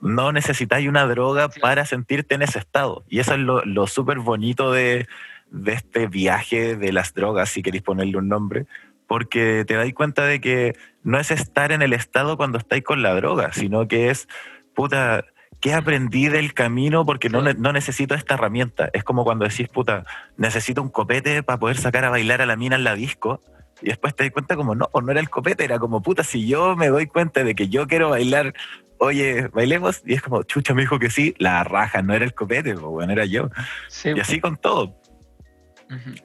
[0.02, 1.60] no necesitáis una droga Sí.
[1.60, 5.08] para sentirte en ese estado y eso es lo, lo súper bonito de,
[5.52, 8.66] de este viaje de las drogas, si queréis ponerle un nombre,
[9.08, 13.02] porque te dais cuenta de que no es estar en el estado cuando estáis con
[13.02, 14.28] la droga, sino que es,
[14.76, 15.24] puta,
[15.62, 17.06] ¿qué aprendí del camino?
[17.06, 18.90] Porque no, no necesito esta herramienta.
[18.94, 20.06] Es como cuando decís, puta,
[20.36, 23.42] necesito un copete para poder sacar a bailar a la mina en la disco.
[23.82, 26.48] Y después te das cuenta como, no, no era el copete, era como, puta, si
[26.48, 28.54] yo me doy cuenta de que yo quiero bailar,
[28.98, 32.34] oye, bailemos, y es como, chucha, me dijo que sí, la raja, no era el
[32.34, 33.50] copete, pues, bueno, era yo.
[33.88, 35.00] Sí, Y así con todo.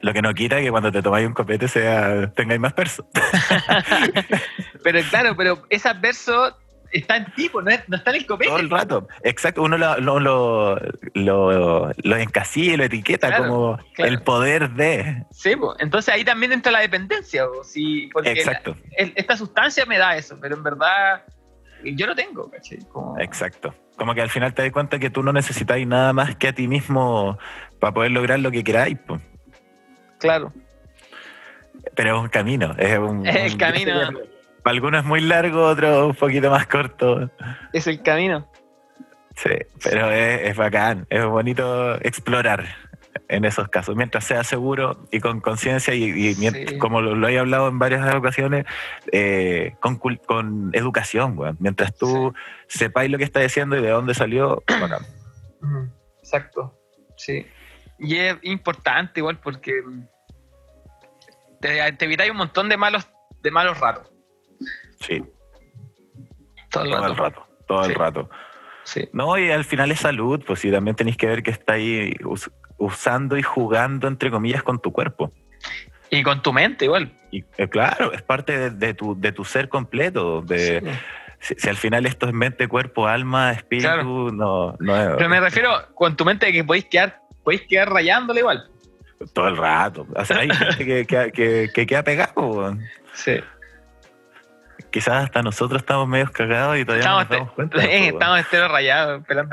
[0.01, 3.07] Lo que no quita que cuando te tomáis un copete sea, tengáis más perso.
[4.83, 6.57] Pero claro, pero es adverso
[6.91, 8.49] está en ti, pues, no, es- no está en el copete.
[8.51, 9.07] Todo el rato.
[9.23, 9.63] Exacto.
[9.63, 10.79] Uno lo, lo, lo,
[11.15, 14.11] lo, lo encasilla y lo etiqueta Claro, como claro.
[14.11, 15.23] el poder de.
[15.31, 15.77] Sí, pues.
[15.79, 18.75] Entonces ahí también entra la dependencia, po, sí, porque Exacto.
[18.91, 21.23] la- el- esta sustancia me da eso, pero en verdad
[21.83, 22.51] yo lo tengo.
[22.91, 23.73] Como- Exacto.
[23.97, 26.53] Como que al final te das cuenta que tú no necesitáis nada más que a
[26.53, 27.37] ti mismo
[27.79, 28.97] para poder lograr lo que queráis.
[28.99, 29.19] po.
[30.27, 30.51] Claro.
[31.95, 32.75] Pero es un camino.
[32.77, 33.93] Es un, Es el un- camino.
[34.63, 37.29] Para algunos es muy largo, otros un poquito más corto.
[37.73, 38.49] Es el camino.
[39.35, 39.49] Sí,
[39.83, 41.05] pero es, es bacán.
[41.09, 42.65] Es bonito explorar
[43.27, 46.77] en esos casos, mientras sea seguro y con conciencia y, Sí.
[46.77, 48.65] como lo, lo he hablado en varias ocasiones,
[49.11, 51.57] eh, con, cul- con educación, weón.
[51.59, 52.33] Mientras tú
[52.67, 55.01] sepáis lo que estás diciendo y de dónde salió, bacán.
[56.19, 56.79] Exacto.
[57.17, 57.45] Sí.
[57.99, 59.73] Y es importante igual porque
[61.63, 63.07] te, te evitáis un montón de malos,
[63.41, 64.11] de malos ratos.
[64.99, 65.23] Sí,
[66.69, 67.47] Todo el todo el rato.
[67.67, 67.91] todo Sí.
[67.91, 68.29] el rato.
[68.83, 69.09] Sí.
[69.13, 72.51] No, y al final es salud, pues sí, también tenéis que ver que estáis us-
[72.77, 75.31] usando y jugando, entre comillas, con tu cuerpo.
[76.09, 77.11] Y con tu mente igual.
[77.31, 80.41] Y eh, claro, es parte de, de tu, de tu ser completo.
[80.41, 80.89] De, Sí.
[81.39, 84.31] si, si al final esto es mente, cuerpo, alma, espíritu, Claro.
[84.31, 87.89] no, no es Pero me refiero con tu mente de que podéis quedar, podéis quedar
[87.91, 88.69] rayándole igual.
[89.33, 90.07] Todo el rato.
[90.15, 92.33] O sea, hay gente que, que, que- que queda pegado.
[92.41, 92.81] weón.
[93.13, 93.39] Sí.
[94.91, 97.83] Quizás hasta nosotros estamos medio cagados y todavía Estamos, no nos damos cuenta.
[97.83, 99.49] eh, eso, estamos estero rayados, weón.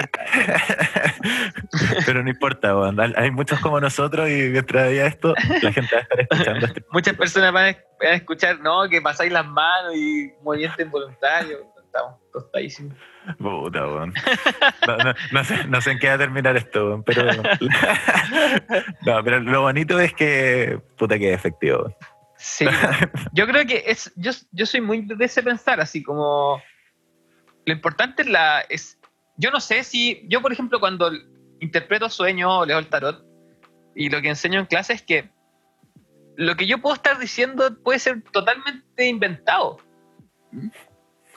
[2.06, 2.98] Pero no importa, weón.
[3.16, 6.84] hay muchos como nosotros y mientras haya esto, la gente va a estar escuchando este
[6.92, 11.58] Muchas personas van a, van a escuchar, no, que pasáis las manos y movimiento involuntario.
[11.84, 12.96] Estamos tostadísimos.
[13.38, 14.14] Puta, weón.
[14.86, 17.30] No, no- no sé, no sé en qué va a terminar esto, pero.
[19.06, 20.80] No, pero lo bonito es que.
[20.96, 21.94] Puta que es efectivo.
[22.36, 22.66] Sí.
[23.32, 24.12] Yo creo que es.
[24.16, 26.62] Yo, yo soy muy de ese pensar, así como.
[27.66, 28.60] Lo importante es la.
[28.68, 28.98] Es,
[29.36, 30.24] yo no sé si.
[30.28, 31.10] Yo, por ejemplo, cuando
[31.60, 33.24] interpreto sueños o leo el tarot,
[33.94, 35.30] y lo que enseño en clase es que
[36.36, 39.76] lo que yo puedo estar diciendo puede ser totalmente inventado.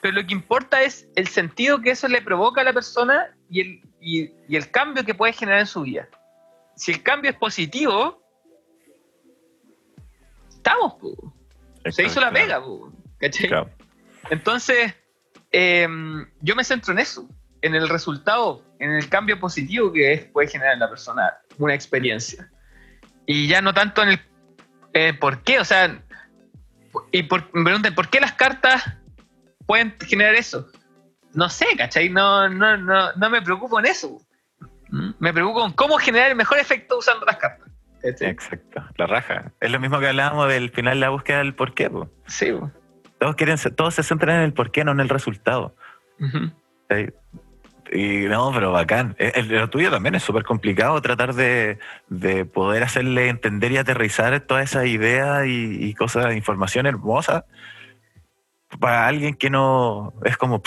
[0.04, 3.62] Pero lo que importa es el sentido que eso le provoca a la persona y
[3.62, 6.10] el, y, y el cambio que puede generar en su vida.
[6.76, 8.22] Si el cambio es positivo,
[10.50, 11.34] estamos, po.
[11.90, 13.48] se hizo la pega, po, ¿cachai?
[13.48, 13.70] claro.
[14.30, 14.94] Entonces,
[15.54, 15.88] eh,
[16.42, 17.30] yo me centro en eso,
[17.62, 21.76] en el resultado, en el cambio positivo que es- puede generar en la persona una
[21.76, 22.52] experiencia.
[23.26, 24.22] Y ya no tanto en el
[24.96, 26.04] eh, por qué, o sea,
[27.14, 28.84] y por, me preguntan, ¿por qué las cartas
[29.66, 30.68] pueden generar eso?
[31.34, 32.10] No sé, ¿cachai?
[32.10, 34.20] No, no, no, no me preocupo en eso.
[34.90, 35.12] ¿Mm?
[35.20, 37.68] Me preocupo en cómo generar el mejor efecto usando las cartas.
[38.02, 38.30] ¿cachai?
[38.30, 39.52] Exacto, la raja.
[39.60, 41.90] Es lo mismo que hablábamos del final, la búsqueda del porqué.
[41.90, 42.10] po.
[42.28, 42.52] Sí.
[42.52, 42.72] po.
[43.20, 45.76] Todos, quieren, todos se centran en el porqué, no en el resultado.
[47.92, 49.16] Y no, pero bacán.
[49.20, 51.78] Eh, el- lo tuyo también es súper complicado tratar de,
[52.10, 57.46] de poder hacerle entender y aterrizar todas esas ideas y, y cosas, información hermosa
[58.80, 60.62] para alguien que no es como.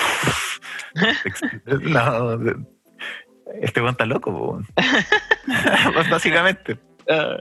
[1.66, 2.38] no,
[3.60, 4.62] este weón está loco.
[5.94, 6.78] Pues básicamente.
[7.08, 7.36] Ah,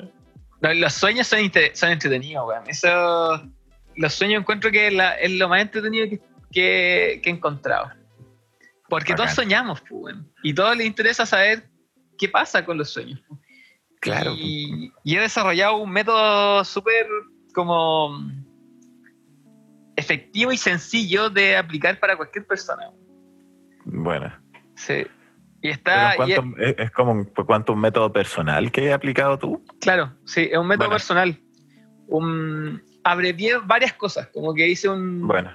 [0.61, 1.39] no, los sueños son,
[1.73, 2.63] son entretenidos, weón.
[2.67, 3.41] Eso,
[3.95, 6.19] los sueños encuentro que es, la- es lo más entretenido que,
[6.51, 7.91] que- que he encontrado.
[8.87, 9.25] Porque Bacán.
[9.25, 10.31] todos soñamos, weón.
[10.43, 11.67] Y todos les interesa saber
[12.17, 13.19] qué pasa con los sueños.
[13.99, 14.33] Claro.
[14.37, 17.07] Y, y he desarrollado un método súper
[17.55, 18.21] como
[19.95, 22.89] efectivo y sencillo de aplicar para cualquier persona.
[23.85, 24.33] Bueno.
[24.75, 25.05] Sí.
[25.61, 26.15] Y está.
[26.15, 29.63] en y es- es, como un, cuanto un método personal que he aplicado tú.
[29.81, 30.95] Claro, sí, es un método Bueno.
[30.95, 31.39] personal.
[32.07, 35.51] Un, abrevié varias cosas, como que hice un, Bueno,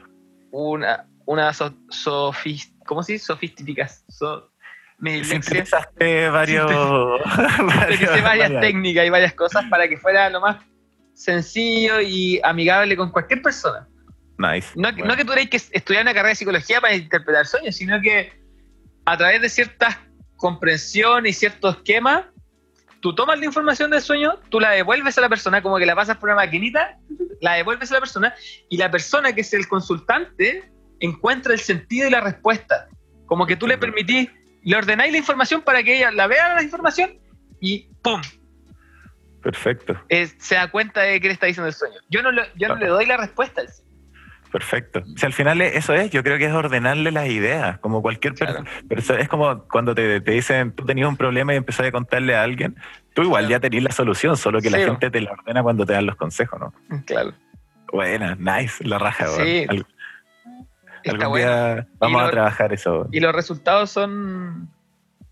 [0.51, 3.27] una, una so, sofis- ¿cómo se dice?
[3.27, 4.05] Sofísticas.
[4.09, 4.51] So,
[4.99, 5.43] dislexia.
[5.43, 6.71] sintetizaste varios.
[7.85, 10.57] Utilicé varias técnicas y varias cosas para que fuera lo más
[11.15, 13.87] sencillo y amigable con cualquier persona.
[14.41, 14.71] Nice.
[14.75, 15.07] No, Bueno.
[15.07, 18.33] no que tuvierais que estudiar una carrera de psicología para interpretar sueños, sino que
[19.05, 19.97] a través de ciertas
[20.37, 22.25] comprensión y ciertos esquemas,
[23.01, 25.95] tú tomas la información del sueño, tú la devuelves a la persona, como que la
[25.95, 26.97] pasas por una maquinita,
[27.43, 28.35] la devuelves a la persona,
[28.71, 32.89] y la persona que es el consultante encuentra el sentido y la respuesta.
[33.27, 34.31] Como que tú le permitís,
[34.63, 37.19] le ordenáis la información para que ella la vea la información
[37.61, 38.21] y ¡pum!
[39.43, 41.97] Perfecto, Eh, se da cuenta de qué le está diciendo el sueño.
[42.11, 43.90] Yo no, lo- yo no le doy la respuesta al sueño.
[44.51, 45.03] Perfecto.
[45.17, 48.35] Si al final es- eso es, yo creo que es ordenarle las ideas, como cualquier
[48.35, 48.65] Claro.
[48.89, 49.21] persona.
[49.21, 52.43] Es como cuando te, te dicen, tú tenías un problema y empezás a contarle a
[52.43, 52.77] alguien,
[53.15, 53.51] tú igual Claro.
[53.53, 56.17] ya tenías la solución, solo que la gente te la ordena cuando te dan los
[56.17, 56.73] consejos, ¿no?
[57.07, 57.33] Claro.
[57.93, 59.41] Buena, nice, la raja, Sí.
[59.43, 59.71] weón.
[59.71, 59.87] Al-
[61.03, 61.47] Está Algún bueno.
[61.75, 63.09] día vamos a trabajar eso.
[63.11, 64.69] Y los resultados son,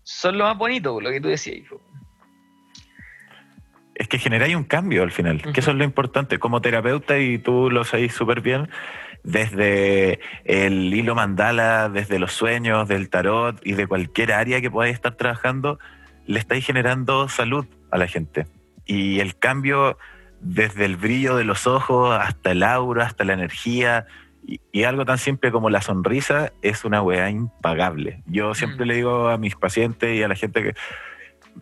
[0.01, 1.67] son lo más bonito, lo que tú decías.
[3.95, 6.39] Es que generáis un cambio al final, que eso es lo importante.
[6.39, 8.69] Como terapeuta, y tú lo sabéis súper bien,
[9.23, 14.95] desde el hilo mandala, desde los sueños, del tarot y de cualquier área que podáis
[14.95, 15.79] estar trabajando,
[16.25, 18.47] le estáis generando salud a la gente.
[18.85, 19.97] Y el cambio
[20.41, 24.05] desde el brillo de los ojos hasta el aura, hasta la energía,
[24.47, 28.23] y, y algo tan simple como la sonrisa es una weá impagable.
[28.25, 28.87] Yo siempre Mm.
[28.87, 30.75] le digo a mis pacientes y a la gente que,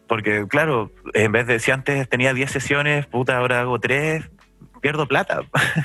[0.07, 4.29] porque claro, en vez de si antes tenía 10 sesiones, puta, ahora hago 3,
[4.81, 5.41] pierdo plata.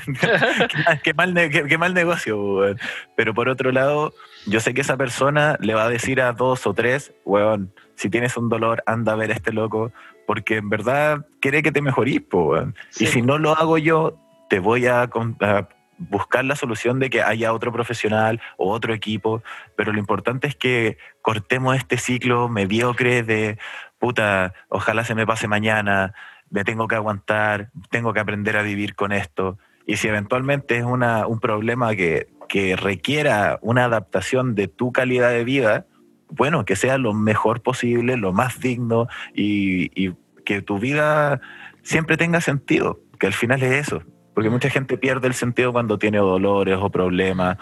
[1.03, 2.41] qué, mal- qué mal, qué- negocio.
[2.41, 2.79] weón.
[3.15, 4.13] Pero por otro lado,
[4.45, 8.09] yo sé que esa persona le va a decir a dos o tres, weón, si
[8.09, 9.91] tienes un dolor, anda a ver a este loco,
[10.25, 12.75] porque en verdad quiere que te mejorís, weón.
[12.89, 13.05] Sí.
[13.05, 14.17] Y si no lo hago yo,
[14.49, 15.67] te voy a, a
[15.97, 19.43] buscar la solución de que haya otro profesional o otro equipo,
[19.75, 23.57] pero lo importante es que cortemos este ciclo mediocre de,
[23.99, 26.13] puta, ojalá se me pase mañana,
[26.53, 29.57] me tengo que aguantar, tengo que aprender a vivir con esto.
[29.87, 35.31] Y si eventualmente es una, un problema que, que requiera una adaptación de tu calidad
[35.31, 35.87] de vida,
[36.29, 40.13] bueno, que sea lo mejor posible, lo más digno y, y
[40.45, 41.41] que tu vida
[41.81, 44.03] siempre tenga sentido, que al final es eso.
[44.35, 47.57] Porque mucha gente pierde el sentido cuando tiene dolores o problemas,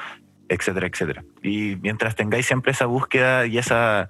[0.49, 1.23] etcétera, etcétera.
[1.41, 4.09] Y mientras tengáis siempre esa búsqueda y esa,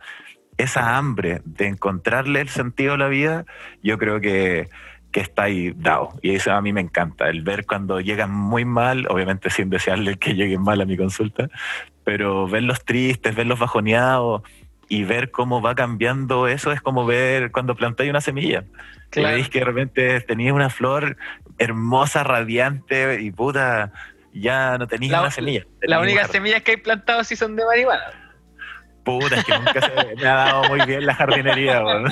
[0.61, 3.45] esa hambre de encontrarle el sentido a la vida,
[3.83, 4.69] yo creo que,
[5.11, 6.09] que está ahí dado.
[6.21, 10.17] Y eso a mí me encanta, el ver cuando llegan muy mal, obviamente sin desearle
[10.17, 11.49] que lleguen mal a mi consulta,
[12.03, 14.41] pero verlos tristes, verlos bajoneados
[14.89, 18.63] y ver cómo va cambiando eso es como ver cuando plantáis una semilla.
[19.09, 19.35] Claro.
[19.35, 21.17] veis que de repente tenías una flor
[21.57, 23.91] hermosa, radiante y puta,
[24.33, 25.59] ya no tenías La- una semilla.
[25.59, 28.01] Las tenías únicas una- semillas que hay plantadas sí son de marihuana.
[29.03, 32.05] Puta, es que nunca se me ha dado muy bien la jardinería, weón.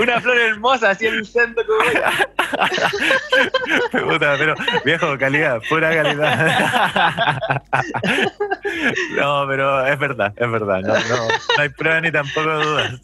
[0.00, 1.62] Una flor hermosa, así en el centro.
[1.66, 1.82] como-
[4.10, 4.54] Puta, pero
[4.84, 7.38] viejo, calidad, pura calidad.
[9.16, 10.80] No, pero es verdad, es verdad.
[10.80, 13.00] No, no, no hay prueba ni tampoco dudas.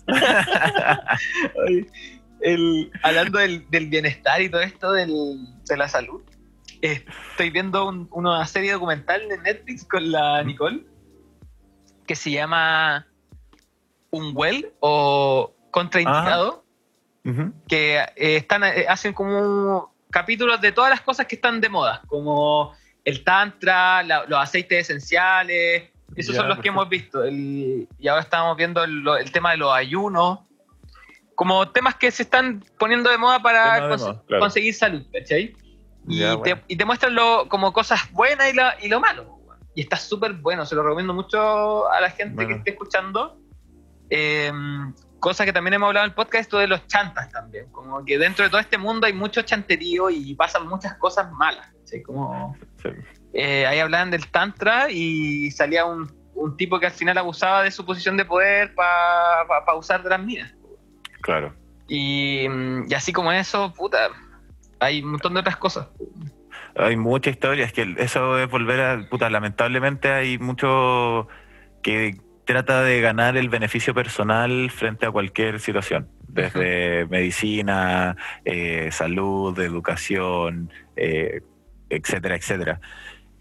[2.40, 6.22] El- hablando del, del bienestar y todo esto del- de la salud,
[6.82, 10.84] eh, estoy viendo un- una serie documental de Netflix con la Nicole
[12.06, 13.06] que se llama
[14.10, 16.64] Un Well o Contraindicado,
[17.24, 17.52] Ujú.
[17.68, 22.02] que eh, están, eh, hacen como capítulos de todas las cosas que están de moda,
[22.06, 22.74] como
[23.04, 27.22] el tantra, la- los aceites esenciales, esos Ya, son los que hemos visto.
[27.22, 30.38] El- y ahora estamos viendo el, tema de los ayunos,
[31.34, 34.40] como temas que se están poniendo de moda para Tema de cons- moda, claro.
[34.40, 35.54] conseguir salud, ¿cachai?
[36.08, 36.60] Y, Ya, te, bueno.
[36.68, 39.38] y te muestran lo, como cosas buenas y, la- y lo malo.
[39.74, 42.56] Y está súper bueno, se lo recomiendo mucho a la gente que Bueno.
[42.58, 43.38] esté escuchando.
[44.10, 44.50] Eh,
[45.20, 47.70] cosa que también hemos hablado en el podcast, esto de los chantas también.
[47.72, 51.68] Como que dentro de todo este mundo hay mucho chanterío y pasan muchas cosas malas.
[51.84, 52.02] ¿sí?
[52.02, 52.88] Como, Sí.
[53.34, 57.70] eh, ahí hablaban del tantra y salía un, un tipo que al final abusaba de
[57.70, 60.54] su posición de poder para usar de las minas.
[61.22, 61.54] Claro.
[61.88, 64.08] Y, mm, y así como eso, puta,
[64.80, 65.88] hay un montón de otras cosas.
[66.76, 69.08] Hay mucha historia, es que eso es volver a.
[69.08, 71.28] Puta, lamentablemente hay mucho
[71.82, 79.58] que trata de ganar el beneficio personal frente a cualquier situación, desde medicina, eh, salud,
[79.58, 81.42] educación, eh,
[81.90, 82.80] etcétera, etcétera.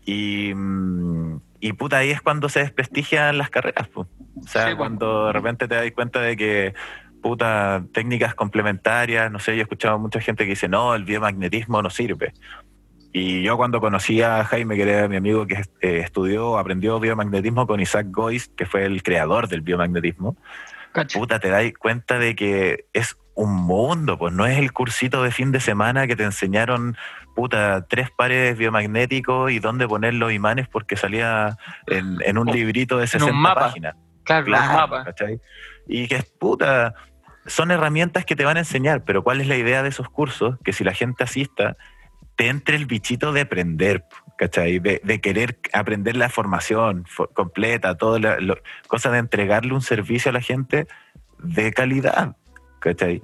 [0.06, 3.88] Y, mm, y puta, ahí es cuando se desprestigian las carreras.
[3.88, 4.08] po.
[4.36, 6.74] O sea, Sí, cuando de repente te das cuenta de que
[7.28, 11.04] puta, técnicas complementarias, no sé, yo he escuchado a mucha gente que dice, no, el
[11.04, 12.32] biomagnetismo no sirve.
[13.12, 17.68] Y yo cuando conocí a Jaime, que era mi amigo que eh, estudió, aprendió biomagnetismo
[17.68, 20.38] con Isaac Gois, que fue el creador del biomagnetismo,
[20.94, 21.20] ¿Cacha?
[21.20, 25.32] puta, te das cuenta de que es un mundo, pues no es el cursito de
[25.32, 26.96] fin de semana que te enseñaron,
[27.36, 32.54] puta, tres pares biomagnéticos y dónde poner los imanes porque salía en, en un Oh,
[32.54, 33.62] librito de un 60 mapa.
[33.68, 33.96] páginas.
[34.24, 35.06] Claro, los mapas.
[35.06, 35.40] ¿cachai?
[35.88, 36.94] Y que es puta,
[37.48, 40.58] son herramientas que te van a enseñar, pero ¿cuál es la idea de esos cursos?
[40.64, 41.76] Que si la gente asista,
[42.36, 44.04] te entre el bichito de aprender,
[44.38, 44.80] ¿cachai?
[44.80, 48.38] De, de querer aprender la formación fo- completa, todo la,
[48.88, 50.88] cosa de entregarle un servicio a la gente
[51.40, 52.36] de calidad,
[52.80, 53.22] ¿cachai?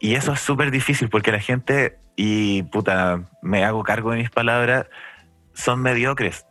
[0.00, 4.30] Y eso es súper difícil porque la gente, y puta, me hago cargo de mis
[4.30, 4.86] palabras,
[5.52, 6.46] son mediocres.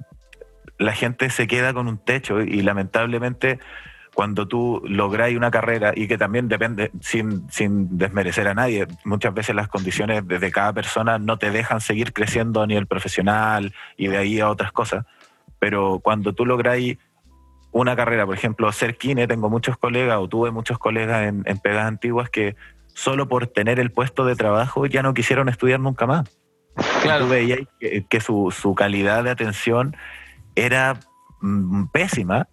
[0.77, 3.59] La gente se queda con un techo y lamentablemente
[4.19, 9.33] cuando tú lográis una carrera y que también depende, sin, sin desmerecer a nadie, muchas
[9.33, 14.07] veces las condiciones de, cada persona no te dejan seguir creciendo a nivel profesional y
[14.07, 15.05] de ahí a otras cosas,
[15.57, 16.97] pero cuando tú lográis
[17.71, 21.57] una carrera, por ejemplo, ser kine, tengo muchos colegas o tuve muchos colegas en, en
[21.57, 26.05] pegas antiguas que solo por tener el puesto de trabajo ya no quisieron estudiar nunca
[26.05, 26.29] más.
[27.03, 27.23] Claro.
[27.23, 29.95] Tú veías que, que su, su calidad de atención
[30.55, 30.99] era
[31.39, 32.49] mm, pésima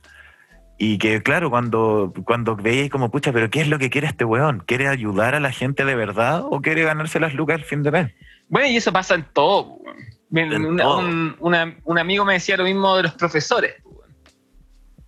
[0.78, 4.24] y que claro, cuando, cuando veíais como, pucha, pero ¿qué es lo que quiere este
[4.24, 4.62] weón?
[4.66, 7.90] ¿Quiere ayudar a la gente de verdad o quiere ganarse las lucas al fin de
[7.90, 8.12] mes?
[8.48, 9.78] Bueno, y eso pasa en todo.
[10.32, 13.74] En un, una- un amigo me decía lo mismo de los profesores.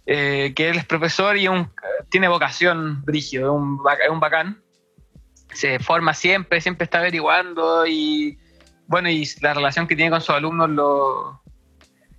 [0.06, 1.70] Eh, que él es profesor y un,
[2.08, 3.78] tiene vocación brígido, es un,
[4.10, 4.62] un bacán.
[5.52, 8.38] Se forma siempre, siempre está averiguando y
[8.86, 11.42] bueno, y la relación que tiene con sus alumnos lo,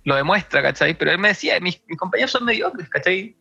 [0.04, 0.96] lo demuestra, ¿cachai?
[0.96, 3.36] Pero él me decía, mis, mis compañeros son mediocres, ¿cachai?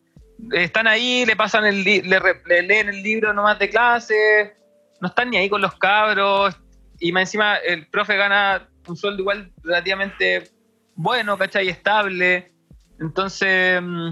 [0.52, 4.56] Están ahí, le pasan el le, leen el libro nomás de clase,
[5.02, 6.60] no están ni ahí con los cabros,
[7.00, 10.50] y más encima el profe gana un sueldo igual relativamente
[10.96, 11.70] bueno, ¿cachai?
[11.70, 12.52] Estable.
[13.00, 14.10] Entonces, mm,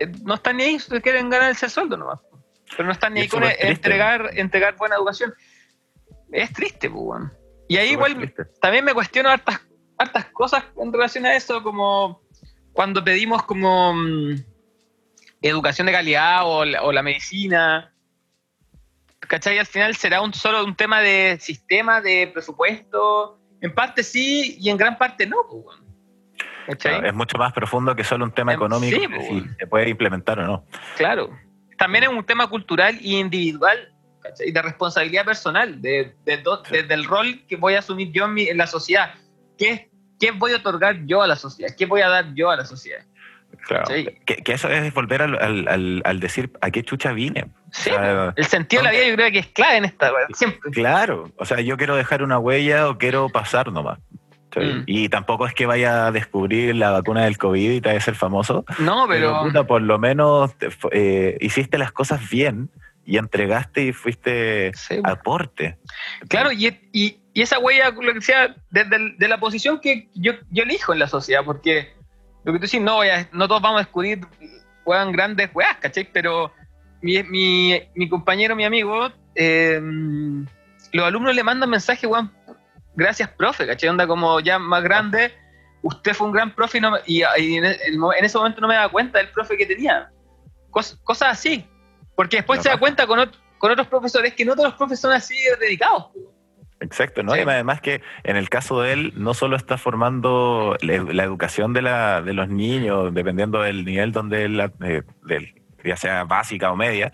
[0.00, 2.20] eh, no están ni ahí, quieren ganar ese sueldo nomás.
[2.70, 5.32] Pero no están ni ahí con entregar, entregar buena educación.
[6.32, 7.22] Es triste, pues.
[7.68, 8.44] Y ahí igual triste.
[8.60, 9.60] también me cuestiono hartas,
[9.98, 12.22] hartas cosas en relación a eso, como
[12.72, 14.36] cuando pedimos como mm,
[15.42, 17.92] educación de calidad o la, o la medicina.
[19.20, 19.58] ¿Cachai?
[19.58, 23.38] Al final será un, solo un tema de sistema, de presupuesto.
[23.60, 25.36] En parte sí y en gran parte no.
[25.50, 26.78] pues.
[26.80, 29.66] Claro, es mucho más profundo que solo un tema Em, económico, sí, pues, si se
[29.66, 30.64] puede implementar o no.
[30.96, 31.30] Claro.
[31.78, 34.50] También es un tema cultural y individual, ¿cachai?
[34.50, 36.72] de responsabilidad personal, de, de do- Sí.
[36.72, 39.14] de- del rol que voy a asumir yo en, mi- en la sociedad.
[39.56, 41.72] ¿Qué, ¿Qué voy a otorgar yo a la sociedad?
[41.76, 43.04] ¿Qué voy a dar yo a la sociedad?
[43.66, 43.84] Claro.
[43.86, 44.06] Sí.
[44.24, 47.46] Que, que eso es volver al, al- al- al decir a qué chucha vine.
[47.72, 50.10] Sí, O sea, el sentido de la vida yo creo que es clave en esta,
[50.34, 50.70] siempre.
[50.70, 53.98] Claro, o sea, yo quiero dejar una huella o quiero pasar nomás.
[54.54, 54.84] Mm.
[54.86, 58.02] Y tampoco es que vaya a descubrir la vacuna del COVID y te vaya a
[58.02, 60.52] ser famoso, No, pero, por lo menos
[60.92, 62.70] eh, hiciste las cosas bien
[63.04, 65.76] y entregaste y fuiste Sí, aporte.
[66.28, 70.32] Claro, y, y, y esa huella, lo que decía, desde de la posición que yo,
[70.50, 71.92] yo elijo en la sociedad, porque
[72.46, 74.20] lo que tú dices, no, voy a- no todos vamos a descubrir
[74.86, 76.08] weón, grandes weas, ¿cachai?
[76.12, 76.52] Pero
[77.02, 79.80] mi, mi, mi compañero, mi amigo, eh,
[80.92, 82.32] los alumnos le mandan mensajes, weón,
[82.94, 83.88] gracias, profe, ¿cachai?
[83.88, 85.34] Onda como ya más grande,
[85.82, 88.60] usted fue un gran profe y, no y- y en, el mo- en ese momento
[88.60, 90.10] no me daba cuenta del profe que tenía.
[90.70, 91.68] Cos- cosas así.
[92.14, 94.78] Porque después La se da cuenta con, ot- con otros profesores que no todos los
[94.78, 96.06] profes son así de dedicados.
[96.86, 97.32] Exacto, ¿no?
[97.34, 97.40] Sí.
[97.40, 101.72] Y además que en el caso de él, no solo está formando la, la educación
[101.72, 105.54] de, la, de los niños, dependiendo del nivel donde él, eh, del-
[105.84, 107.12] ya sea básica o media,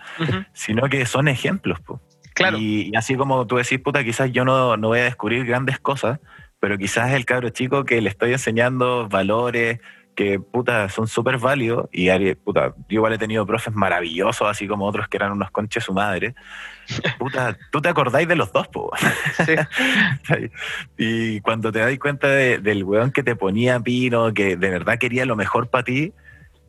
[0.55, 1.78] sino que son ejemplos.
[1.81, 2.01] po.
[2.35, 2.57] Claro.
[2.57, 5.78] Y, y así como tú decís, puta, quizás yo no, no voy a descubrir grandes
[5.78, 6.20] cosas,
[6.59, 9.81] pero quizás el cabro chico que le estoy enseñando valores
[10.14, 14.86] que, puta, son súper válidos, y puta, yo igual he tenido profes maravillosos, así como
[14.86, 16.34] otros que eran unos conches su madre,
[17.18, 18.90] puta, tú te acordáis de los dos, po.
[19.47, 19.55] Sí.
[20.98, 24.98] y cuando te das cuenta de- del weón que te ponía pino, que de verdad
[24.98, 26.12] quería lo mejor para ti,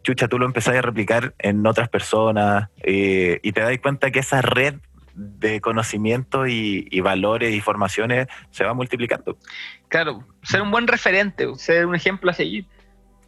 [0.04, 4.20] chucha, tú lo empezás a replicar en otras personas eh, y te das cuenta que
[4.20, 4.76] esa red
[5.16, 9.38] de conocimiento y, y valores y formaciones se va multiplicando.
[9.88, 12.66] Claro, ser un buen referente, ser un ejemplo a seguir.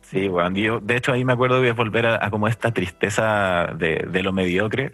[0.09, 2.71] Sí, bueno, yo de hecho ahí me acuerdo que es volver a, a como esta
[2.71, 4.91] tristeza de, de lo mediocre.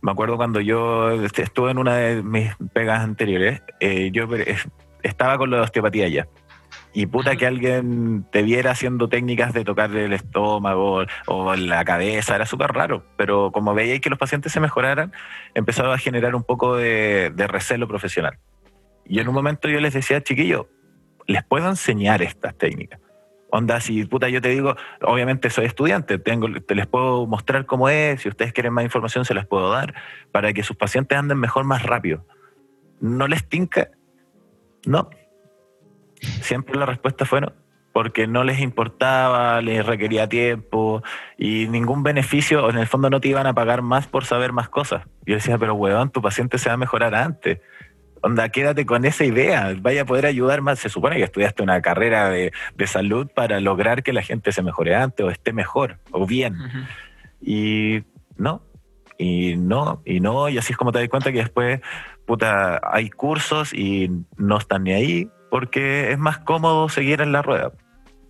[0.00, 4.28] Me acuerdo cuando yo estuve en una de mis pegas anteriores, eh, yo
[5.02, 6.26] estaba con la osteopatía ya.
[6.92, 12.34] Y puta que alguien te viera haciendo técnicas de tocarle el estómago o la cabeza,
[12.34, 13.04] era súper raro.
[13.16, 15.12] Pero como veíais que los pacientes se mejoraran,
[15.54, 18.38] empezaba a generar un poco de, de recelo profesional.
[19.04, 20.66] Y en un momento yo les decía, chiquillos,
[21.26, 23.00] les puedo enseñar estas técnicas.
[23.50, 27.88] Onda, si puta yo te digo, obviamente soy estudiante, tengo, te les puedo mostrar cómo
[27.88, 29.94] es, si ustedes quieren más información se las puedo dar,
[30.32, 32.26] para que sus pacientes anden mejor más rápido.
[33.00, 33.88] ¿No les tinca?
[34.86, 35.08] No.
[36.20, 37.52] Siempre la respuesta fue no,
[37.92, 41.02] porque no les importaba, les requería tiempo
[41.38, 44.68] y ningún beneficio, en el fondo no te iban a pagar más por saber más
[44.68, 45.06] cosas.
[45.24, 47.60] Yo decía, pero weón, tu paciente se va a mejorar antes.
[48.28, 50.78] Onda, quédate con esa idea, vaya a poder ayudar más.
[50.78, 54.60] Se supone que estudiaste una carrera de, de salud para lograr que la gente se
[54.62, 56.54] mejore antes o esté mejor o bien.
[57.40, 58.02] Y
[58.36, 58.60] no,
[59.16, 61.80] y no, y no, y así es como te das cuenta que después,
[62.26, 67.40] puta, hay cursos y no están ni ahí porque es más cómodo seguir en la
[67.40, 67.72] rueda.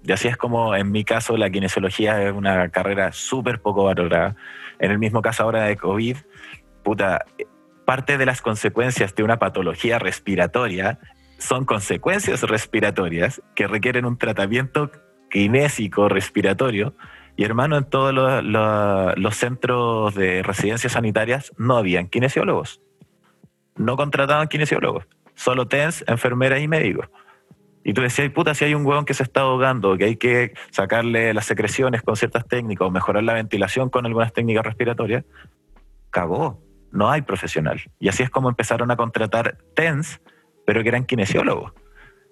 [0.05, 4.37] Y así es como en mi caso la kinesiología es una carrera súper poco valorada.
[4.79, 6.19] En el mismo caso ahora de COVID,
[6.85, 7.25] puta,
[7.89, 10.99] parte de las consecuencias de una patología respiratoria
[11.39, 14.91] son consecuencias respiratorias que requieren un tratamiento
[15.31, 16.95] kinésico respiratorio.
[17.35, 22.83] Y hermano, en todos los, centros de residencias sanitarias no habían kinesiólogos.
[23.77, 25.07] No contrataban kinesiólogos.
[25.35, 27.09] Solo TENS, enfermeras y médicos.
[27.85, 30.53] Y tú decías, puta, si hay un hueón que se está ahogando, que hay que
[30.73, 35.25] sacarle las secreciones con ciertas técnicas o mejorar la ventilación con algunas técnicas respiratorias,
[36.11, 36.68] cagó.
[36.91, 37.81] No hay profesional.
[37.99, 40.21] Y así es como empezaron a contratar TENS,
[40.67, 41.73] pero que eran kinesiólogos.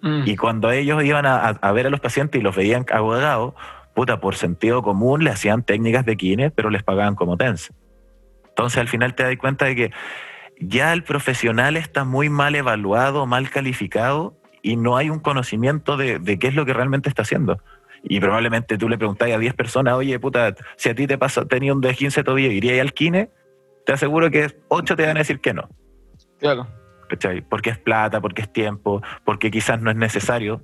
[0.03, 0.23] Mm.
[0.27, 3.55] Y cuando ellos iban a, ver a los pacientes y los veían ahogados,
[3.95, 7.73] puta, por sentido común le hacían técnicas de kine, pero les pagaban como TENS.
[8.49, 9.93] Entonces al final te das cuenta de que
[10.59, 16.19] ya el profesional está muy mal evaluado, mal calificado y no hay un conocimiento de,
[16.19, 17.61] de qué es lo que realmente está haciendo.
[18.03, 21.45] Y probablemente tú le preguntáis a 10 personas, oye, puta, si a ti te pasa,
[21.45, 23.31] tenía un D15 tobillo, ¿irías al kine?
[23.87, 25.69] Te aseguro que 8 te van a decir que no.
[26.39, 26.67] Claro.
[27.07, 27.41] ¿cachai?
[27.41, 30.63] Porque es plata, porque es tiempo, porque quizás no es necesario,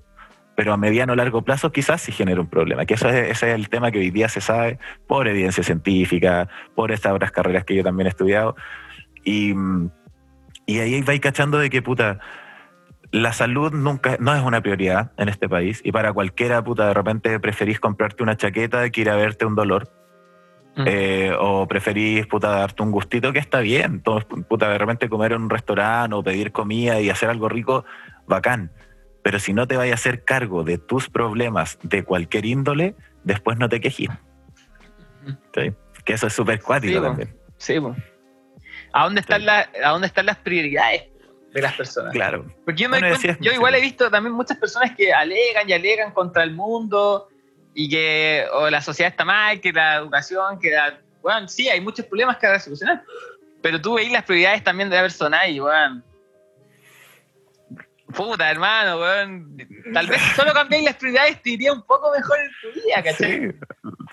[0.54, 2.84] pero a mediano o largo plazo quizás sí genera un problema.
[2.84, 6.48] Que eso es, ese es el tema que hoy día se sabe por evidencia científica,
[6.74, 8.54] por estas otras carreras que yo también he estudiado.
[9.24, 9.54] Y,
[10.66, 12.18] y ahí vais cachando de que, puta,
[13.12, 15.80] la salud nunca no es una prioridad en este país.
[15.84, 19.54] Y para cualquiera, puta, de repente preferís comprarte una chaqueta que ir a verte un
[19.54, 19.88] dolor.
[20.74, 20.84] Mm.
[20.86, 24.02] Eh, o preferís, puta, darte un gustito que está bien.
[24.02, 27.84] Todos, puta, de repente comer en un restaurante o pedir comida y hacer algo rico,
[28.26, 28.72] bacán.
[29.22, 33.58] Pero si no te vayas a hacer cargo de tus problemas de cualquier índole, después
[33.58, 34.08] no te quejes.
[35.54, 35.72] ¿Sí?
[36.04, 37.36] Que eso es súper cuático Sí, también.
[37.58, 37.94] Sí, po.
[38.92, 39.46] ¿A dónde están, Sí.
[39.46, 41.04] las, ¿A dónde están las prioridades
[41.52, 42.12] de las personas?
[42.12, 42.46] Claro.
[42.64, 45.72] Porque yo, me Bueno, cuenta- yo igual he visto también muchas personas que alegan y
[45.72, 47.28] alegan contra el mundo
[47.74, 50.98] y que o la sociedad está mal, que la educación, que la...
[51.22, 53.02] Bueno, sí, hay muchos problemas que hay que solucionar.
[53.62, 56.04] Pero tú veis las prioridades también de la persona y, weón...
[58.14, 59.56] Puta, hermano, weón.
[59.94, 63.40] Tal vez solo cambiáis las prioridades te iría un poco mejor en tu vida, ¿cachai?
[63.40, 63.56] Sí,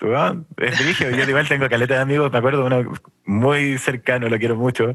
[0.06, 1.10] weón, es brígido.
[1.10, 2.92] Yo igual tengo caleta de amigos, me acuerdo uno
[3.24, 4.92] muy cercano, lo quiero mucho.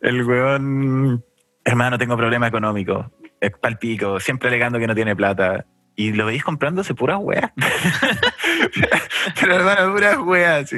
[0.00, 1.24] El weón,
[1.64, 5.64] hermano, tengo problema económico, es palpico, siempre alegando que no tiene plata.
[5.98, 7.50] Y lo veis comprándose puras weas.
[9.40, 10.70] pero hermano, puras weas.
[10.70, 10.76] sí.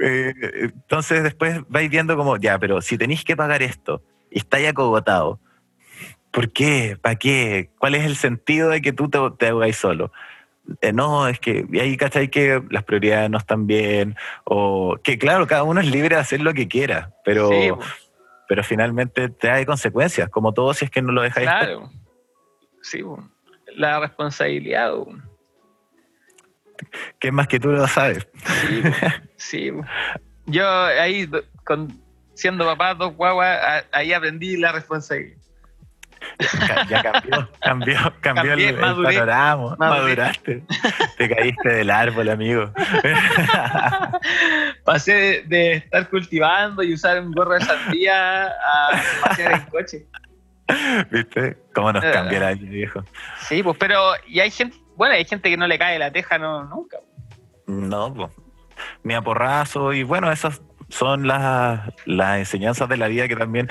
[0.00, 4.66] Eh, entonces después vais viendo como, ya, pero si tenéis que pagar esto y estáis
[4.66, 5.38] acogotado,
[6.30, 6.96] ¿por qué?
[6.98, 7.68] ¿Para qué?
[7.78, 10.10] ¿Cuál es el sentido de que tú te, te solo?
[10.80, 15.18] Eh, no, es que y ahí cachai que las prioridades no están bien, o que
[15.18, 17.70] claro, cada uno es libre de hacer lo que quiera, pero, Sí,
[18.48, 21.46] pero finalmente trae consecuencias, como todo si es que no lo dejáis.
[21.46, 21.90] Claro.
[22.80, 23.22] Sí, po.
[23.76, 24.90] La responsabilidad.
[24.92, 25.14] po.
[27.18, 28.26] que es más que tú lo sabes.
[28.66, 28.82] Sí,
[29.36, 29.72] sí.
[30.46, 31.28] Yo ahí,
[31.64, 31.88] con,
[32.34, 35.38] siendo papá, dos guaguas, ahí aprendí la responsabilidad.
[36.88, 40.16] Ya cambió, cambió, cambió Cambié, el, el maduré, panorama, maduré.
[40.16, 40.62] maduraste,
[41.18, 42.72] te caíste del árbol, amigo.
[44.84, 50.06] Pasé de, de estar cultivando y usar un gorro de sandía a pasear en coche.
[51.10, 51.56] ¿Viste?
[51.74, 52.10] ¿Cómo nos Eh.
[52.12, 53.02] cambió el año, viejo?
[53.40, 56.38] Sí, pues, pero, y hay gente, bueno, hay gente que no le cae la teja
[56.38, 56.98] no, nunca.
[57.66, 58.30] No, po.
[59.02, 59.92] ni a porrazo.
[59.92, 63.68] Y bueno, esas son las, las enseñanzas de la vida que también,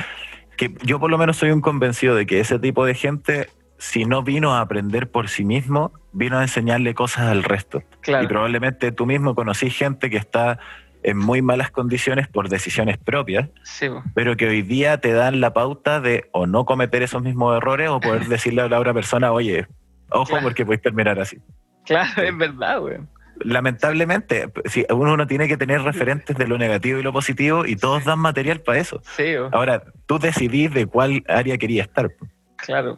[0.57, 4.05] que yo por lo menos soy un convencido de que ese tipo de gente, si
[4.05, 7.79] no vino a aprender por sí mismo, vino a enseñarle cosas al resto.
[7.79, 8.27] Y Claro.
[8.27, 10.59] probablemente tú mismo conocí gente que está
[11.07, 15.53] en muy malas condiciones por decisiones propias, Sí, pero que hoy día te dan la
[15.53, 19.31] pauta de o no cometer esos mismos errores o poder decirle a la otra persona,
[19.31, 19.67] oye,
[20.09, 20.43] ojo Claro.
[20.43, 21.37] porque puedes terminar así.
[21.85, 22.97] Claro, es verdad, güey.
[23.41, 28.05] Lamentablemente, si uno tiene que tener referentes de lo negativo y lo positivo y todos
[28.05, 29.01] dan material para eso.
[29.17, 29.35] Sí.
[29.51, 32.09] Ahora, tú decidís de cuál área querías estar.
[32.55, 32.97] claro.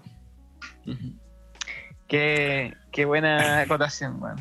[2.08, 4.38] Qué, qué buena acotación, weón.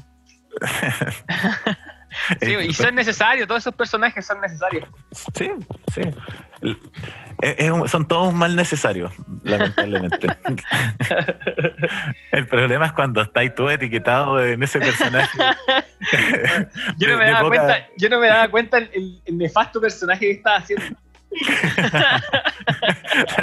[2.41, 4.89] Sí, Eh, y son necesarios, todos esos personajes son necesarios.
[5.35, 5.51] Sí,
[5.95, 6.01] sí.
[6.63, 6.79] El-
[7.43, 9.13] es- es un- son todos mal necesario,
[9.45, 10.27] lamentablemente.
[12.33, 15.39] El problema es cuando estáis tú etiquetado en ese personaje.
[16.99, 19.81] Yo no me daba poca- cuenta, yo no me daba cuenta el, el- el nefasto
[19.81, 20.85] personaje que estaba haciendo.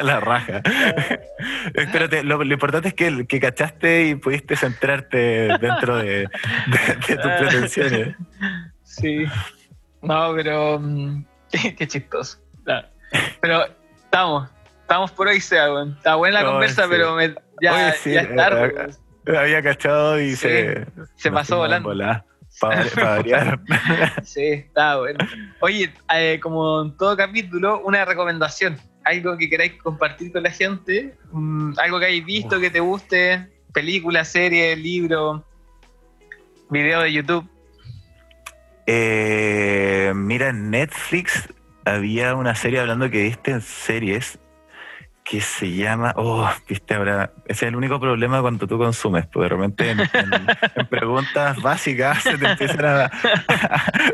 [0.01, 0.61] la raja.
[1.73, 5.17] Espérate, lo, lo importante es que, que cachaste y pudiste centrarte
[5.59, 8.15] dentro de, de- de tus pretensiones.
[9.01, 9.25] Sí.
[10.01, 11.23] No, pero mm,
[11.77, 12.37] qué chistoso.
[13.41, 13.65] Pero
[14.03, 14.49] estamos,
[14.81, 15.93] estamos por hoy, sea, weón.
[15.97, 16.87] Está buena la No, conversa, sí.
[16.89, 18.65] pero me- ya, Oye, sí, ya es tarde.
[18.65, 18.73] eh,
[19.25, 19.37] weón.
[19.37, 20.85] había cachado y Sí, se...
[21.15, 21.89] se pasó volando.
[22.59, 23.59] Para variar.
[24.23, 25.25] Sí, está bueno.
[25.61, 28.77] Oye, eh, como en todo capítulo, una recomendación.
[29.05, 31.15] Algo que queráis compartir con la gente.
[31.31, 33.49] mm, algo que hayáis visto que te guste.
[33.73, 35.43] Película, serie, libro,
[36.69, 37.49] video de YouTube.
[38.85, 41.47] Eh, mira, en Netflix
[41.85, 44.39] había una serie hablando que viste en series
[45.23, 46.13] que se llama.
[46.17, 47.31] Oh, viste ahora.
[47.45, 50.07] Ese es el único problema cuando tú consumes, porque de repente en, en-
[50.75, 53.05] en preguntas básicas se te empiezan a.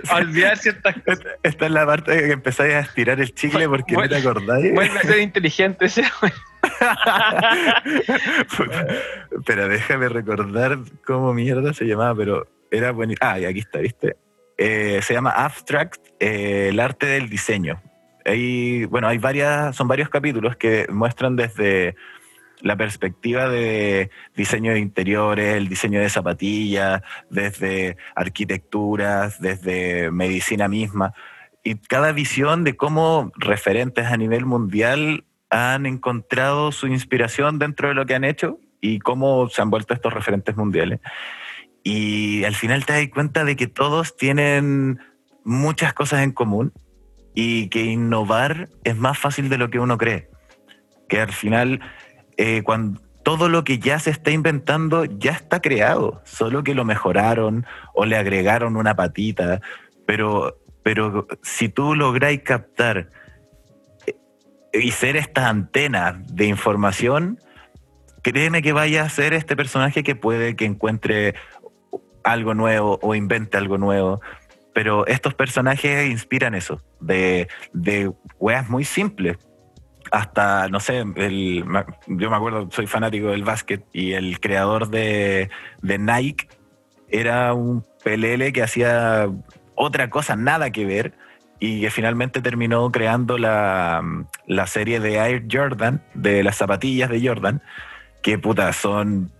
[0.09, 1.25] A olvidar ciertas cosas.
[1.41, 4.71] Esta es la parte de que empezáis a estirar el chicle porque no te acordáis.
[4.73, 6.03] Vuelve a ser inteligente ese
[9.45, 13.27] Pero déjame recordar cómo mierda se llamaba, pero era buenísimo.
[13.27, 14.15] Ah, y aquí está, ¿viste?
[14.61, 17.81] Eh, se llama Abstract, eh, el arte del diseño.
[18.25, 21.95] Hay, bueno, hay varias, son varios capítulos que muestran desde
[22.59, 31.13] la perspectiva de diseño de interiores, el diseño de zapatillas, desde arquitecturas, desde medicina misma,
[31.63, 37.93] y cada visión de cómo referentes a nivel mundial han encontrado su inspiración dentro de
[37.93, 40.99] lo que han hecho y cómo se han vuelto estos referentes mundiales.
[41.83, 44.99] Y al final te das cuenta de que todos tienen
[45.43, 46.73] muchas cosas en común
[47.33, 50.29] y que innovar es más fácil de lo que uno cree.
[51.07, 51.79] Que al final,
[52.37, 56.85] eh, cuando todo lo que ya se está inventando ya está creado, solo que lo
[56.85, 59.61] mejoraron o le agregaron una patita,
[60.05, 63.09] pero, pero si tú lográis captar
[64.07, 64.15] eh,
[64.73, 67.39] y ser esta antena de información,
[68.21, 71.35] créeme que vaya a ser este personaje que puede que encuentre
[72.23, 74.21] algo nuevo o invente algo nuevo.
[74.73, 79.37] Pero estos personajes inspiran eso, de, de weas muy simples.
[80.11, 85.49] Hasta, no sé, yo me acuerdo, soy fanático del básquet y el creador de,
[85.81, 86.47] de Nike
[87.09, 89.27] era un pelele que hacía
[89.75, 91.13] otra cosa, nada que ver,
[91.59, 94.01] y que finalmente terminó creando la,
[94.47, 97.61] la serie de Air Jordan, de las zapatillas de Jordan,
[98.21, 99.31] que puta, son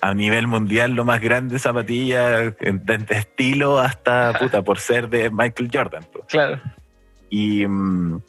[0.00, 5.30] a nivel mundial lo más grande zapatillas, en- desde estilo hasta puta, por ser de
[5.30, 6.06] Michael Jordan.
[6.28, 6.60] Claro.
[7.30, 8.20] Y, mm,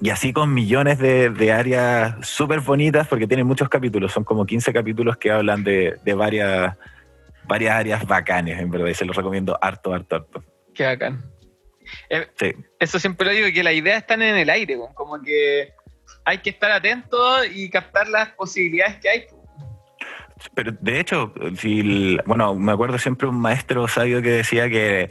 [0.00, 4.46] y así con millones de, de áreas súper bonitas, porque tiene muchos capítulos, son como
[4.46, 6.74] 15 capítulos que hablan de, de varias,
[7.44, 10.44] varias áreas bacanes, en verdad, y se los recomiendo harto, harto, harto.
[10.74, 11.22] Qué bacán.
[12.08, 12.52] Eh, Sí.
[12.78, 15.72] Eso siempre lo digo, que las ideas están en el aire, como que
[16.24, 19.24] hay que estar atentos y captar las posibilidades que hay.
[20.54, 25.10] Pero de hecho, si bueno, me acuerdo siempre un maestro sabio que decía que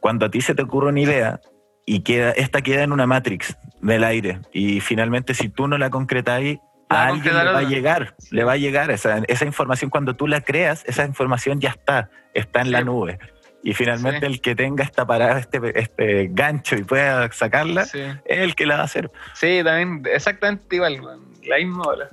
[0.00, 1.40] cuando a ti se te ocurre una idea
[1.86, 5.90] y queda, esta queda en una matrix del aire y finalmente si tú no la
[5.90, 6.58] concretáis,
[6.88, 10.26] a alguien le va a llegar, le va a llegar esa, esa información cuando tú
[10.26, 13.18] la creas, esa información ya está, está en la nube.
[13.64, 14.26] Y finalmente Sí.
[14.26, 18.00] el que tenga esta parada, este, este gancho y pueda sacarla, Sí.
[18.24, 19.10] es el que la va a hacer.
[19.34, 21.00] Sí, también exactamente igual,
[21.44, 22.08] la misma hora.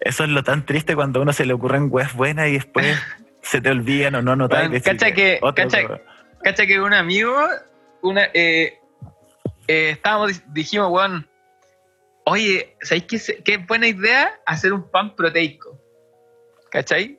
[0.00, 2.86] Eso es lo tan triste cuando a uno se le ocurren webs buenas y después
[3.42, 4.60] se te olvidan o no notas.
[4.60, 5.78] Bueno, cacha que- cacha-
[6.42, 7.34] Cacha que un amigo,
[8.02, 8.78] una, eh,
[9.66, 11.28] eh, estábamos, dijimos, weón,
[12.24, 15.80] oye, ¿sabéis qué, qué buena idea hacer un pan proteico?
[16.70, 17.18] ¿Cachai?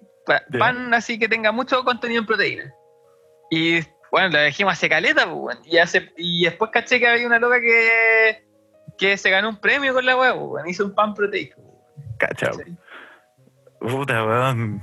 [0.60, 2.74] Pan así que tenga mucho contenido en proteína.
[3.50, 3.80] Y
[4.12, 5.60] bueno, lo dijimos hace caleta, pues, weón.
[5.66, 8.46] Y, hace, y después caché que había una loca que,
[8.98, 10.68] que se ganó un premio con la huevo, weón.
[10.70, 11.62] Hizo un pan proteico.
[12.18, 12.52] Cacha,
[13.80, 14.82] puta, weón.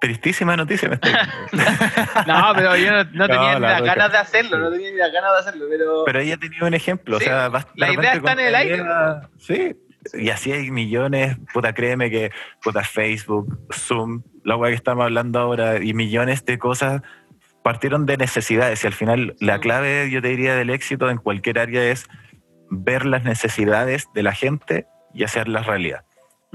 [0.00, 1.28] Tristísima noticia me está
[2.26, 4.90] No, pero yo no, no tenía No, ni la las ganas de hacerlo, no tenía
[4.92, 6.04] ni las ganas de hacerlo, pero...
[6.06, 8.54] Pero ella ha tenido un ejemplo, Sí, o sea, la de idea está en el
[8.54, 8.82] aire.
[9.36, 9.76] Sí,
[10.14, 12.30] y así hay millones, puta, créeme que,
[12.62, 17.02] puta, Facebook, Zoom, la weá que estamos hablando ahora, y millones de cosas
[17.62, 21.58] partieron de necesidades, y al final la clave, yo te diría, del éxito en cualquier
[21.58, 22.08] área es
[22.70, 26.04] ver las necesidades de la gente y hacerlas realidad.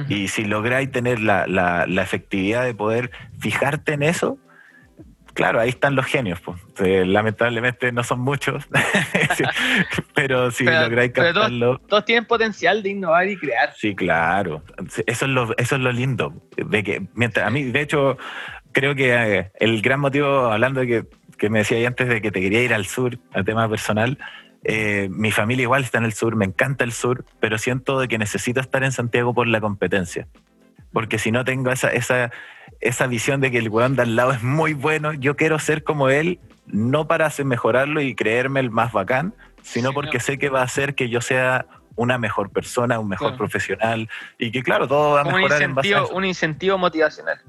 [0.10, 4.38] Y si lográis tener la, la- la efectividad de poder fijarte en eso,
[5.34, 6.40] claro, ahí están los genios.
[6.42, 6.60] pues.
[6.80, 8.68] Eh, lamentablemente no son muchos,
[10.14, 13.74] pero si Pero- lográis todos- captarlo, Todos tienen potencial de innovar y crear.
[13.76, 14.64] sí, claro.
[15.06, 16.34] Eso es lo, eso es lo lindo.
[16.58, 18.18] De que, mientras, a mí, de hecho,
[18.72, 21.06] creo que eh, el gran motivo, hablando de que,
[21.38, 24.18] que me decía ahí antes de que te quería ir al sur, al tema personal,
[24.68, 28.08] eh, mi familia igual está en el sur, me encanta el sur, pero siento de
[28.08, 30.28] que necesito estar en Santiago por la competencia.
[30.92, 32.32] Porque si no tengo esa, esa,
[32.82, 35.84] esa visión de que el weón de al lado es muy bueno, yo quiero ser
[35.84, 40.24] como él, no para hacer mejorarlo y creerme el más bacán, sino Sí, porque no.
[40.24, 44.10] sé que va a hacer que yo sea una mejor persona, un mejor profesional
[44.40, 47.40] y que claro, todo va a un mejorar en base a incentivo, un incentivo motivacional.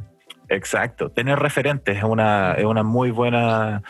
[0.51, 3.83] Exacto, tener referentes es una, es una muy buena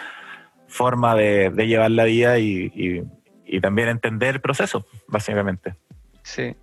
[0.77, 3.03] forma de, de llevar la vida y, y-
[3.49, 5.77] y también entender el proceso, básicamente.
[6.23, 6.55] Sí,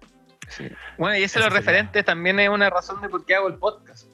[0.50, 0.68] sí.
[0.98, 3.56] Bueno, y eso Eso los referentes también es una razón de por qué hago el
[3.56, 4.08] podcast.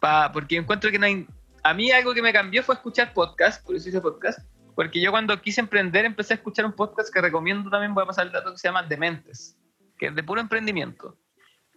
[0.00, 1.26] Pa- porque encuentro que no hay...
[1.62, 4.40] A mí algo que me cambió fue escuchar podcast, por eso hice podcast,
[4.74, 8.06] porque yo cuando quise emprender empecé a escuchar un podcast que recomiendo también, voy a
[8.06, 9.56] pasar el dato, que se llama Dementes,
[9.98, 11.16] que es de puro emprendimiento.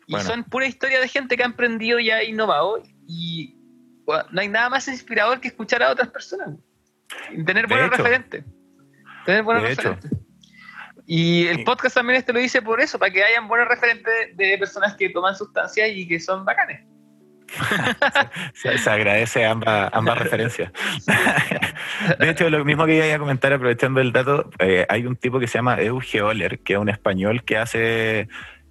[0.08, 0.28] Y Bueno.
[0.28, 3.58] son pura historia de gente que ha emprendido y ha innovado y
[4.06, 6.56] bueno, no hay nada más inspirador que escuchar a otras personas.
[7.46, 8.44] Tener buenos referentes.
[9.26, 9.94] Tener buenos De hecho.
[9.94, 10.20] referentes.
[11.08, 14.58] Y el podcast también este lo hice por eso, para que hayan buenos referentes de
[14.58, 16.82] personas que toman sustancias y que son bacanes.
[18.54, 20.72] Se, se agradece ambas, ambas referencias.
[22.20, 25.40] De hecho, lo mismo que iba a comentar aprovechando el dato, eh, hay un tipo
[25.40, 28.28] que se llama Euge Oller, que es un español que hace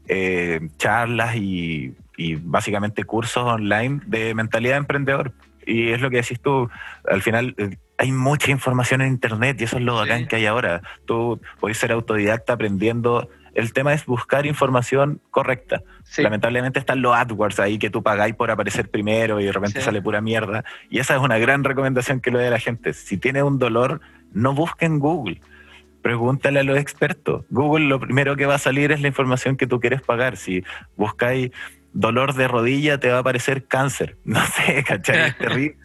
[0.08, 5.32] eh, charlas y, y básicamente cursos online de mentalidad de emprendedor.
[5.66, 6.68] Y es lo que decís tú,
[7.08, 10.26] al final eh, hay mucha información en Internet y eso es lo bacán Sí.
[10.26, 10.82] que hay ahora.
[11.04, 13.28] Tú puedes ser autodidacta aprendiendo.
[13.54, 15.82] El tema es buscar información correcta.
[16.02, 16.22] Sí.
[16.22, 19.84] Lamentablemente están los AdWords ahí que tú pagáis por aparecer primero y de repente Sí.
[19.84, 20.64] sale pura mierda.
[20.90, 22.92] Y esa es una gran recomendación que le doy a la gente.
[22.94, 24.00] Si tiene un dolor,
[24.32, 25.40] no busque en Google.
[26.02, 27.44] Pregúntale a los expertos.
[27.48, 30.36] Google lo primero que va a salir es la información que tú quieres pagar.
[30.36, 30.64] Si
[30.96, 31.50] buscáis
[31.92, 34.16] dolor de rodilla, te va a aparecer cáncer.
[34.24, 35.28] No sé, ¿cachai?
[35.28, 35.76] Es terrible.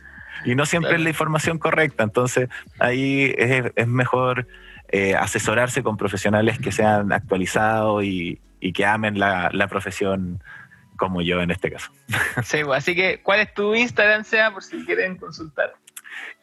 [0.46, 0.98] Y no siempre Claro.
[1.00, 2.04] es la información correcta.
[2.04, 2.50] Entonces,
[2.80, 4.48] ahí es, es mejor
[4.90, 10.42] eh, asesorarse con profesionales que sean actualizados y, y que amen la, la profesión
[10.98, 11.92] como yo en este caso.
[12.44, 15.74] Sí, pues, así que, ¿cuál es tu Instagram, sea por si quieren consultar?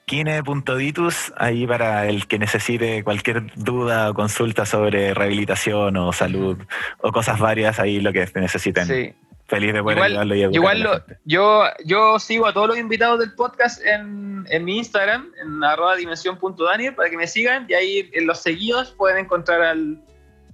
[0.07, 6.59] Kine.ditus, ahí para el que necesite cualquier duda o consulta sobre rehabilitación o salud
[6.99, 8.87] o cosas varias, ahí lo que necesiten.
[8.87, 9.13] Sí.
[9.49, 13.19] Feliz de poder Igual, ayudarlo y igual lo- yo, yo sigo a todos los invitados
[13.21, 18.11] del podcast en, en mi Instagram, en arroba dimensión.daniel, para que me sigan y ahí
[18.13, 20.01] en los seguidos pueden encontrar al,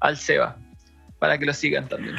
[0.01, 0.57] al Seba,
[1.19, 2.17] para que lo sigan también.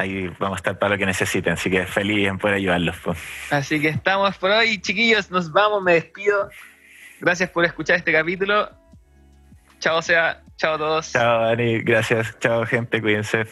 [0.00, 2.96] Ahí vamos a estar para lo que necesiten, así que feliz en poder ayudarlos.
[3.04, 3.18] pues.
[3.50, 6.48] Así que estamos por hoy, chiquillos, nos vamos, me despido.
[7.20, 8.70] Gracias por escuchar este capítulo.
[9.78, 10.42] Chao, Seba.
[10.56, 11.12] Chao a todos.
[11.12, 11.80] Chao, Dani.
[11.80, 12.38] Gracias.
[12.38, 13.00] Chao, gente.
[13.00, 13.46] Cuídense.